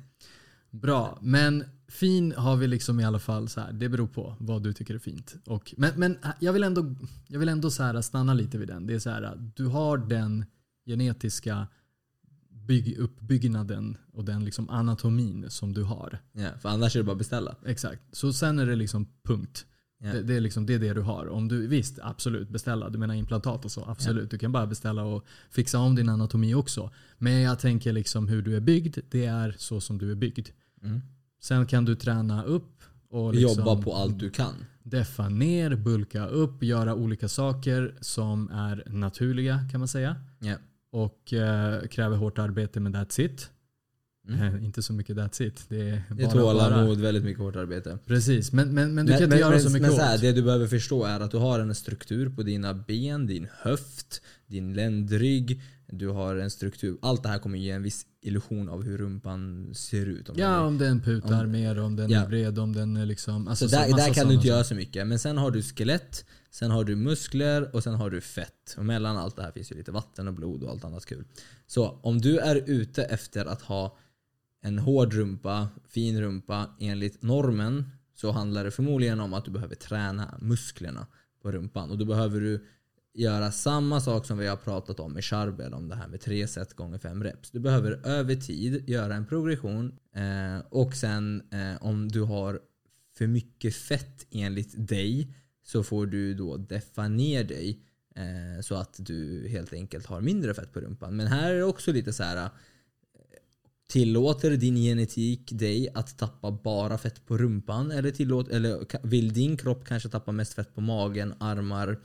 Bra, 0.81 1.19
men 1.23 1.65
fin 1.89 2.35
har 2.37 2.57
vi 2.57 2.67
liksom 2.67 3.01
i 3.01 3.05
alla 3.05 3.19
fall 3.19 3.49
så 3.49 3.61
här. 3.61 3.73
Det 3.73 3.89
beror 3.89 4.07
på 4.07 4.37
vad 4.39 4.63
du 4.63 4.73
tycker 4.73 4.95
är 4.95 4.99
fint. 4.99 5.37
Och, 5.47 5.75
men 5.77 5.93
men 5.97 6.19
jag 6.41 6.53
vill 6.53 6.65
ändå, 6.65 6.95
jag 7.27 7.39
vill 7.39 7.49
ändå 7.49 7.71
så 7.71 7.83
här 7.83 8.01
stanna 8.01 8.35
lite 8.35 8.59
vid 8.59 8.69
den. 8.69 8.87
Det 8.87 8.95
är 8.95 8.99
så 8.99 9.11
här, 9.11 9.51
du 9.57 9.67
har 9.67 9.99
den 9.99 10.45
genetiska 10.87 11.67
bygg, 12.51 12.97
uppbyggnaden 12.99 13.97
och 14.13 14.25
den 14.25 14.45
liksom 14.45 14.71
anatomin 14.71 15.51
som 15.51 15.73
du 15.73 15.83
har. 15.83 16.19
Ja, 16.33 16.49
för 16.61 16.69
annars 16.69 16.97
är 16.97 17.01
det 17.01 17.05
bara 17.05 17.13
att 17.13 17.19
beställa. 17.19 17.57
Exakt. 17.67 18.03
Så 18.13 18.33
sen 18.33 18.59
är 18.59 18.67
det 18.67 18.77
liksom 18.77 19.07
punkt. 19.25 19.67
Ja. 20.01 20.13
Det, 20.13 20.23
det, 20.23 20.35
är 20.35 20.41
liksom, 20.41 20.67
det 20.67 20.75
är 20.75 20.79
det 20.79 20.95
du 20.95 21.01
har. 21.01 21.29
Om 21.29 21.49
du, 21.49 21.67
visst, 21.67 21.99
absolut 22.03 22.49
beställa. 22.49 22.89
Du 22.89 22.99
menar 22.99 23.15
implantat 23.15 23.65
och 23.65 23.71
så. 23.71 23.85
Absolut. 23.85 24.31
Du 24.31 24.39
kan 24.39 24.53
bara 24.53 24.67
beställa 24.67 25.05
och 25.05 25.27
fixa 25.51 25.79
om 25.79 25.95
din 25.95 26.09
anatomi 26.09 26.55
också. 26.55 26.91
Men 27.19 27.41
jag 27.41 27.59
tänker 27.59 27.93
liksom 27.93 28.29
hur 28.29 28.43
du 28.43 28.57
är 28.57 28.61
byggd. 28.61 28.99
Det 29.11 29.25
är 29.25 29.55
så 29.59 29.81
som 29.81 29.99
du 29.99 30.11
är 30.11 30.15
byggd. 30.15 30.49
Mm. 30.83 31.01
Sen 31.41 31.67
kan 31.67 31.85
du 31.85 31.95
träna 31.95 32.45
upp 32.45 32.83
och 33.11 33.35
liksom 33.35 33.65
Jobba 33.65 33.83
på 33.83 33.95
allt 33.95 34.19
du 34.19 34.31
kan. 34.31 34.55
deffa 34.83 35.29
ner, 35.29 35.75
bulka 35.75 36.27
upp, 36.27 36.63
göra 36.63 36.95
olika 36.95 37.29
saker 37.29 37.95
som 38.01 38.51
är 38.51 38.85
naturliga 38.87 39.69
kan 39.71 39.81
man 39.81 39.89
säga. 39.89 40.17
Ja. 40.39 40.55
Och 40.93 41.33
eh, 41.33 41.83
kräver 41.87 42.17
hårt 42.17 42.39
arbete 42.39 42.81
men 42.81 42.95
that's 42.97 43.21
it. 43.21 43.51
Mm. 44.29 44.65
Inte 44.65 44.83
så 44.83 44.93
mycket 44.93 45.17
that's 45.17 45.43
it. 45.43 45.65
Det 45.69 45.77
är, 45.91 46.03
Det 46.17 46.23
är 46.23 46.27
bara, 46.27 46.55
bara. 46.55 46.69
tålamod, 46.69 47.01
väldigt 47.01 47.25
mycket 47.25 47.43
hårt 47.43 47.57
arbete. 47.57 47.99
Precis, 48.07 48.53
men, 48.53 48.75
men, 48.75 48.95
men 48.95 49.07
du 49.07 49.13
kan 49.13 49.19
men, 49.21 49.23
inte 49.23 49.29
men, 49.29 49.39
göra 49.39 49.51
men, 49.51 49.61
så 49.61 49.71
mycket 49.71 49.89
men 49.89 49.97
så 49.97 50.03
här. 50.03 50.19
Det 50.19 50.33
du 50.33 50.43
behöver 50.43 50.67
förstå 50.67 51.05
är 51.05 51.21
att 51.21 51.31
du 51.31 51.37
har 51.37 51.61
en 51.61 51.75
struktur 51.75 52.29
på 52.31 52.43
dina 52.43 52.75
ben, 52.75 53.27
din 53.27 53.49
höft, 53.61 54.23
din 54.47 54.75
ländrygg. 54.75 55.63
Du 55.93 56.09
har 56.09 56.37
en 56.37 56.51
struktur. 56.51 56.99
Allt 57.03 57.23
det 57.23 57.29
här 57.29 57.39
kommer 57.39 57.59
ge 57.59 57.71
en 57.71 57.83
viss 57.83 58.07
illusion 58.21 58.69
av 58.69 58.83
hur 58.83 58.99
rumpan 58.99 59.71
ser 59.75 60.07
ut. 60.07 60.29
Om 60.29 60.35
Ja, 60.39 60.47
är- 60.47 60.61
om 60.65 60.79
den 60.79 61.01
putar 61.01 61.47
mer, 61.47 61.79
om 61.79 61.97
den 61.97 62.11
Ja. 62.11 62.23
är 62.23 62.27
bred, 62.29 62.59
om 62.59 62.73
den 62.73 62.97
är 62.97 63.07
liksom... 63.07 63.49
Alltså, 63.49 63.69
Så 63.69 63.77
där, 63.77 63.83
massa 63.91 63.97
där 63.97 64.05
kan 64.07 64.15
sådana 64.15 64.29
du 64.31 64.35
inte 64.35 64.49
göra 64.49 64.65
så 64.65 64.75
mycket. 64.75 65.07
Men 65.07 65.19
sen 65.19 65.39
har 65.39 65.51
du 65.51 65.63
skelett, 65.63 66.25
sen 66.51 66.71
har 66.71 66.85
du 66.85 66.97
muskler 66.97 67.75
och 67.77 67.83
sen 67.83 67.95
har 67.95 68.11
du 68.11 68.21
fett. 68.21 68.75
Och 68.79 68.85
mellan 68.85 69.17
allt 69.17 69.37
det 69.37 69.43
här 69.43 69.53
finns 69.53 69.73
ju 69.73 69.77
lite 69.77 69.93
vatten 69.93 70.29
och 70.29 70.35
blod 70.35 70.63
och 70.63 70.71
allt 70.71 70.85
annat 70.85 71.07
kul. 71.07 71.25
Så 71.67 71.89
om 72.03 72.21
du 72.21 72.39
är 72.39 72.63
ute 72.67 73.05
efter 73.05 73.45
att 73.47 73.63
ha 73.63 73.99
en 74.63 74.79
hård 74.79 75.13
rumpa, 75.15 75.69
fin 75.89 76.21
rumpa 76.21 76.67
enligt 76.81 77.23
normen 77.23 77.91
så 78.15 78.31
handlar 78.31 78.65
det 78.65 78.71
förmodligen 78.71 79.21
om 79.21 79.35
att 79.35 79.45
du 79.45 79.51
behöver 79.51 79.75
träna 79.75 80.39
musklerna 80.41 81.07
på 81.43 81.53
rumpan. 81.53 81.91
Och 81.91 81.99
då 81.99 82.05
behöver 82.05 82.41
du 82.41 82.65
göra 83.19 83.53
samma 83.53 84.01
sak 84.01 84.27
som 84.27 84.39
vi 84.39 84.47
har 84.47 84.57
pratat 84.57 85.01
om 85.01 85.19
i 85.19 85.23
Charbel, 85.23 85.75
om 85.75 85.89
det 85.89 85.95
här 85.95 86.09
med 86.09 86.21
tre 86.21 86.49
set 86.49 86.75
gånger 86.75 86.99
fem 86.99 87.25
reps. 87.25 87.51
Du 87.51 87.61
behöver 87.61 88.07
över 88.07 88.35
tid 88.35 88.89
göra 88.89 89.15
en 89.15 89.27
progression 89.27 89.99
eh, 90.15 90.67
och 90.71 90.95
sen 90.95 91.43
eh, 91.53 91.87
om 91.87 92.09
du 92.09 92.23
har 92.23 92.61
för 93.17 93.27
mycket 93.27 93.75
fett 93.75 94.27
enligt 94.31 94.89
dig 94.89 95.35
så 95.65 95.83
får 95.83 96.07
du 96.07 96.35
då 96.35 96.57
deffa 96.57 97.09
ner 97.09 97.45
dig 97.45 97.81
eh, 98.17 98.63
så 98.63 98.75
att 98.75 98.97
du 98.99 99.49
helt 99.49 99.73
enkelt 99.73 100.07
har 100.07 100.21
mindre 100.21 100.55
fett 100.55 100.73
på 100.73 100.81
rumpan. 100.81 101.17
Men 101.17 101.27
här 101.27 101.51
är 101.51 101.57
det 101.57 101.65
också 101.65 101.93
lite 101.93 102.13
så 102.13 102.23
här 102.23 102.37
eh, 102.37 102.51
Tillåter 103.89 104.51
din 104.51 104.77
genetik 104.77 105.51
dig 105.53 105.89
att 105.95 106.19
tappa 106.19 106.51
bara 106.51 106.99
fett 106.99 107.27
på 107.27 107.39
rumpan? 107.39 107.91
Eller, 107.91 108.11
tillåt, 108.11 108.49
eller 108.49 109.07
vill 109.07 109.33
din 109.33 109.57
kropp 109.57 109.85
kanske 109.85 110.09
tappa 110.09 110.33
mest 110.33 110.55
fett 110.55 110.75
på 110.75 110.81
magen, 110.81 111.35
armar 111.41 111.99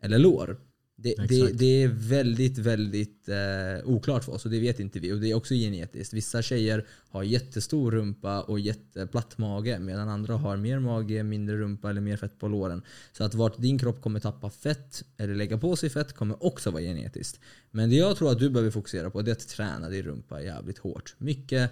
eller 0.00 0.18
lår? 0.18 0.56
Det, 1.02 1.14
det, 1.28 1.52
det 1.52 1.82
är 1.82 1.88
väldigt, 1.88 2.58
väldigt 2.58 3.28
eh, 3.28 3.88
oklart 3.88 4.24
för 4.24 4.32
oss 4.32 4.44
och 4.44 4.50
det 4.50 4.60
vet 4.60 4.80
inte 4.80 5.00
vi. 5.00 5.12
Och 5.12 5.20
det 5.20 5.30
är 5.30 5.34
också 5.34 5.54
genetiskt. 5.54 6.14
Vissa 6.14 6.42
tjejer 6.42 6.86
har 7.08 7.22
jättestor 7.22 7.90
rumpa 7.90 8.40
och 8.40 8.60
jätteplatt 8.60 9.38
mage 9.38 9.78
medan 9.78 10.08
andra 10.08 10.36
har 10.36 10.56
mer 10.56 10.78
mage, 10.78 11.22
mindre 11.22 11.56
rumpa 11.56 11.90
eller 11.90 12.00
mer 12.00 12.16
fett 12.16 12.38
på 12.38 12.48
låren. 12.48 12.82
Så 13.12 13.24
att 13.24 13.34
vart 13.34 13.58
din 13.58 13.78
kropp 13.78 14.02
kommer 14.02 14.20
tappa 14.20 14.50
fett 14.50 15.04
eller 15.16 15.34
lägga 15.34 15.58
på 15.58 15.76
sig 15.76 15.90
fett 15.90 16.12
kommer 16.12 16.44
också 16.44 16.70
vara 16.70 16.82
genetiskt. 16.82 17.40
Men 17.70 17.90
det 17.90 17.96
jag 17.96 18.16
tror 18.16 18.32
att 18.32 18.38
du 18.38 18.50
behöver 18.50 18.70
fokusera 18.70 19.10
på 19.10 19.22
det 19.22 19.30
är 19.30 19.32
att 19.32 19.48
träna 19.48 19.88
din 19.88 20.02
rumpa 20.02 20.42
jävligt 20.42 20.78
hårt. 20.78 21.14
Mycket, 21.18 21.70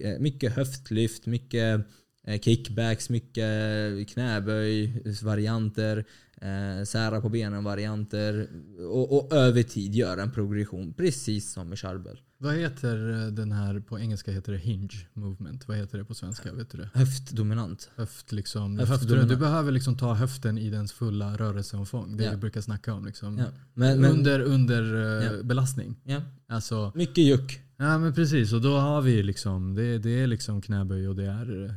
eh, 0.00 0.18
mycket 0.18 0.52
höftlyft, 0.52 1.26
mycket 1.26 1.80
eh, 2.24 2.40
kickbacks, 2.40 3.10
mycket 3.10 4.08
knäböj, 4.08 5.02
varianter, 5.22 6.04
eh, 6.40 6.84
sära 6.84 7.20
på 7.20 7.28
benen 7.28 7.64
varianter 7.64 8.48
och, 8.90 9.16
och 9.18 9.32
över 9.32 9.62
tid 9.62 9.94
göra 9.94 10.22
en 10.22 10.30
progression 10.30 10.92
precis 10.92 11.52
som 11.52 11.68
med 11.68 11.78
Charbel. 11.78 12.20
Vad 12.40 12.54
heter 12.54 13.10
eh, 13.26 13.26
den 13.32 13.52
här, 13.52 13.80
på 13.80 13.98
engelska 14.00 14.32
heter 14.32 14.52
det 14.52 14.58
hinge 14.58 15.06
movement. 15.12 15.68
Vad 15.68 15.76
heter 15.76 15.98
det 15.98 16.04
på 16.04 16.14
svenska? 16.14 16.52
Vet 16.52 16.70
du 16.70 16.78
det? 16.78 16.90
Höftdominant. 16.94 17.90
Höft 17.96 18.32
liksom. 18.32 18.78
Höft- 18.78 18.90
höft, 18.90 19.08
du 19.28 19.36
behöver 19.36 19.72
liksom 19.72 19.96
ta 19.96 20.14
höften 20.14 20.58
i 20.58 20.70
dens 20.70 20.92
fulla 20.92 21.36
rörelseomfång. 21.36 22.16
Det 22.16 22.24
Ja. 22.24 22.30
vi 22.30 22.36
brukar 22.36 22.60
snacka 22.60 22.94
om. 22.94 23.04
Liksom. 23.06 23.38
Ja. 23.38 23.44
Men, 23.74 24.00
men, 24.00 24.10
under 24.10 24.40
under 24.40 24.94
eh, 25.20 25.24
Ja. 25.36 25.42
belastning. 25.42 25.96
ja. 26.04 26.22
Alltså, 26.48 26.92
Mycket 26.94 27.24
juck. 27.24 27.60
ja 27.76 27.98
men 27.98 28.14
precis. 28.14 28.52
Och 28.52 28.60
då 28.62 28.76
har 28.78 29.02
vi 29.02 29.22
liksom, 29.22 29.74
det, 29.74 29.98
det 29.98 30.10
är 30.22 30.26
liksom 30.26 30.62
knäböj 30.62 31.08
och 31.08 31.16
det 31.16 31.26
är 31.26 31.64
eh, 31.64 31.70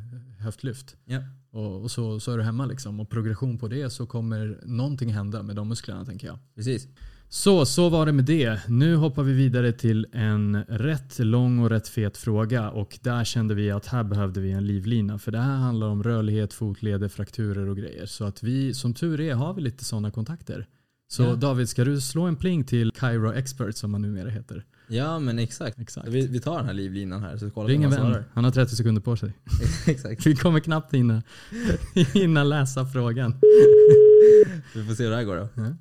höftlyft. 0.43 0.95
Ja. 1.05 1.19
Och, 1.51 1.81
och 1.81 1.91
så, 1.91 2.19
så 2.19 2.31
är 2.31 2.37
du 2.37 2.43
hemma 2.43 2.65
liksom. 2.65 2.99
Och 2.99 3.09
progression 3.09 3.57
på 3.57 3.67
det 3.67 3.89
så 3.89 4.05
kommer 4.05 4.59
någonting 4.63 5.13
hända 5.13 5.43
med 5.43 5.55
de 5.55 5.69
musklerna 5.69 6.05
tänker 6.05 6.27
jag. 6.27 6.39
Precis. 6.55 6.87
Så, 7.29 7.65
så 7.65 7.89
var 7.89 8.05
det 8.05 8.11
med 8.11 8.25
det. 8.25 8.61
Nu 8.67 8.95
hoppar 8.95 9.23
vi 9.23 9.33
vidare 9.33 9.71
till 9.71 10.07
en 10.11 10.63
rätt 10.63 11.19
lång 11.19 11.59
och 11.59 11.69
rätt 11.69 11.87
fet 11.87 12.17
fråga 12.17 12.69
och 12.69 12.99
där 13.01 13.23
kände 13.23 13.55
vi 13.55 13.71
att 13.71 13.85
här 13.85 14.03
behövde 14.03 14.41
vi 14.41 14.51
en 14.51 14.67
livlina 14.67 15.19
för 15.19 15.31
det 15.31 15.39
här 15.39 15.55
handlar 15.55 15.87
om 15.87 16.03
rörlighet, 16.03 16.53
fotleder, 16.53 17.07
frakturer 17.07 17.69
och 17.69 17.77
grejer. 17.77 18.05
Så 18.05 18.25
att 18.25 18.43
vi, 18.43 18.73
som 18.73 18.93
tur 18.93 19.19
är, 19.21 19.33
har 19.33 19.53
vi 19.53 19.61
lite 19.61 19.85
sådana 19.85 20.11
kontakter. 20.11 20.67
Så 21.07 21.23
Ja. 21.23 21.35
David, 21.35 21.69
ska 21.69 21.85
du 21.85 22.01
slå 22.01 22.23
en 22.23 22.35
pling 22.35 22.63
till 22.63 22.91
Cairo 22.91 23.33
Expert 23.33 23.75
som 23.75 23.93
han 23.93 24.01
numera 24.01 24.29
heter? 24.29 24.65
Ja 24.91 25.19
men 25.19 25.39
exakt. 25.39 25.79
Exakt. 25.79 26.07
Vi, 26.07 26.27
vi 26.27 26.39
tar 26.39 26.57
den 26.57 26.65
här 26.65 26.73
livlinan 26.73 27.21
här 27.23 27.37
så 27.37 27.49
kollar 27.49 27.67
vi 27.67 27.73
Ring 27.73 27.83
en 27.83 27.89
vän. 27.89 28.23
Han 28.33 28.43
har 28.43 28.51
30 28.51 28.75
sekunder 28.75 29.01
på 29.01 29.17
sig. 29.17 29.33
exakt. 29.87 30.25
Vi 30.25 30.35
kommer 30.35 30.59
knappt 30.59 30.93
hinna, 30.93 31.23
hinna 32.13 32.43
läsa 32.43 32.85
frågan. 32.85 33.31
Vi 34.75 34.85
får 34.85 34.93
se 34.93 35.03
hur 35.03 35.09
det 35.09 35.15
här 35.15 35.23
går 35.23 35.35
då. 35.35 35.49
Ja. 35.55 35.75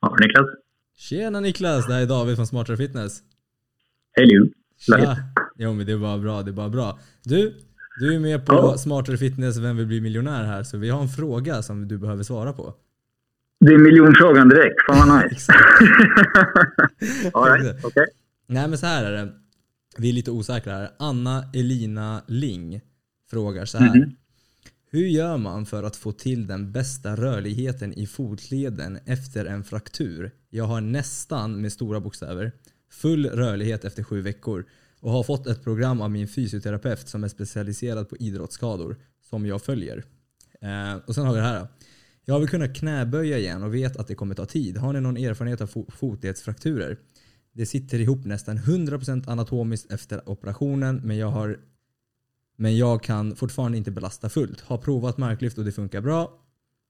Ja, 0.00 0.16
Niklas. 0.20 0.46
Tjena 0.96 1.40
Niklas, 1.40 1.86
det 1.86 1.92
här 1.92 2.02
är 2.02 2.06
David 2.06 2.36
från 2.36 2.46
Smartare 2.46 2.76
Fitness. 2.76 3.22
Hej. 4.12 4.26
Läget? 4.88 5.06
Tja! 5.06 5.16
Jo 5.56 5.72
men 5.72 5.86
det 5.86 5.92
är 5.92 5.98
bara 5.98 6.18
bra, 6.18 6.42
det 6.42 6.50
är 6.50 6.52
bara 6.52 6.68
bra. 6.68 6.98
Du, 7.22 7.60
du 8.00 8.14
är 8.14 8.18
med 8.18 8.46
på 8.46 8.52
Ja. 8.52 8.78
Smartare 8.78 9.16
Fitness 9.16 9.56
Vem 9.56 9.76
vill 9.76 9.86
bli 9.86 10.00
miljonär 10.00 10.44
här 10.44 10.62
så 10.62 10.78
vi 10.78 10.90
har 10.90 11.02
en 11.02 11.08
fråga 11.08 11.62
som 11.62 11.88
du 11.88 11.98
behöver 11.98 12.22
svara 12.22 12.52
på. 12.52 12.74
Det 13.60 13.74
är 13.74 13.78
miljonfrågan 13.78 14.48
direkt. 14.48 14.76
Fan 14.86 15.08
vad 15.08 15.24
nice. 15.24 15.52
Right. 17.60 17.84
Okej. 17.84 18.06
Nej 18.46 18.68
men 18.68 18.78
så 18.78 18.86
här 18.86 19.04
är 19.04 19.12
det. 19.12 19.32
Vi 19.98 20.08
är 20.08 20.12
lite 20.12 20.30
osäkra 20.30 20.72
här. 20.72 20.90
Anna 20.98 21.44
Elina 21.54 22.22
Ling 22.26 22.80
frågar 23.30 23.64
så 23.64 23.78
här. 23.78 23.96
Mhm. 23.96 24.16
Hur 24.90 25.06
gör 25.06 25.36
man 25.36 25.66
för 25.66 25.82
att 25.82 25.96
få 25.96 26.12
till 26.12 26.46
den 26.46 26.72
bästa 26.72 27.16
rörligheten 27.16 27.92
i 27.92 28.06
fotleden 28.06 28.98
efter 29.06 29.46
en 29.46 29.64
fraktur? 29.64 30.30
Jag 30.50 30.64
har 30.64 30.80
nästan, 30.80 31.60
med 31.60 31.72
stora 31.72 32.00
bokstäver, 32.00 32.52
full 32.90 33.26
rörlighet 33.26 33.84
efter 33.84 34.02
sju 34.02 34.20
veckor 34.20 34.64
och 35.04 35.10
har 35.12 35.22
fått 35.22 35.46
ett 35.46 35.64
program 35.64 36.00
av 36.00 36.10
min 36.10 36.28
fysioterapeut 36.28 37.08
som 37.08 37.24
är 37.24 37.28
specialiserad 37.28 38.08
på 38.08 38.16
idrottsskador 38.16 38.96
som 39.20 39.46
jag 39.46 39.62
följer. 39.62 40.04
Eh, 40.60 40.94
och 41.06 41.14
sen 41.14 41.26
har 41.26 41.32
vi 41.34 41.38
det 41.40 41.46
här. 41.46 41.66
Jag 42.24 42.40
vill 42.40 42.48
kunna 42.48 42.68
knäböja 42.68 43.38
igen 43.38 43.62
och 43.62 43.74
vet 43.74 43.96
att 43.96 44.06
det 44.06 44.14
kommer 44.14 44.34
ta 44.34 44.46
tid. 44.46 44.76
Har 44.76 44.92
ni 44.92 45.00
någon 45.00 45.16
erfarenhet 45.16 45.60
av 45.60 45.68
fo- 45.70 45.90
fotledsfrakturer? 45.90 46.96
Det 47.52 47.66
sitter 47.66 47.98
ihop 48.00 48.24
nästan 48.24 48.58
100% 48.58 49.28
anatomiskt 49.30 49.92
efter 49.92 50.28
operationen 50.28 51.00
men 51.04 51.16
jag 51.16 51.28
har 51.30 51.58
men 52.56 52.76
jag 52.76 53.02
kan 53.02 53.36
fortfarande 53.36 53.78
inte 53.78 53.90
belasta 53.90 54.28
fullt. 54.28 54.60
Har 54.60 54.78
provat 54.78 55.18
marklyft 55.18 55.58
och 55.58 55.64
det 55.64 55.72
funkar 55.72 56.00
bra. 56.00 56.32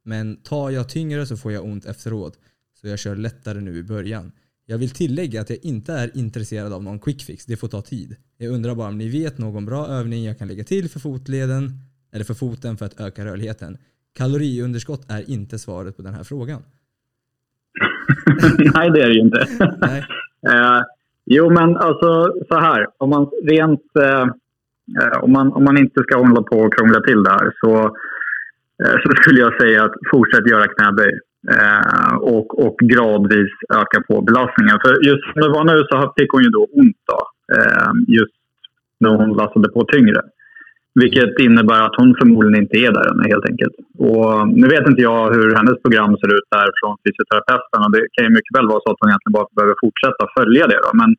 Men 0.05 0.37
tar 0.37 0.71
jag 0.71 0.89
tyngre 0.89 1.27
så 1.27 1.37
får 1.37 1.53
jag 1.53 1.65
ont 1.65 1.87
efteråt. 1.87 2.39
Så 2.81 2.89
jag 2.89 2.99
kör 2.99 3.17
lättare 3.17 3.61
nu 3.61 3.79
i 3.79 3.83
början. 3.83 4.33
Jag 4.67 4.79
vill 4.79 4.91
tillägga 4.91 5.41
att 5.41 5.51
jag 5.51 5.59
inte 5.63 5.93
är 5.93 6.17
intresserad 6.17 6.73
av 6.73 6.83
någon 6.83 6.99
quick 6.99 7.23
fix. 7.23 7.47
Det 7.47 7.57
får 7.57 7.69
ta 7.69 7.83
tid. 7.83 8.17
Jag 8.39 8.53
undrar 8.53 8.75
bara 8.75 8.89
om 8.89 8.99
ni 8.99 9.09
vet 9.09 9.39
någon 9.39 9.67
bra 9.67 9.87
övning 9.87 10.25
jag 10.25 10.39
kan 10.39 10.49
lägga 10.49 10.65
till 10.65 10.91
för 10.91 11.01
fotleden 11.01 11.71
eller 12.13 12.25
för 12.25 12.35
foten 12.35 12.77
för 12.77 12.87
att 12.87 13.01
öka 13.01 13.25
rörligheten. 13.25 13.79
Kaloriunderskott 14.19 15.11
är 15.11 15.31
inte 15.31 15.59
svaret 15.59 15.97
på 15.97 16.03
den 16.03 16.15
här 16.15 16.25
frågan. 16.25 16.63
Nej, 18.75 18.91
det 18.91 19.03
är 19.03 19.09
det 19.09 19.15
ju 19.15 19.21
inte. 19.21 19.47
Eh, 20.47 20.83
jo, 21.25 21.51
men 21.51 21.77
alltså 21.77 22.33
så 22.49 22.59
här. 22.61 22.87
Om 22.99 23.11
man 23.11 23.31
rent... 23.45 23.97
Eh, 23.99 24.23
eh, 25.01 25.19
om, 25.23 25.33
man, 25.33 25.53
om 25.53 25.65
man 25.65 25.79
inte 25.79 26.03
ska 26.03 26.19
hålla 26.19 26.43
på 26.43 26.57
och 26.59 26.75
krångla 26.75 27.01
till 27.01 27.23
det 27.23 27.31
här 27.31 27.53
så, 27.61 27.85
eh, 28.85 28.97
så 29.03 29.23
skulle 29.23 29.41
jag 29.41 29.61
säga 29.61 29.85
att 29.85 29.95
fortsätt 30.11 30.51
göra 30.51 30.67
knäböj. 30.69 31.19
Eh, 31.53 32.15
och, 32.35 32.49
och 32.65 32.77
gradvis 32.93 33.53
öka 33.81 33.99
på 34.09 34.15
belastningen. 34.29 34.77
För 34.85 34.93
just 35.09 35.25
som 35.25 35.41
det 35.43 35.55
var 35.57 35.65
nu 35.65 35.77
så 35.89 36.13
fick 36.19 36.31
hon 36.33 36.43
ju 36.47 36.51
då 36.59 36.63
ont 36.81 37.01
då, 37.13 37.21
eh, 37.57 37.93
just 38.19 38.37
när 39.01 39.11
hon 39.21 39.31
lastade 39.41 39.69
på 39.69 39.81
tyngre. 39.95 40.21
Vilket 41.03 41.35
innebär 41.47 41.81
att 41.87 41.99
hon 42.01 42.11
förmodligen 42.21 42.63
inte 42.63 42.77
är 42.85 42.91
där 42.97 43.07
ännu 43.11 43.25
helt 43.33 43.49
enkelt. 43.51 43.77
Och 44.09 44.31
nu 44.61 44.67
vet 44.75 44.89
inte 44.91 45.03
jag 45.11 45.23
hur 45.37 45.49
hennes 45.59 45.79
program 45.85 46.13
ser 46.21 46.31
ut 46.37 46.49
där 46.57 46.69
från 46.79 46.95
fysioterapeuten. 47.05 47.81
Och 47.85 47.93
det 47.95 48.03
kan 48.15 48.25
ju 48.27 48.31
mycket 48.37 48.57
väl 48.57 48.71
vara 48.73 48.83
så 48.83 48.89
att 48.91 49.01
hon 49.01 49.11
egentligen 49.11 49.39
bara 49.39 49.57
behöver 49.57 49.77
fortsätta 49.85 50.23
följa 50.39 50.65
det. 50.73 50.81
Då. 50.87 50.91
Men 51.03 51.11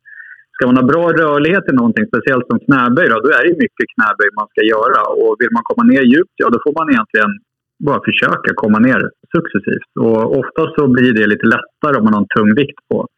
ska 0.54 0.62
man 0.68 0.80
ha 0.80 0.86
bra 0.92 1.04
rörlighet 1.22 1.64
i 1.70 1.72
någonting, 1.80 2.06
speciellt 2.12 2.46
som 2.50 2.58
knäböj, 2.66 3.06
då, 3.10 3.16
då 3.24 3.28
är 3.38 3.42
det 3.46 3.64
mycket 3.64 3.86
knäböj 3.94 4.28
man 4.40 4.48
ska 4.52 4.62
göra. 4.74 5.00
Och 5.20 5.32
vill 5.40 5.52
man 5.56 5.68
komma 5.70 5.84
ner 5.92 6.04
djupt, 6.12 6.36
ja 6.42 6.46
då 6.54 6.58
får 6.64 6.74
man 6.78 6.86
egentligen 6.92 7.32
bara 7.78 8.00
försöka 8.04 8.50
komma 8.54 8.78
ner 8.78 9.00
successivt. 9.36 9.90
Och 10.00 10.38
ofta 10.38 10.62
så 10.76 10.88
blir 10.88 11.12
det 11.12 11.26
lite 11.26 11.46
lättare 11.46 11.98
om 11.98 12.04
man 12.04 12.14
har 12.14 12.20
en 12.20 12.32
tung 12.36 12.54
vikt 12.54 12.78
på. 12.88 13.08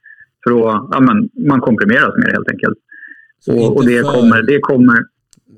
För 0.43 0.51
då, 0.51 0.89
ja, 0.93 1.01
men, 1.01 1.29
man 1.49 1.61
komprimeras 1.61 2.15
mer 2.17 2.33
helt 2.33 2.51
enkelt. 2.51 2.79
Och, 3.49 3.77
och, 3.77 3.87
det, 3.87 4.01
för... 4.03 4.13
kommer, 4.13 4.43
det 4.43 4.61
kommer... 4.61 4.99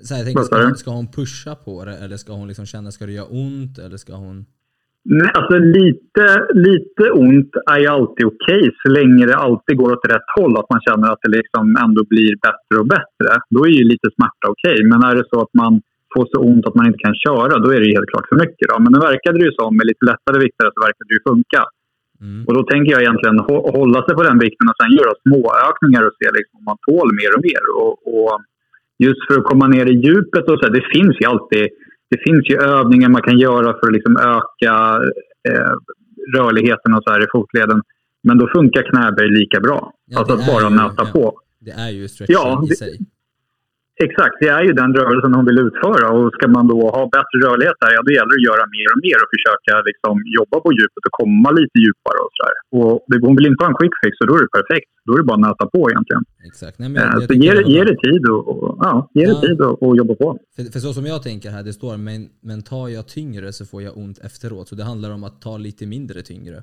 Så 0.03 0.14
här, 0.14 0.20
jag 0.20 0.26
tänker, 0.26 0.42
ska, 0.42 0.62
hon, 0.62 0.76
ska 0.76 0.90
hon 0.90 1.12
pusha 1.12 1.55
på 1.55 1.84
det 1.84 1.96
eller 2.05 2.16
ska 2.16 2.32
hon 2.32 2.48
liksom 2.48 2.66
känna, 2.66 2.90
ska 2.90 3.07
det 3.07 3.12
göra 3.12 3.26
ont 3.26 3.78
eller 3.78 3.96
ska 3.96 4.12
hon... 4.14 4.44
Nej, 5.05 5.30
alltså 5.34 5.59
lite, 5.59 6.24
lite 6.55 7.11
ont 7.11 7.53
är 7.70 7.78
ju 7.78 7.86
alltid 7.86 8.26
okej 8.26 8.61
okay, 8.61 8.70
så 8.82 8.88
länge 8.98 9.26
det 9.26 9.36
alltid 9.36 9.76
går 9.76 9.92
åt 9.92 10.12
rätt 10.14 10.28
håll. 10.36 10.57
Att 10.57 10.70
man 10.70 10.80
känner 10.88 11.12
att 11.12 11.18
det 11.22 11.30
liksom 11.38 11.76
ändå 11.84 12.05
blir 12.12 12.32
bättre 12.46 12.74
och 12.80 12.88
bättre. 12.96 13.30
Då 13.55 13.66
är 13.66 13.70
ju 13.70 13.84
lite 13.84 14.09
smärta 14.16 14.46
okej. 14.55 14.74
Okay. 14.74 14.88
Men 14.90 15.03
är 15.03 15.14
det 15.14 15.24
så 15.32 15.40
att 15.40 15.55
man 15.55 15.80
får 16.14 16.24
så 16.32 16.38
ont 16.50 16.66
att 16.66 16.78
man 16.78 16.86
inte 16.88 17.04
kan 17.06 17.16
köra, 17.24 17.52
då 17.64 17.68
är 17.74 17.80
det 17.80 17.96
helt 17.96 18.11
klart 18.12 18.28
för 18.30 18.38
mycket. 18.44 18.66
Då. 18.70 18.76
Men 18.82 18.90
nu 18.94 18.98
verkade 19.11 19.36
det 19.38 19.46
ju 19.48 19.52
som, 19.61 19.70
med 19.78 19.86
lite 19.90 20.04
lättare 20.11 20.38
vikter, 20.44 20.66
så 20.74 20.78
verkade 20.86 21.08
det 21.08 21.18
ju 21.18 21.24
funka. 21.30 21.62
Mm. 22.24 22.40
Och 22.46 22.54
då 22.58 22.62
tänker 22.72 22.90
jag 22.92 23.02
egentligen 23.02 23.38
hålla 23.78 24.00
sig 24.04 24.14
på 24.18 24.22
den 24.28 24.38
vikten 24.46 24.66
och 24.70 24.78
sen 24.78 24.98
göra 24.98 25.12
små 25.24 25.42
ökningar 25.68 26.02
och 26.08 26.16
se 26.18 26.26
liksom 26.38 26.54
om 26.61 26.66
man 26.70 26.78
tål 26.88 27.08
mer 27.20 27.30
och 27.36 27.42
mer. 27.48 27.64
Och, 27.80 27.94
och 28.14 28.32
just 29.06 29.22
för 29.26 29.34
att 29.38 29.50
komma 29.50 29.66
ner 29.74 29.86
i 29.92 29.96
djupet 30.04 30.44
och 30.50 30.58
så, 30.61 30.66
det 30.78 30.84
finns 30.94 31.14
ju 31.20 31.24
alltid 31.32 31.64
det 32.11 32.18
finns 32.26 32.44
ju 32.50 32.56
övningar 32.56 33.08
man 33.08 33.22
kan 33.22 33.38
göra 33.38 33.68
för 33.78 33.86
att 33.86 33.92
liksom 33.92 34.16
öka 34.16 34.74
eh, 35.48 35.74
rörligheten 36.36 36.94
och 36.94 37.02
så 37.04 37.11
här 37.11 37.24
i 37.24 37.26
fotleden. 37.32 37.82
Men 38.22 38.38
då 38.38 38.48
funkar 38.54 38.82
knäböj 38.90 39.28
lika 39.40 39.61
bra. 39.61 39.92
Ja, 40.06 40.18
alltså 40.18 40.34
att 40.34 40.46
bara 40.46 40.68
nöta 40.68 41.04
på. 41.04 41.40
Det 41.61 41.70
är 41.70 41.90
ju 41.90 42.08
stretching 42.08 42.36
ja, 42.36 42.64
i 42.70 42.74
sig. 42.74 42.98
Exakt, 44.07 44.36
det 44.42 44.51
är 44.59 44.62
ju 44.68 44.72
den 44.82 44.90
rörelsen 44.98 45.32
hon 45.38 45.46
vill 45.51 45.61
utföra. 45.66 46.07
Och 46.16 46.26
ska 46.36 46.44
man 46.57 46.66
då 46.72 46.80
ha 46.96 47.03
bättre 47.16 47.36
rörlighet 47.46 47.76
där, 47.82 47.90
ja 47.96 48.01
då 48.07 48.11
gäller 48.16 48.32
det 48.34 48.40
att 48.42 48.48
göra 48.51 48.64
mer 48.76 48.88
och 48.94 49.01
mer 49.07 49.18
och 49.22 49.30
försöka 49.34 49.72
liksom 49.90 50.14
jobba 50.38 50.57
på 50.64 50.68
djupet 50.78 51.03
och 51.09 51.14
komma 51.20 51.51
lite 51.61 51.76
djupare 51.84 52.18
och 52.24 52.32
sådär. 52.36 52.57
Och 52.78 52.92
hon 53.26 53.34
vill 53.36 53.48
inte 53.51 53.61
ha 53.64 53.68
en 53.72 53.78
quick 53.80 53.94
fix 54.03 54.12
och 54.22 54.26
då 54.28 54.34
är 54.38 54.42
det 54.46 54.53
perfekt. 54.59 54.88
Då 55.07 55.11
är 55.14 55.18
det 55.20 55.28
bara 55.30 55.38
att 55.40 55.46
nöta 55.48 55.64
på 55.74 55.80
egentligen. 55.90 56.22
Exakt. 56.51 56.76
Nej, 56.82 56.88
men 56.92 57.03
eh, 57.03 57.26
så 57.26 57.32
ge, 57.44 57.51
ge 57.74 57.80
det 57.90 57.96
tid 58.07 58.22
och, 58.32 58.42
och 58.51 58.70
ja, 58.86 58.92
ge 59.18 59.24
det 59.30 59.38
tid 59.46 59.59
och, 59.66 59.74
och, 59.84 59.92
jobba 60.01 60.14
på. 60.22 60.28
För, 60.57 60.62
för, 60.72 60.80
så 60.84 60.90
som 60.98 61.05
jag 61.12 61.20
tänker 61.28 61.48
här, 61.57 61.62
det 61.68 61.74
står 61.80 61.94
men, 62.09 62.20
men 62.48 62.59
tar 62.72 62.86
jag 62.96 63.05
tyngre 63.16 63.48
så 63.59 63.62
får 63.70 63.80
jag 63.86 63.92
ont 64.03 64.18
efteråt. 64.28 64.66
Så 64.68 64.74
det 64.80 64.84
handlar 64.90 65.11
om 65.16 65.22
att 65.28 65.36
ta 65.46 65.55
lite 65.68 65.84
mindre 65.94 66.18
tyngre. 66.30 66.59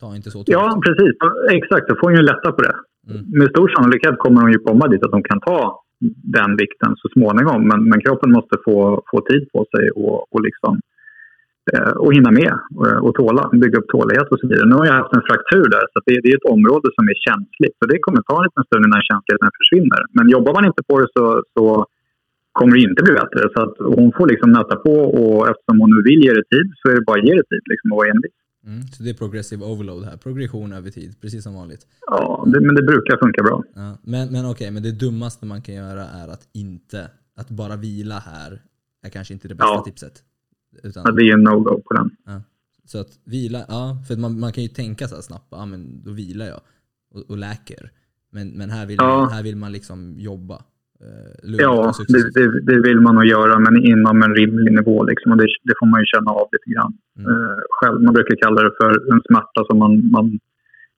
Ta 0.00 0.08
inte 0.18 0.30
så 0.34 0.38
tungt. 0.38 0.56
Ja, 0.58 0.64
precis. 0.86 1.12
Exakt, 1.58 1.84
då 1.88 1.94
får 1.98 2.06
hon 2.08 2.16
ju 2.20 2.24
lätta 2.32 2.48
på 2.56 2.62
det. 2.66 2.76
Mm. 3.10 3.22
Med 3.38 3.48
stor 3.54 3.68
sannolikhet 3.74 4.14
kommer 4.18 4.40
hon 4.40 4.52
ju 4.52 4.58
komma 4.68 4.84
dit 4.88 5.02
att 5.04 5.12
hon 5.12 5.22
kan 5.30 5.40
ta 5.40 5.60
den 6.38 6.50
vikten 6.62 6.92
så 6.96 7.08
småningom. 7.08 7.60
Men, 7.68 7.80
men 7.90 8.00
kroppen 8.00 8.30
måste 8.38 8.56
få, 8.66 8.76
få 9.10 9.18
tid 9.30 9.42
på 9.52 9.66
sig 9.72 9.84
och, 9.90 10.18
och, 10.34 10.42
liksom, 10.48 10.72
eh, 11.72 11.92
och 12.02 12.14
hinna 12.14 12.30
med 12.40 12.54
och, 12.78 12.86
och 13.06 13.14
tåla, 13.14 13.42
bygga 13.62 13.78
upp 13.78 13.88
tålighet 13.88 14.28
och 14.32 14.40
så 14.40 14.46
vidare. 14.48 14.68
Nu 14.68 14.76
har 14.80 14.86
jag 14.86 15.00
haft 15.02 15.16
en 15.16 15.28
fraktur 15.30 15.66
där 15.74 15.84
så 15.92 15.96
det, 16.06 16.20
det, 16.22 16.30
är 16.32 16.36
ett 16.36 16.52
område 16.56 16.88
som 16.96 17.04
är 17.12 17.18
känsligt. 17.28 17.76
Så 17.78 17.84
det 17.90 17.98
kommer 18.04 18.20
ta 18.22 18.36
en 18.38 18.48
liten 18.48 18.66
stund 18.68 18.82
innan 18.86 19.08
känsligheten 19.10 19.50
försvinner. 19.60 20.00
Men 20.16 20.26
jobbar 20.36 20.52
man 20.56 20.68
inte 20.70 20.82
på 20.90 20.94
det 21.00 21.08
så, 21.16 21.24
så 21.54 21.64
kommer 22.58 22.72
det 22.74 22.82
inte 22.88 23.04
bli 23.06 23.14
bättre. 23.22 23.42
Så 23.54 23.58
att 23.64 23.76
hon 23.98 24.08
får 24.16 24.26
liksom 24.32 24.50
nöta 24.58 24.76
på 24.86 24.94
och 25.20 25.40
eftersom 25.50 25.76
hon 25.80 25.90
nu 25.94 26.00
vill 26.08 26.20
ge 26.24 26.32
det 26.38 26.46
tid 26.54 26.66
så 26.78 26.84
är 26.90 26.94
det 26.96 27.08
bara 27.08 27.18
att 27.20 27.28
ge 27.28 27.34
det 27.40 27.48
tid 27.52 27.64
liksom, 27.72 27.86
och 27.92 27.98
vara 28.00 28.10
envis. 28.14 28.39
Mm, 28.66 28.82
så 28.82 29.02
det 29.02 29.10
är 29.10 29.14
progressive 29.14 29.64
overload 29.64 30.04
här, 30.04 30.16
progression 30.16 30.72
över 30.72 30.90
tid, 30.90 31.20
precis 31.20 31.42
som 31.42 31.54
vanligt. 31.54 31.86
Ja, 32.06 32.44
det, 32.46 32.60
men 32.60 32.74
det 32.74 32.82
brukar 32.82 33.16
funka 33.16 33.42
bra. 33.42 33.64
Ja, 33.74 33.98
men 34.02 34.32
men 34.32 34.44
okej, 34.44 34.50
okay, 34.50 34.70
men 34.70 34.82
det 34.82 34.92
dummaste 34.92 35.46
man 35.46 35.62
kan 35.62 35.74
göra 35.74 36.04
är 36.04 36.28
att 36.28 36.48
inte, 36.52 37.10
att 37.36 37.50
bara 37.50 37.76
vila 37.76 38.18
här 38.18 38.62
är 39.02 39.10
kanske 39.10 39.34
inte 39.34 39.48
det 39.48 39.54
bästa 39.54 39.74
ja. 39.74 39.82
tipset. 39.84 40.22
Utan, 40.82 41.02
ja, 41.06 41.12
det 41.12 41.22
är 41.22 41.34
en 41.34 41.48
no-go 41.48 41.82
på 41.86 41.94
den. 41.94 42.10
Ja. 42.24 42.42
Så 42.84 42.98
att 42.98 43.18
vila, 43.24 43.64
ja, 43.68 43.98
för 44.08 44.16
man, 44.16 44.40
man 44.40 44.52
kan 44.52 44.62
ju 44.62 44.68
tänka 44.68 45.08
så 45.08 45.14
här 45.14 45.22
snabbt, 45.22 45.46
ja 45.50 45.66
men 45.66 46.02
då 46.02 46.10
vilar 46.10 46.46
jag 46.46 46.60
och, 47.10 47.30
och 47.30 47.36
läker. 47.36 47.92
Men, 48.30 48.48
men 48.48 48.70
här, 48.70 48.86
vill 48.86 48.96
ja. 49.00 49.18
man, 49.18 49.32
här 49.32 49.42
vill 49.42 49.56
man 49.56 49.72
liksom 49.72 50.14
jobba. 50.18 50.64
Eh, 51.04 51.32
ja, 51.66 51.92
det, 52.08 52.22
det, 52.36 52.60
det, 52.68 52.78
vill 52.88 53.00
man 53.00 53.14
nog 53.14 53.26
göra, 53.26 53.58
men 53.58 53.84
inom 53.84 54.22
en 54.22 54.34
rimlig 54.34 54.72
nivå. 54.72 55.04
Liksom, 55.04 55.32
och 55.32 55.38
det, 55.38 55.48
det 55.68 55.74
får 55.78 55.86
man 55.86 56.00
ju 56.00 56.06
känna 56.14 56.30
av 56.30 56.46
lite 56.54 56.68
grann 56.74 56.92
mm. 57.18 57.26
uh, 57.30 57.58
själv. 57.76 58.02
Man 58.02 58.14
brukar 58.14 58.36
kalla 58.36 58.62
det 58.62 58.72
för 58.80 58.90
en 59.12 59.22
smärta 59.28 59.60
som 59.68 59.78
man, 59.78 60.10
man 60.10 60.26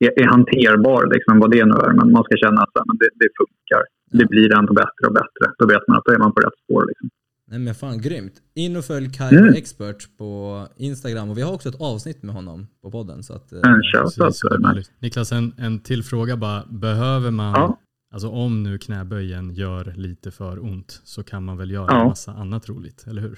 är, 0.04 0.12
är 0.20 0.26
hanterbar, 0.34 1.02
liksom, 1.14 1.38
vad 1.38 1.50
det 1.50 1.64
nu 1.64 1.76
är. 1.86 1.92
Men 1.98 2.12
man 2.16 2.24
ska 2.24 2.34
känna 2.36 2.60
att 2.62 2.86
men 2.88 2.96
det, 3.02 3.10
det 3.22 3.30
funkar. 3.40 3.82
Ja. 4.10 4.18
Det 4.18 4.26
blir 4.32 4.58
ändå 4.58 4.72
bättre 4.72 5.04
och 5.08 5.14
bättre. 5.20 5.44
Då 5.58 5.66
vet 5.66 5.88
man 5.88 5.98
att 5.98 6.04
då 6.04 6.12
är 6.12 6.18
man 6.18 6.32
på 6.34 6.40
rätt 6.40 6.58
spår. 6.64 6.84
Liksom. 6.88 7.08
Nej 7.50 7.58
men 7.58 7.74
fan 7.74 8.00
grymt. 8.00 8.32
In 8.54 8.76
och 8.76 8.84
följ 8.84 9.12
Kairo 9.12 9.38
mm. 9.38 9.54
Expert 9.54 10.16
på 10.18 10.62
Instagram 10.76 11.30
och 11.30 11.38
vi 11.38 11.42
har 11.42 11.52
också 11.54 11.68
ett 11.68 11.80
avsnitt 11.80 12.22
med 12.22 12.34
honom 12.34 12.66
på 12.82 12.90
podden. 12.90 13.22
Så 13.22 13.32
att, 13.34 13.52
eh, 13.52 13.58
en 13.64 13.82
shoutout. 13.82 14.90
Niklas, 14.98 15.32
en, 15.32 15.52
en 15.58 15.80
till 15.80 16.02
fråga 16.02 16.36
bara. 16.36 16.62
Behöver 16.66 17.30
man 17.30 17.52
ja. 17.54 17.78
Alltså 18.12 18.28
om 18.28 18.62
nu 18.62 18.78
knäböjen 18.78 19.46
gör 19.62 19.84
lite 19.96 20.30
för 20.30 20.54
ont 20.70 20.90
så 21.14 21.20
kan 21.30 21.42
man 21.44 21.56
väl 21.60 21.70
göra 21.70 21.86
ja. 21.88 22.00
en 22.00 22.08
massa 22.08 22.32
annat 22.32 22.68
roligt, 22.68 23.00
eller 23.10 23.22
hur? 23.22 23.36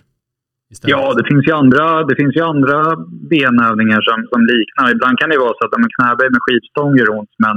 Istället. 0.70 0.90
Ja, 0.94 1.14
det 1.18 1.24
finns 1.30 1.44
ju 1.48 1.52
andra, 1.62 1.84
det 2.08 2.16
finns 2.20 2.34
ju 2.38 2.42
andra 2.52 2.78
benövningar 3.32 4.00
som, 4.08 4.18
som 4.32 4.40
liknar. 4.52 4.86
Ibland 4.94 5.14
kan 5.18 5.30
det 5.30 5.38
vara 5.46 5.54
så 5.58 5.62
att 5.66 5.74
en 5.78 5.88
knäböj 5.96 6.28
med 6.34 6.42
skivstång 6.44 6.90
gör 6.98 7.10
ont, 7.18 7.34
men 7.44 7.56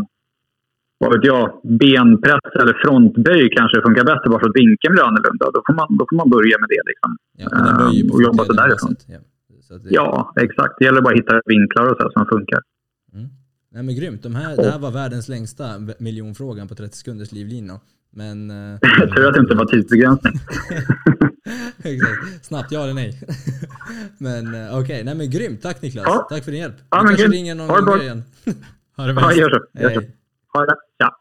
vad 1.02 1.10
vet 1.14 1.26
jag, 1.34 1.44
benpress 1.84 2.50
eller 2.62 2.76
frontböj 2.84 3.44
kanske 3.58 3.76
funkar 3.86 4.06
bättre 4.12 4.28
bara 4.32 4.42
för 4.42 4.50
att 4.50 4.62
vinkeln 4.64 4.94
blir 4.94 5.06
annorlunda. 5.10 5.46
Då 5.56 5.60
får 5.68 5.76
man, 5.80 5.88
då 6.00 6.04
får 6.10 6.18
man 6.22 6.30
börja 6.36 6.56
med 6.62 6.70
det 6.74 6.84
liksom. 6.92 7.10
Ja, 7.42 7.48
och, 7.58 7.94
uh, 7.94 8.14
och 8.14 8.22
jobba 8.28 8.42
sig 8.48 8.56
därifrån. 8.62 8.94
Ja, 9.16 9.22
så 9.68 9.74
det... 9.82 9.90
ja, 10.00 10.10
exakt. 10.46 10.74
Det 10.78 10.86
gäller 10.86 11.02
bara 11.06 11.14
att 11.14 11.22
hitta 11.22 11.34
vinklar 11.54 11.86
och 11.92 11.98
så 12.00 12.06
som 12.16 12.26
funkar. 12.36 12.62
Nej 13.78 13.84
men 13.84 13.96
grymt. 13.96 14.24
De 14.24 14.36
här, 14.36 14.56
det 14.56 14.72
här 14.72 14.80
var 14.80 14.92
världens 14.92 15.30
längsta 15.30 15.88
miljonfrågan 16.00 16.68
på 16.68 16.76
30 16.76 16.98
sekunders 16.98 17.32
livlina. 17.32 17.80
Men... 18.12 18.52
Eh, 18.52 18.80
Tur 19.16 19.28
att 19.28 19.34
det 19.34 19.40
inte 19.40 19.56
var 19.56 19.66
tidsbegränsning. 19.66 20.34
Exakt. 21.84 22.46
Snabbt 22.46 22.72
ja 22.72 22.84
eller 22.84 22.94
nej. 22.94 23.22
men 24.18 24.56
eh, 24.56 24.68
okej, 24.70 24.82
okay. 24.82 25.04
nej 25.04 25.16
men 25.16 25.30
grymt. 25.30 25.62
Tack 25.62 25.82
Niklas. 25.82 26.06
Ja. 26.08 26.28
Tack 26.30 26.44
för 26.44 26.52
din 26.52 26.62
hjälp. 26.62 26.76
Ja, 26.90 27.02
Vi 27.02 27.08
kanske 27.08 27.22
grymt. 27.22 27.34
ringer 27.34 27.56
någon 27.56 27.86
gång 27.86 28.02
igen. 28.02 28.24
ha 28.96 29.06
det 29.06 29.14
bäst. 29.14 29.28
Ja, 29.30 29.34
gör 29.34 29.50
så. 29.50 29.82
Gör 29.82 29.90
så. 29.90 30.02
Ha 30.54 30.66
det. 30.66 30.76
Ja. 30.98 31.20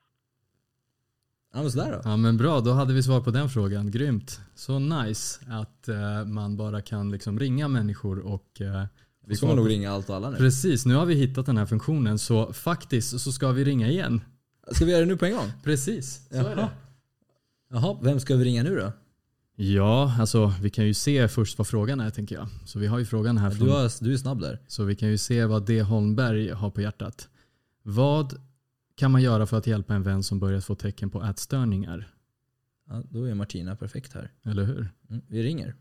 Ja 1.55 1.63
men 1.63 1.71
sådär 1.71 1.93
då. 1.93 2.01
Ja 2.11 2.17
men 2.17 2.37
bra, 2.37 2.61
då 2.61 2.73
hade 2.73 2.95
vi 2.95 3.03
svar 3.03 3.21
på 3.21 3.31
den 3.31 3.49
frågan. 3.49 3.91
Grymt. 3.91 4.41
Så 4.55 4.79
nice 4.79 5.41
att 5.51 5.89
uh, 5.89 6.25
man 6.25 6.57
bara 6.57 6.81
kan 6.81 7.11
liksom 7.11 7.39
ringa 7.39 7.69
människor 7.69 8.19
och 8.19 8.61
uh, 8.61 8.85
vi 9.27 9.37
kommer 9.37 9.55
nog 9.55 9.69
ringa 9.69 9.93
allt 9.93 10.09
och 10.09 10.17
alla 10.17 10.31
nu. 10.31 10.37
Precis, 10.37 10.87
nu 10.87 10.95
har 10.95 11.07
vi 11.07 11.15
hittat 11.15 11.47
den 11.47 11.57
här 11.57 11.67
funktionen 11.67 12.19
så 12.19 12.53
faktiskt 12.53 13.21
så 13.21 13.33
ska 13.33 13.53
vi 13.53 13.65
ringa 13.65 13.89
igen. 13.89 14.21
Ska 14.73 14.85
vi 14.85 14.91
göra 14.91 15.01
det 15.01 15.07
nu 15.07 15.17
på 15.17 15.25
en 15.25 15.33
gång? 15.33 15.53
Precis, 15.65 16.29
så 16.31 16.37
Jaha. 16.37 16.51
är 16.51 16.57
det. 16.57 16.69
Jaha, 17.71 17.99
vem 18.03 18.21
ska 18.21 18.37
vi 18.37 18.45
ringa 18.45 18.63
nu 18.63 18.77
då? 18.77 18.93
Ja, 19.57 20.17
alltså 20.21 20.53
vi 20.63 20.71
kan 20.71 20.87
ju 20.87 20.95
se 20.95 21.29
först 21.29 21.59
vad 21.59 21.67
frågan 21.67 22.01
är 22.01 22.11
tänker 22.11 22.35
jag. 22.35 22.49
Så 22.65 22.79
vi 22.79 22.87
har 22.87 22.99
ju 22.99 23.05
frågan 23.05 23.39
här. 23.39 23.51
Ja, 23.51 23.57
från, 23.57 23.67
du, 23.67 23.73
har, 23.73 24.05
du 24.05 24.13
är 24.13 24.17
snabb 24.17 24.41
där. 24.41 24.61
Så 24.69 24.85
vi 24.85 24.97
kan 24.97 25.09
ju 25.09 25.19
se 25.19 25.45
vad 25.45 25.67
D. 25.67 25.83
Holmberg 25.83 26.51
har 26.51 26.71
på 26.71 26.81
hjärtat. 26.81 27.29
Vad 27.83 28.41
kan 28.95 29.11
man 29.11 29.23
göra 29.23 29.47
för 29.47 29.59
att 29.59 29.67
hjälpa 29.67 29.95
en 29.95 30.03
vän 30.03 30.23
som 30.23 30.41
börjat 30.41 30.65
få 30.65 30.75
tecken 30.75 31.11
på 31.11 31.23
ätstörningar? 31.23 32.09
Ja, 32.89 33.03
då 33.11 33.25
är 33.25 33.35
Martina 33.35 33.77
perfekt 33.77 34.13
här. 34.13 34.33
Eller 34.45 34.65
hur? 34.65 34.89
Mm, 35.11 35.23
vi 35.29 35.43
ringer. 35.43 35.75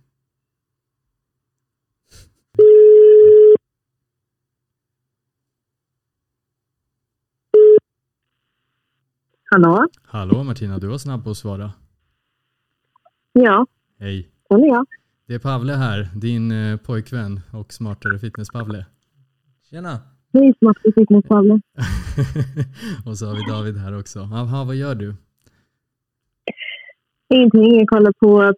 Hallå? 9.52 9.88
Hallå 10.04 10.44
Martina, 10.44 10.80
du 10.80 10.88
var 10.88 10.98
snabb 10.98 11.24
på 11.24 11.30
att 11.30 11.38
svara. 11.38 11.72
Ja. 13.34 13.66
Hej. 14.00 14.30
Vem 14.50 14.64
är 14.64 14.68
jag? 14.68 14.86
Det 15.28 15.34
är 15.34 15.40
Pavle 15.40 15.74
här, 15.74 16.10
din 16.16 16.52
eh, 16.52 16.78
pojkvän 16.78 17.40
och 17.54 17.74
smartare 17.74 18.20
fitness-Pavle. 18.20 18.86
Tjena. 19.70 20.00
Hej 20.34 20.54
smartare 20.60 20.92
fitness-Pavle. 20.92 21.62
och 23.06 23.18
så 23.18 23.26
har 23.26 23.36
vi 23.36 23.52
David 23.52 23.78
här 23.78 24.00
också. 24.00 24.20
Aha, 24.20 24.64
vad 24.64 24.76
gör 24.76 24.96
du? 24.96 25.16
Ingenting, 27.34 27.80
jag 27.80 27.88
kollar 27.88 28.14
på 28.20 28.54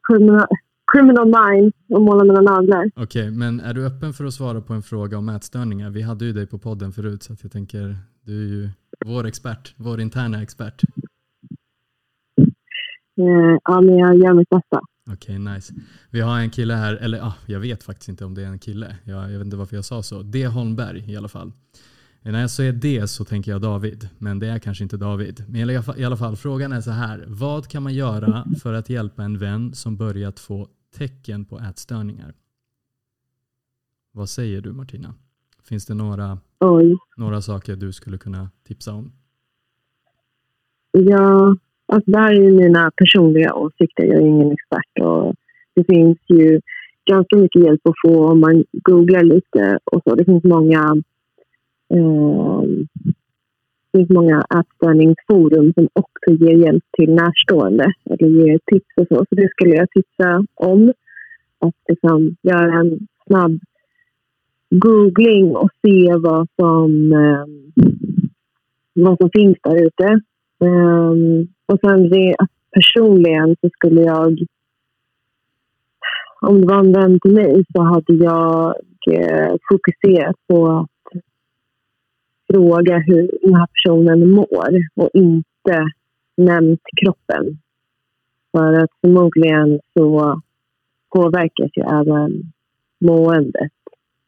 criminal 0.94 1.26
Minds 1.26 1.78
och 1.90 2.02
målar 2.02 2.26
mina 2.26 2.42
naglar. 2.42 2.92
Okej, 2.96 3.04
okay, 3.04 3.32
men 3.32 3.60
är 3.60 3.74
du 3.74 3.86
öppen 3.86 4.14
för 4.14 4.26
att 4.26 4.34
svara 4.34 4.62
på 4.62 4.74
en 4.74 4.84
fråga 4.84 5.18
om 5.18 5.30
ätstörningar? 5.30 5.90
Vi 5.90 6.02
hade 6.02 6.26
ju 6.26 6.34
dig 6.34 6.48
på 6.48 6.58
podden 6.58 6.92
förut 6.92 7.24
så 7.24 7.36
jag 7.42 7.52
tänker, 7.52 7.98
du 8.22 8.44
är 8.44 8.48
ju 8.48 8.70
vår 9.06 9.26
expert, 9.26 9.74
vår 9.78 10.02
interna 10.02 10.42
expert. 10.42 10.84
Uh, 13.20 13.58
ja, 13.64 13.82
men 13.82 13.98
jag 13.98 14.18
gör 14.18 14.34
mitt 14.34 14.50
bästa. 14.50 14.82
Okej, 15.12 15.40
okay, 15.40 15.54
nice. 15.54 15.74
Vi 16.12 16.22
har 16.22 16.40
en 16.40 16.50
kille 16.50 16.74
här, 16.74 16.96
eller 16.96 17.20
ah, 17.22 17.34
jag 17.46 17.60
vet 17.60 17.84
faktiskt 17.84 18.10
inte 18.10 18.26
om 18.26 18.34
det 18.34 18.42
är 18.42 18.48
en 18.48 18.60
kille. 18.60 18.96
Jag, 19.04 19.32
jag 19.32 19.38
vet 19.38 19.46
inte 19.46 19.58
varför 19.58 19.76
jag 19.76 19.86
sa 19.86 20.04
så. 20.04 20.22
D. 20.22 20.48
Holmberg 20.48 21.12
i 21.12 21.18
alla 21.18 21.28
fall. 21.28 21.52
När 22.22 22.42
jag 22.42 22.52
säger 22.52 22.74
det 22.74 23.08
så 23.08 23.26
tänker 23.26 23.52
jag 23.52 23.62
David, 23.62 24.10
men 24.18 24.40
det 24.40 24.48
är 24.48 24.60
kanske 24.60 24.84
inte 24.84 24.98
David. 24.98 25.44
Men 25.48 25.70
i 25.98 26.06
alla 26.06 26.18
fall 26.18 26.36
frågan 26.36 26.72
är 26.72 26.82
så 26.82 26.92
här. 26.92 27.26
Vad 27.28 27.68
kan 27.68 27.84
man 27.84 27.94
göra 27.94 28.46
för 28.62 28.74
att 28.74 28.90
hjälpa 28.90 29.24
en 29.24 29.38
vän 29.38 29.74
som 29.74 29.98
börjat 29.98 30.40
få 30.40 30.68
tecken 30.98 31.46
på 31.46 31.60
ätstörningar? 31.60 32.34
Vad 34.12 34.30
säger 34.30 34.62
du 34.62 34.74
Martina? 34.74 35.14
Finns 35.64 35.86
det 35.86 35.94
några, 35.94 36.38
Oj. 36.60 36.98
några 37.18 37.42
saker 37.42 37.76
du 37.76 37.94
skulle 37.94 38.18
kunna 38.18 38.50
tipsa 38.68 38.94
om? 38.94 39.12
Ja, 40.92 41.56
alltså 41.88 42.12
det 42.12 42.18
här 42.18 42.32
är 42.32 42.42
ju 42.42 42.52
mina 42.54 42.92
personliga 42.96 43.54
åsikter. 43.54 44.04
Jag 44.04 44.16
är 44.16 44.28
ingen 44.28 44.52
expert. 44.52 45.00
Och 45.02 45.36
det 45.76 45.84
finns 45.84 46.18
ju 46.28 46.62
ganska 47.06 47.36
mycket 47.38 47.64
hjälp 47.64 47.88
att 47.88 48.02
få 48.06 48.28
om 48.32 48.40
man 48.40 48.64
googlar 48.72 49.24
lite. 49.24 49.80
och 49.84 50.02
så. 50.04 50.16
Det 50.16 50.26
finns 50.26 50.44
många 50.44 50.96
eh, 51.94 52.62
finns 53.98 54.10
många 54.10 54.46
ätstörningsforum 54.60 55.74
som 55.74 55.88
också 55.94 56.32
ger 56.32 56.66
hjälp 56.66 56.84
till 56.98 57.14
närstående 57.14 57.86
eller 58.06 58.28
ger 58.28 58.60
tips 58.66 58.94
och 58.98 59.08
så. 59.08 59.16
Så 59.16 59.36
det 59.36 59.50
skulle 59.50 59.76
jag 59.76 59.90
tipsa 59.90 60.46
om. 60.56 60.94
Att 61.60 61.76
liksom 61.88 62.36
göra 62.42 62.80
en 62.80 63.08
snabb 63.28 63.60
googling 64.70 65.56
och 65.56 65.70
se 65.82 66.14
vad 66.18 66.48
som, 66.56 67.12
eh, 67.12 67.46
vad 68.94 69.18
som 69.18 69.30
finns 69.34 69.58
där 69.64 69.86
ute. 69.86 70.22
Ehm, 70.66 71.48
och 71.66 71.80
sen 71.82 72.10
det, 72.10 72.36
personligen 72.72 73.56
så 73.62 73.70
skulle 73.70 74.02
jag... 74.02 74.40
Om 76.42 76.62
det 76.62 76.68
var 76.68 76.80
en 76.80 76.94
vän 76.94 77.20
till 77.20 77.34
mig 77.34 77.64
så 77.76 77.82
hade 77.82 78.14
jag 78.14 78.76
eh, 79.12 79.56
fokuserat 79.70 80.36
på 80.48 80.68
att 80.68 80.88
fråga 82.54 82.98
hur 82.98 83.32
den 83.42 83.56
här 83.56 83.68
personen 83.68 84.30
mår 84.30 84.70
och 84.96 85.10
inte 85.14 85.92
nämnt 86.38 86.82
kroppen. 87.02 87.58
För 88.52 88.74
att 88.74 88.90
förmodligen 89.02 89.80
så 89.94 90.42
påverkas 91.16 91.72
ju 91.76 91.84
även 91.84 92.52
måendet 93.00 93.72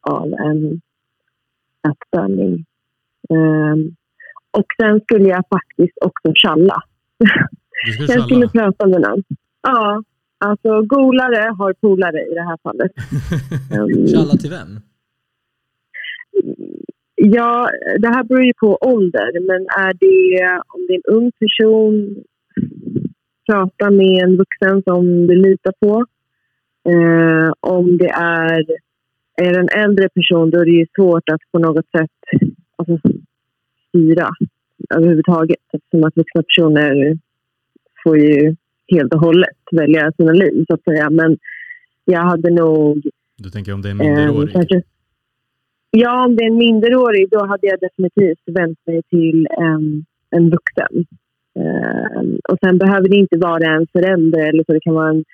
av 0.00 0.32
en 0.32 0.80
ätstörning. 1.90 2.64
Um, 3.28 3.96
och 4.50 4.66
sen 4.80 5.00
skulle 5.00 5.28
jag 5.28 5.44
faktiskt 5.48 5.98
också 6.00 6.32
tjalla. 6.34 6.82
Jag 8.08 8.22
skulle 8.22 8.48
prata 8.48 8.86
med 8.86 9.00
någon. 9.00 9.22
Ja, 9.62 10.02
alltså 10.38 10.82
golare 10.82 11.50
har 11.58 11.72
polare 11.72 12.20
i 12.30 12.34
det 12.34 12.42
här 12.42 12.58
fallet. 12.62 12.92
Tjalla 14.10 14.36
till 14.36 14.50
vem? 14.50 14.80
Ja, 17.22 17.70
det 17.98 18.08
här 18.08 18.24
beror 18.24 18.44
ju 18.44 18.52
på 18.60 18.78
ålder, 18.80 19.40
men 19.48 19.60
är 19.86 19.92
det 19.92 20.60
om 20.68 20.86
det 20.88 20.94
är 20.94 20.96
en 20.96 21.14
ung 21.16 21.32
person, 21.32 22.16
prata 23.50 23.90
med 23.90 24.22
en 24.24 24.36
vuxen 24.36 24.82
som 24.82 25.26
du 25.26 25.34
litar 25.34 25.72
på. 25.80 26.04
Eh, 26.88 27.52
om 27.60 27.98
det 27.98 28.08
är, 28.10 28.66
är 29.42 29.58
en 29.58 29.68
äldre 29.84 30.08
person, 30.08 30.50
då 30.50 30.58
är 30.58 30.64
det 30.64 30.70
ju 30.70 30.86
svårt 30.96 31.28
att 31.28 31.40
på 31.52 31.58
något 31.58 31.86
sätt 31.98 32.40
alltså, 32.76 32.98
styra 33.88 34.28
överhuvudtaget 34.94 35.56
eftersom 35.72 36.04
att 36.04 36.16
vuxna 36.16 36.42
personer 36.42 37.18
får 38.04 38.18
ju 38.18 38.56
helt 38.92 39.14
och 39.14 39.20
hållet 39.20 39.58
välja 39.72 40.12
sina 40.16 40.32
liv, 40.32 40.64
så 40.68 40.74
att 40.74 40.84
säga. 40.84 41.10
Men 41.10 41.38
jag 42.04 42.20
hade 42.20 42.50
nog 42.50 43.02
Du 43.36 43.50
tänker 43.50 43.72
om 43.74 43.82
det 43.82 43.88
är 43.88 43.90
en 43.90 44.00
Eh, 44.00 44.06
minderårig? 44.06 44.52
kanske- 44.52 44.82
Ja, 45.90 46.24
om 46.24 46.36
det 46.36 46.44
är 46.44 46.50
en 46.50 46.56
minderårig 46.56 47.28
då 47.30 47.46
hade 47.46 47.66
jag 47.66 47.80
definitivt 47.80 48.42
vänt 48.46 48.78
mig 48.86 49.02
till 49.10 49.46
en, 49.50 50.04
en 50.30 50.50
vuxen. 50.50 51.06
Eh, 51.58 52.20
och 52.48 52.58
sen 52.64 52.78
behöver 52.78 53.08
det 53.08 53.16
inte 53.16 53.38
vara 53.38 53.66
en 53.76 53.86
förälder 53.92 54.48
eller 54.48 54.64
så 54.64 54.72
det 54.72 54.80
kan 54.80 54.94
vara 54.94 55.10
en 55.10 55.24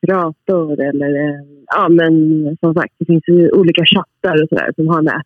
kurator 0.00 0.80
eller 0.80 1.14
en, 1.14 1.64
ja 1.66 1.88
men 1.88 2.12
som 2.60 2.74
sagt 2.74 2.94
det 2.98 3.06
finns 3.06 3.24
ju 3.28 3.50
olika 3.50 3.84
chattar 3.84 4.42
och 4.42 4.48
sådär 4.48 4.72
som 4.76 4.88
har 4.88 5.02
med 5.02 5.22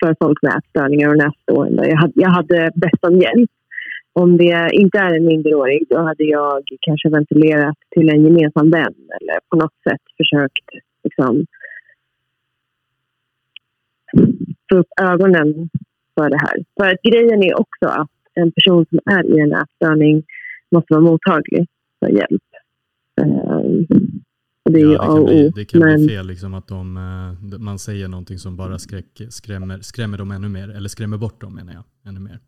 för 0.00 0.14
folk 0.24 0.42
med 0.42 0.52
ätstörningar 0.58 1.08
och 1.08 1.18
nätstående. 1.18 1.88
Jag 1.88 1.96
hade, 1.96 2.12
jag 2.14 2.30
hade 2.30 2.70
bett 2.74 3.04
om 3.04 3.18
hjälp. 3.18 3.50
Om 4.12 4.36
det 4.36 4.70
inte 4.72 4.98
är 4.98 5.16
en 5.16 5.26
minderårig 5.26 5.84
då 5.90 5.98
hade 5.98 6.24
jag 6.24 6.62
kanske 6.80 7.08
ventilerat 7.08 7.76
till 7.90 8.08
en 8.08 8.24
gemensam 8.24 8.70
vän 8.70 8.94
eller 9.16 9.38
på 9.50 9.56
något 9.56 9.78
sätt 9.88 10.04
försökt 10.16 10.68
liksom, 11.04 11.46
få 14.72 14.78
upp 14.78 14.88
ögonen 15.00 15.70
för 16.14 16.30
det 16.30 16.38
här. 16.40 16.56
För 16.80 16.88
att 16.90 17.02
grejen 17.02 17.42
är 17.42 17.60
också 17.60 17.86
att 17.86 18.08
en 18.34 18.52
person 18.52 18.86
som 18.88 18.98
är 19.04 19.36
i 19.36 19.40
en 19.40 19.52
ätstörning 19.52 20.22
måste 20.70 20.94
vara 20.94 21.00
mottaglig 21.02 21.66
för 22.00 22.08
hjälp. 22.08 22.42
Ehm, 23.20 23.86
och 24.64 24.72
det 24.72 24.80
är 24.80 24.84
ju 24.86 24.92
Ja, 24.92 25.00
det 25.02 25.06
kan, 25.06 25.24
bli, 25.24 25.50
det 25.54 25.64
kan 25.64 25.80
Men 25.80 25.96
bli 25.96 26.08
fel 26.08 26.26
liksom 26.26 26.54
att 26.54 26.68
de, 26.68 26.96
eh, 26.96 27.58
man 27.58 27.78
säger 27.78 28.08
någonting 28.08 28.38
som 28.38 28.56
bara 28.56 28.78
skräck, 28.78 29.20
skrämmer, 29.30 29.78
skrämmer 29.80 30.18
dem 30.18 30.30
ännu 30.30 30.48
mer. 30.48 30.68
Eller 30.70 30.88
skrämmer 30.88 31.16
bort 31.16 31.40
dem 31.40 31.54
menar 31.54 31.72
jag. 31.72 31.84
Ännu 32.04 32.20
mer. 32.20 32.38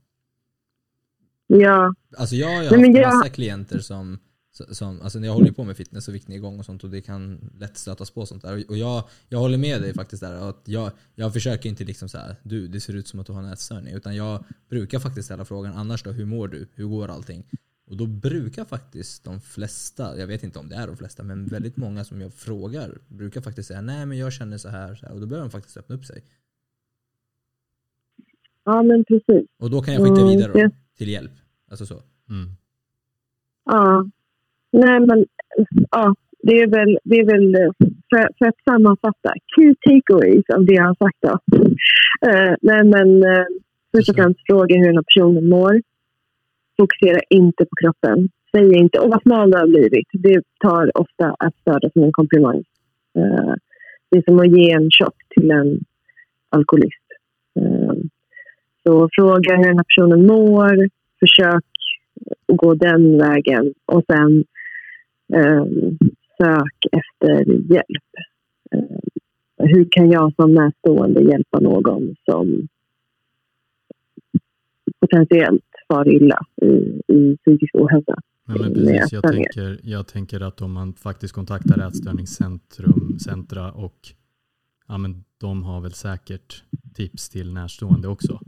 ja, 1.46 1.94
Alltså 2.18 2.34
jag 2.36 2.48
har 2.48 2.62
ju 2.62 2.70
Nej, 2.70 2.86
haft 2.86 2.98
jag- 2.98 3.14
massa 3.16 3.28
klienter 3.28 3.78
som, 3.78 4.18
som 4.52 5.00
alltså 5.02 5.18
när 5.18 5.28
jag 5.28 5.34
håller 5.34 5.52
på 5.52 5.64
med 5.64 5.76
fitness 5.76 6.08
och 6.08 6.14
viktnedgång 6.14 6.58
och 6.58 6.64
sånt 6.64 6.84
och 6.84 6.90
det 6.90 7.00
kan 7.00 7.50
lätt 7.58 7.76
stötas 7.76 8.10
på 8.10 8.26
sånt 8.26 8.42
där. 8.42 8.64
Och 8.68 8.76
jag, 8.76 9.04
jag 9.28 9.38
håller 9.38 9.58
med 9.58 9.82
dig 9.82 9.94
faktiskt 9.94 10.22
där. 10.22 10.48
Att 10.48 10.62
jag, 10.64 10.90
jag 11.14 11.32
försöker 11.32 11.68
inte 11.68 11.84
liksom 11.84 12.08
så 12.08 12.18
här, 12.18 12.36
du 12.42 12.68
det 12.68 12.80
ser 12.80 12.94
ut 12.94 13.08
som 13.08 13.20
att 13.20 13.26
du 13.26 13.32
har 13.32 13.42
en 13.42 13.52
ätstörning. 13.52 13.94
Utan 13.94 14.16
jag 14.16 14.44
brukar 14.68 14.98
faktiskt 14.98 15.24
ställa 15.26 15.44
frågan, 15.44 15.72
annars 15.74 16.02
då 16.02 16.10
hur 16.10 16.26
mår 16.26 16.48
du? 16.48 16.68
Hur 16.74 16.84
går 16.86 17.08
allting? 17.08 17.44
Och 17.86 17.96
då 17.96 18.06
brukar 18.06 18.64
faktiskt 18.64 19.24
de 19.24 19.40
flesta, 19.40 20.18
jag 20.18 20.26
vet 20.26 20.42
inte 20.42 20.58
om 20.58 20.68
det 20.68 20.76
är 20.76 20.86
de 20.86 20.96
flesta, 20.96 21.22
men 21.22 21.46
väldigt 21.46 21.76
många 21.76 22.04
som 22.04 22.20
jag 22.20 22.34
frågar 22.34 22.98
brukar 23.08 23.40
faktiskt 23.40 23.68
säga 23.68 23.80
nej 23.80 24.06
men 24.06 24.18
jag 24.18 24.32
känner 24.32 24.58
så 24.58 24.68
här, 24.68 24.94
så 24.94 25.06
här. 25.06 25.14
och 25.14 25.20
då 25.20 25.26
börjar 25.26 25.42
de 25.42 25.50
faktiskt 25.50 25.76
öppna 25.76 25.94
upp 25.94 26.04
sig. 26.04 26.24
ja, 28.64 28.82
men 28.82 29.04
precis. 29.04 29.46
Och 29.58 29.70
då 29.70 29.82
kan 29.82 29.94
jag 29.94 30.02
skicka 30.02 30.20
Mm, 30.20 30.36
vidare 30.36 30.52
dem 30.52 30.70
till 30.96 31.08
hjälp. 31.08 31.32
Alltså 31.70 31.86
så. 31.86 32.02
Mm. 32.28 32.50
Ja. 33.64 34.10
Nej, 34.72 35.00
men 35.00 35.24
ja, 35.90 36.14
det 36.42 36.60
är 36.60 36.66
väl, 36.66 36.98
det 37.04 37.16
är 37.16 37.24
väl 37.24 37.54
eh, 37.54 37.72
för, 38.10 38.28
för 38.38 38.46
att 38.46 38.64
sammanfatta, 38.70 39.32
key 39.54 39.74
takeaways 39.86 40.44
av 40.54 40.64
det 40.66 40.74
jag 40.74 40.84
har 40.84 40.94
sagt. 40.94 41.18
Då. 41.22 41.34
Uh, 42.28 42.54
nej, 42.62 42.84
men 42.84 43.08
uh, 43.24 43.46
först 43.92 44.08
och 44.10 44.16
främst 44.16 44.40
fråga 44.46 44.76
hur 44.76 44.86
den 44.86 44.94
här 44.94 45.08
personen 45.10 45.48
mår. 45.48 45.82
Fokusera 46.80 47.20
inte 47.28 47.64
på 47.64 47.74
kroppen. 47.82 48.28
Säg 48.52 48.78
inte 48.78 49.00
åh 49.00 49.10
vad 49.10 49.22
smal 49.22 49.50
du 49.50 49.58
har 49.58 49.66
blivit. 49.66 50.08
Det 50.12 50.42
tar 50.60 51.00
ofta 51.00 51.36
att 51.38 51.54
störa 51.56 51.90
som 51.92 52.02
en 52.02 52.12
komplimang. 52.12 52.62
Uh, 53.18 53.54
det 54.10 54.18
är 54.18 54.22
som 54.22 54.40
att 54.40 54.56
ge 54.56 54.70
en 54.72 54.90
shot 54.90 55.18
till 55.34 55.50
en 55.50 55.80
alkoholist. 56.48 57.08
Uh, 57.60 57.94
så 58.82 59.08
fråga 59.12 59.56
hur 59.56 59.64
den 59.64 59.78
här 59.78 59.84
personen 59.90 60.26
mår. 60.26 60.88
Försök 61.20 61.64
att 62.48 62.56
gå 62.56 62.74
den 62.74 63.18
vägen. 63.18 63.74
Och 63.86 64.02
sen 64.06 64.44
sök 66.38 66.86
efter 66.92 67.44
hjälp. 67.72 68.12
Eh, 68.70 68.98
hur 69.58 69.88
kan 69.90 70.10
jag 70.10 70.34
som 70.34 70.54
närstående 70.54 71.22
hjälpa 71.22 71.60
någon 71.60 72.14
som 72.24 72.68
potentiellt 75.00 75.64
far 75.88 76.08
illa 76.14 76.38
i, 76.62 76.66
i 77.14 77.36
psykisk 77.36 77.74
ohälsa? 77.74 78.14
Ja, 78.46 78.54
men 78.60 78.74
precis, 78.74 79.12
jag, 79.12 79.22
tänker, 79.22 79.80
jag 79.82 80.06
tänker 80.08 80.40
att 80.40 80.62
om 80.62 80.72
man 80.72 80.94
faktiskt 80.94 81.34
kontaktar 81.34 81.88
ätstörningscentrum, 81.88 83.18
centra 83.18 83.72
och 83.72 83.98
ja, 84.88 84.98
men 84.98 85.24
de 85.38 85.62
har 85.62 85.80
väl 85.80 85.92
säkert 85.92 86.64
tips 86.94 87.28
till 87.28 87.52
närstående 87.52 88.08
också. 88.08 88.40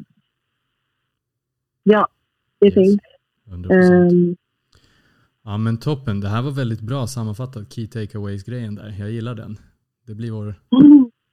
Ja, 1.83 2.09
det 2.59 2.67
Yes. 2.67 2.75
finns. 2.75 3.01
100%. 3.45 4.37
Ja 5.45 5.59
men 5.59 5.77
toppen, 5.77 6.21
det 6.21 6.29
här 6.29 6.43
var 6.43 6.51
väldigt 6.51 6.81
bra 6.81 7.07
sammanfattat, 7.07 7.73
key 7.73 7.87
takeaways-grejen 7.87 8.75
där. 8.75 8.97
Jag 8.99 9.11
gillar 9.11 9.35
den. 9.35 9.59
Det 10.07 10.15
blir 10.15 10.31
vår... 10.31 10.55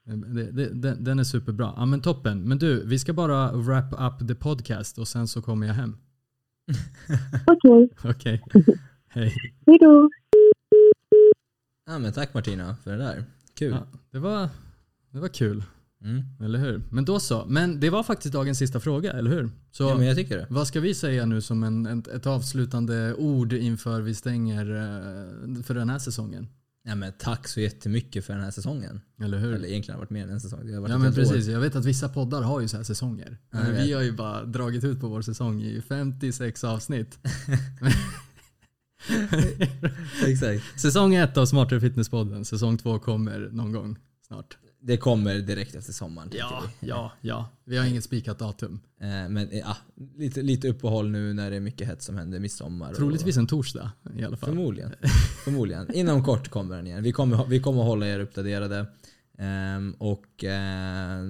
Det, 0.06 0.52
det, 0.52 0.70
den, 0.74 1.04
den 1.04 1.20
är 1.20 1.24
superbra. 1.24 1.74
Ja 1.78 1.86
men 1.86 2.02
toppen. 2.02 2.42
Men 2.42 2.58
du, 2.58 2.86
vi 2.86 3.00
ska 3.00 3.14
bara 3.14 3.52
wrap 3.52 3.94
up 3.94 4.28
the 4.28 4.36
podcast 4.36 4.98
och 4.98 5.08
sen 5.08 5.28
så 5.28 5.42
kommer 5.42 5.68
jag 5.68 5.74
hem. 5.74 5.98
Okej, 7.48 7.90
Okej. 8.04 8.44
Hej. 9.08 9.34
hej 9.66 9.78
då. 9.82 10.10
Ja 11.86 12.00
men 12.00 12.14
tack 12.14 12.34
Martina 12.34 12.76
för 12.84 12.92
det 12.92 12.98
där. 12.98 13.24
Kul. 13.54 13.72
Ja, 13.72 14.00
det, 14.12 14.20
var, 14.20 14.50
det 15.12 15.20
var 15.20 15.28
kul, 15.28 15.64
Mm. 16.04 16.24
eller 16.40 16.60
hur? 16.60 16.82
Men 16.90 17.06
då 17.06 17.20
så. 17.20 17.46
Men 17.48 17.80
det 17.80 17.90
var 17.90 18.04
faktiskt 18.04 18.34
dagens 18.34 18.58
sista 18.58 18.80
fråga, 18.80 19.14
eller 19.14 19.32
hur? 19.32 19.50
Så 19.72 19.84
Ja 19.84 19.98
men 19.98 20.08
jag 20.08 20.16
tycker 20.18 20.38
det. 20.38 20.48
vad 20.50 20.68
ska 20.68 20.80
vi 20.80 20.94
säga 20.94 21.26
nu 21.26 21.42
som 21.42 21.64
en, 21.64 21.86
ett, 21.86 22.08
ett 22.08 22.28
avslutande 22.28 23.14
ord 23.14 23.54
inför 23.54 24.02
vi 24.02 24.16
stänger 24.16 24.66
eh, 24.66 25.64
för 25.64 25.74
den 25.74 25.90
här 25.90 26.00
säsongen? 26.00 26.48
Ja, 26.84 26.96
men 26.96 27.14
tack 27.20 27.48
så 27.48 27.62
jättemycket 27.62 28.26
för 28.26 28.34
den 28.34 28.44
här 28.44 28.52
säsongen. 28.52 29.02
Eller 29.22 29.38
hur? 29.38 29.54
Eller 29.54 29.68
egentligen 29.68 30.00
har 30.00 30.06
det 30.06 30.06
varit 30.06 30.10
mer 30.10 30.24
än 30.24 30.30
en 30.30 30.42
säsong. 30.42 30.68
Det 30.68 30.74
har 30.74 30.82
varit 30.82 30.92
Ja 30.92 30.98
men 30.98 31.06
helt 31.06 31.18
år. 31.18 31.22
precis, 31.34 31.48
jag 31.48 31.60
vet 31.60 31.76
att 31.76 31.86
vissa 31.86 32.10
poddar 32.10 32.42
har 32.42 32.62
ju 32.62 32.68
så 32.68 32.78
här 32.78 32.84
säsonger. 32.84 33.38
Ja, 33.52 33.60
vi 33.78 33.94
har 33.94 34.02
ju 34.02 34.12
bara 34.12 34.44
dragit 34.46 34.84
ut 34.84 35.00
på 35.00 35.08
vår 35.08 35.22
säsong 35.22 35.62
i 35.62 35.82
56 35.82 36.64
avsnitt. 36.64 37.20
Exakt. 40.26 40.80
säsong 40.80 41.16
ett 41.16 41.38
av 41.38 41.46
Smartare 41.46 41.80
Fitnesspodden, 41.82 42.46
säsong 42.46 42.78
två 42.78 43.00
kommer 43.00 43.50
någon 43.52 43.72
gång 43.72 43.98
snart. 44.28 44.58
Det 44.84 44.98
kommer 44.98 45.36
direkt 45.40 45.76
efter 45.76 45.94
sommaren. 45.94 46.30
Ja, 46.34 46.64
vi. 46.80 46.88
ja, 46.88 47.12
ja. 47.22 47.50
Vi 47.66 47.78
har 47.78 47.86
inget 47.86 48.04
spikat 48.04 48.40
datum. 48.40 48.80
Eh, 49.02 49.08
Men 49.08 49.38
eh, 49.50 49.60
ja, 49.60 49.78
lite, 50.18 50.42
lite 50.42 50.70
uppehåll 50.70 51.10
nu 51.10 51.34
när 51.34 51.50
det 51.50 51.56
är 51.56 51.60
mycket 51.60 51.88
hett 51.88 52.02
som 52.02 52.18
händer 52.18 52.40
midsommar. 52.40 52.90
och- 52.90 52.96
Troligtvis 52.98 53.38
en 53.38 53.48
torsdag 53.48 53.92
i 54.18 54.24
alla 54.24 54.38
fall. 54.38 54.50
Förmodligen. 54.50 54.94
Förmodligen. 55.44 55.94
Inom 55.94 56.24
kort 56.24 56.50
kommer 56.50 56.76
den 56.76 56.88
igen. 56.88 57.04
Vi 57.04 57.12
kommer, 57.12 57.46
vi 57.46 57.60
kommer 57.60 57.82
hålla 57.84 58.08
er 58.08 58.20
uppdaterade. 58.20 58.86
Ehm, 59.38 59.96
och 59.98 60.44
eh, 60.44 61.24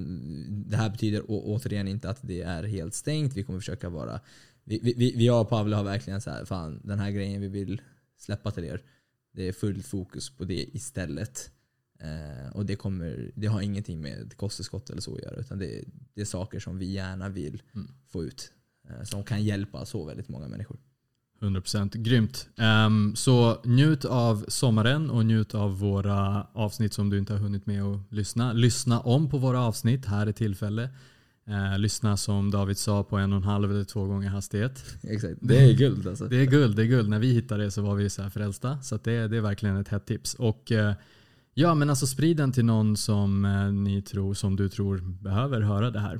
Det 0.49 0.77
här 0.77 0.89
betyder 0.89 1.23
återigen 1.27 1.87
inte 1.87 2.09
att 2.09 2.19
det 2.21 2.41
är 2.41 2.63
helt 2.63 2.93
stängt. 2.93 3.33
Vi 3.37 3.43
kommer 3.43 3.59
försöka 3.59 3.89
vara... 3.89 4.19
Vi, 4.63 4.79
vi, 4.83 4.93
vi 4.97 5.13
vi 5.17 5.25
jag 5.25 5.41
och 5.41 5.49
Pavle 5.49 5.75
har 5.75 5.83
verkligen 5.83 6.21
så 6.21 6.29
här, 6.29 6.45
fan 6.45 6.81
den 6.83 6.99
här 6.99 7.11
grejen 7.11 7.41
vi 7.41 7.47
vill 7.47 7.81
släppa 8.17 8.51
till 8.51 8.63
er. 8.63 8.81
Det 9.33 9.47
är 9.47 9.53
fullt 9.53 9.85
fokus 9.85 10.29
på 10.29 10.43
det 10.45 10.75
istället. 10.75 11.51
Eh, 12.01 12.51
och 12.55 12.65
det, 12.65 12.75
kommer, 12.75 13.31
det 13.35 13.47
har 13.47 13.61
ingenting 13.61 14.01
med 14.01 14.37
kosttillskott 14.37 14.89
eller 14.89 15.01
så 15.01 15.15
att 15.15 15.21
göra. 15.21 15.35
Utan 15.35 15.59
det, 15.59 15.83
det 16.13 16.21
är 16.21 16.25
saker 16.25 16.59
som 16.59 16.77
vi 16.77 16.91
gärna 16.91 17.29
vill 17.29 17.61
Mm. 17.75 17.87
få 18.09 18.23
ut. 18.23 18.51
Eh, 18.89 19.03
som 19.03 19.23
kan 19.23 19.43
hjälpa 19.43 19.85
så 19.85 20.05
väldigt 20.05 20.29
många 20.29 20.47
människor. 20.47 20.77
100% 21.41 21.97
grymt. 21.97 22.49
Ehm, 22.57 23.15
så 23.15 23.61
njut 23.65 24.05
av 24.05 24.45
sommaren 24.47 25.09
och 25.09 25.25
njut 25.25 25.55
av 25.55 25.79
våra 25.79 26.47
avsnitt 26.53 26.93
som 26.93 27.09
du 27.09 27.17
inte 27.17 27.33
har 27.33 27.39
hunnit 27.39 27.65
med 27.65 27.83
att 27.83 27.99
lyssna. 28.13 28.53
Lyssna 28.53 28.99
om 28.99 29.29
på 29.29 29.37
våra 29.37 29.59
avsnitt, 29.61 30.05
här 30.05 30.27
är 30.27 30.31
tillfälle. 30.31 30.89
Eh, 31.47 31.79
lyssna 31.79 32.17
som 32.17 32.51
David 32.51 32.77
sa 32.77 33.03
på 33.03 33.17
en 33.17 33.31
och 33.33 33.37
en 33.37 33.43
halv 33.43 33.71
eller 33.71 33.83
två 33.83 34.05
gånger 34.05 34.29
hastighet. 34.29 34.83
Exakt. 35.03 35.35
Det 35.41 35.57
är 35.69 35.73
guld 35.73 36.07
alltså. 36.07 36.25
Det 36.27 36.37
är 36.37 36.45
guld, 36.45 36.75
det 36.75 36.81
är 36.81 36.85
guld. 36.87 37.09
När 37.09 37.19
vi 37.19 37.33
hittade 37.33 37.63
det 37.63 37.71
så 37.71 37.81
var 37.81 37.95
vi 37.95 38.09
så 38.09 38.21
här 38.21 38.29
frälsta. 38.29 38.81
Så 38.81 38.97
det, 39.03 39.27
det 39.27 39.37
är 39.37 39.41
verkligen 39.41 39.77
ett 39.77 39.87
hett 39.87 40.05
tips. 40.05 40.33
Och 40.33 40.71
eh, 40.71 40.93
ja, 41.53 41.75
men 41.75 41.89
alltså 41.89 42.07
sprid 42.07 42.37
den 42.37 42.51
till 42.51 42.65
någon 42.65 42.97
som 42.97 43.45
eh, 43.45 43.71
ni 43.71 44.01
tror, 44.01 44.33
som 44.33 44.55
du 44.55 44.69
tror 44.69 44.97
behöver 44.97 45.61
höra 45.61 45.91
det 45.91 45.99
här. 45.99 46.19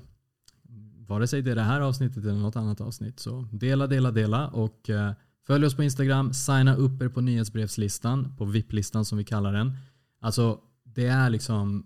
Vare 1.07 1.27
sig 1.27 1.41
det 1.41 1.51
är 1.51 1.55
det 1.55 1.61
här 1.61 1.82
avsnittet 1.82 2.23
eller 2.23 2.39
något 2.39 2.55
annat 2.55 2.82
avsnitt. 2.82 3.19
Så 3.19 3.47
dela, 3.51 3.88
dela, 3.88 4.11
dela 4.11 4.47
och 4.47 4.89
eh, 4.89 5.13
följ 5.47 5.65
oss 5.65 5.75
på 5.75 5.84
Instagram. 5.84 6.34
Signa 6.34 6.75
upp 6.75 7.01
er 7.01 7.09
på 7.09 7.21
nyhetsbrevslistan, 7.21 8.36
på 8.38 8.45
VIP-listan 8.45 9.05
som 9.05 9.17
vi 9.17 9.23
kallar 9.23 9.53
den. 9.53 9.77
Alltså 10.19 10.59
det 10.84 11.05
är 11.05 11.29
liksom 11.29 11.86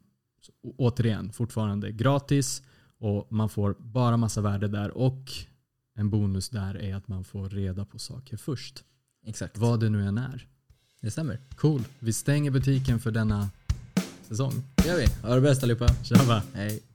återigen 0.77 1.31
fortfarande 1.31 1.91
gratis 1.91 2.63
och 2.99 3.31
man 3.31 3.49
får 3.49 3.75
bara 3.79 4.17
massa 4.17 4.41
värde 4.41 4.67
där 4.67 4.97
och 4.97 5.31
en 5.95 6.09
bonus 6.09 6.49
där 6.49 6.75
är 6.75 6.95
att 6.95 7.07
man 7.07 7.23
får 7.23 7.49
reda 7.49 7.85
på 7.85 7.99
saker 7.99 8.37
först. 8.37 8.83
Exakt. 9.25 9.57
Vad 9.57 9.79
det 9.79 9.89
nu 9.89 10.03
än 10.03 10.17
är. 10.17 10.47
Det 11.05 11.11
stämmer. 11.11 11.39
Cool. 11.55 11.83
Vi 11.99 12.13
stänger 12.13 12.51
butiken 12.51 12.99
för 12.99 13.11
denna 13.11 13.49
säsong. 14.27 14.63
Det 14.75 14.87
gör 14.87 14.97
vi. 14.97 15.07
Ha 15.27 15.35
det 15.35 15.41
bäst 15.41 15.63
allihopa. 15.63 15.87
Tjaba! 16.03 16.41
Hej. 16.53 16.94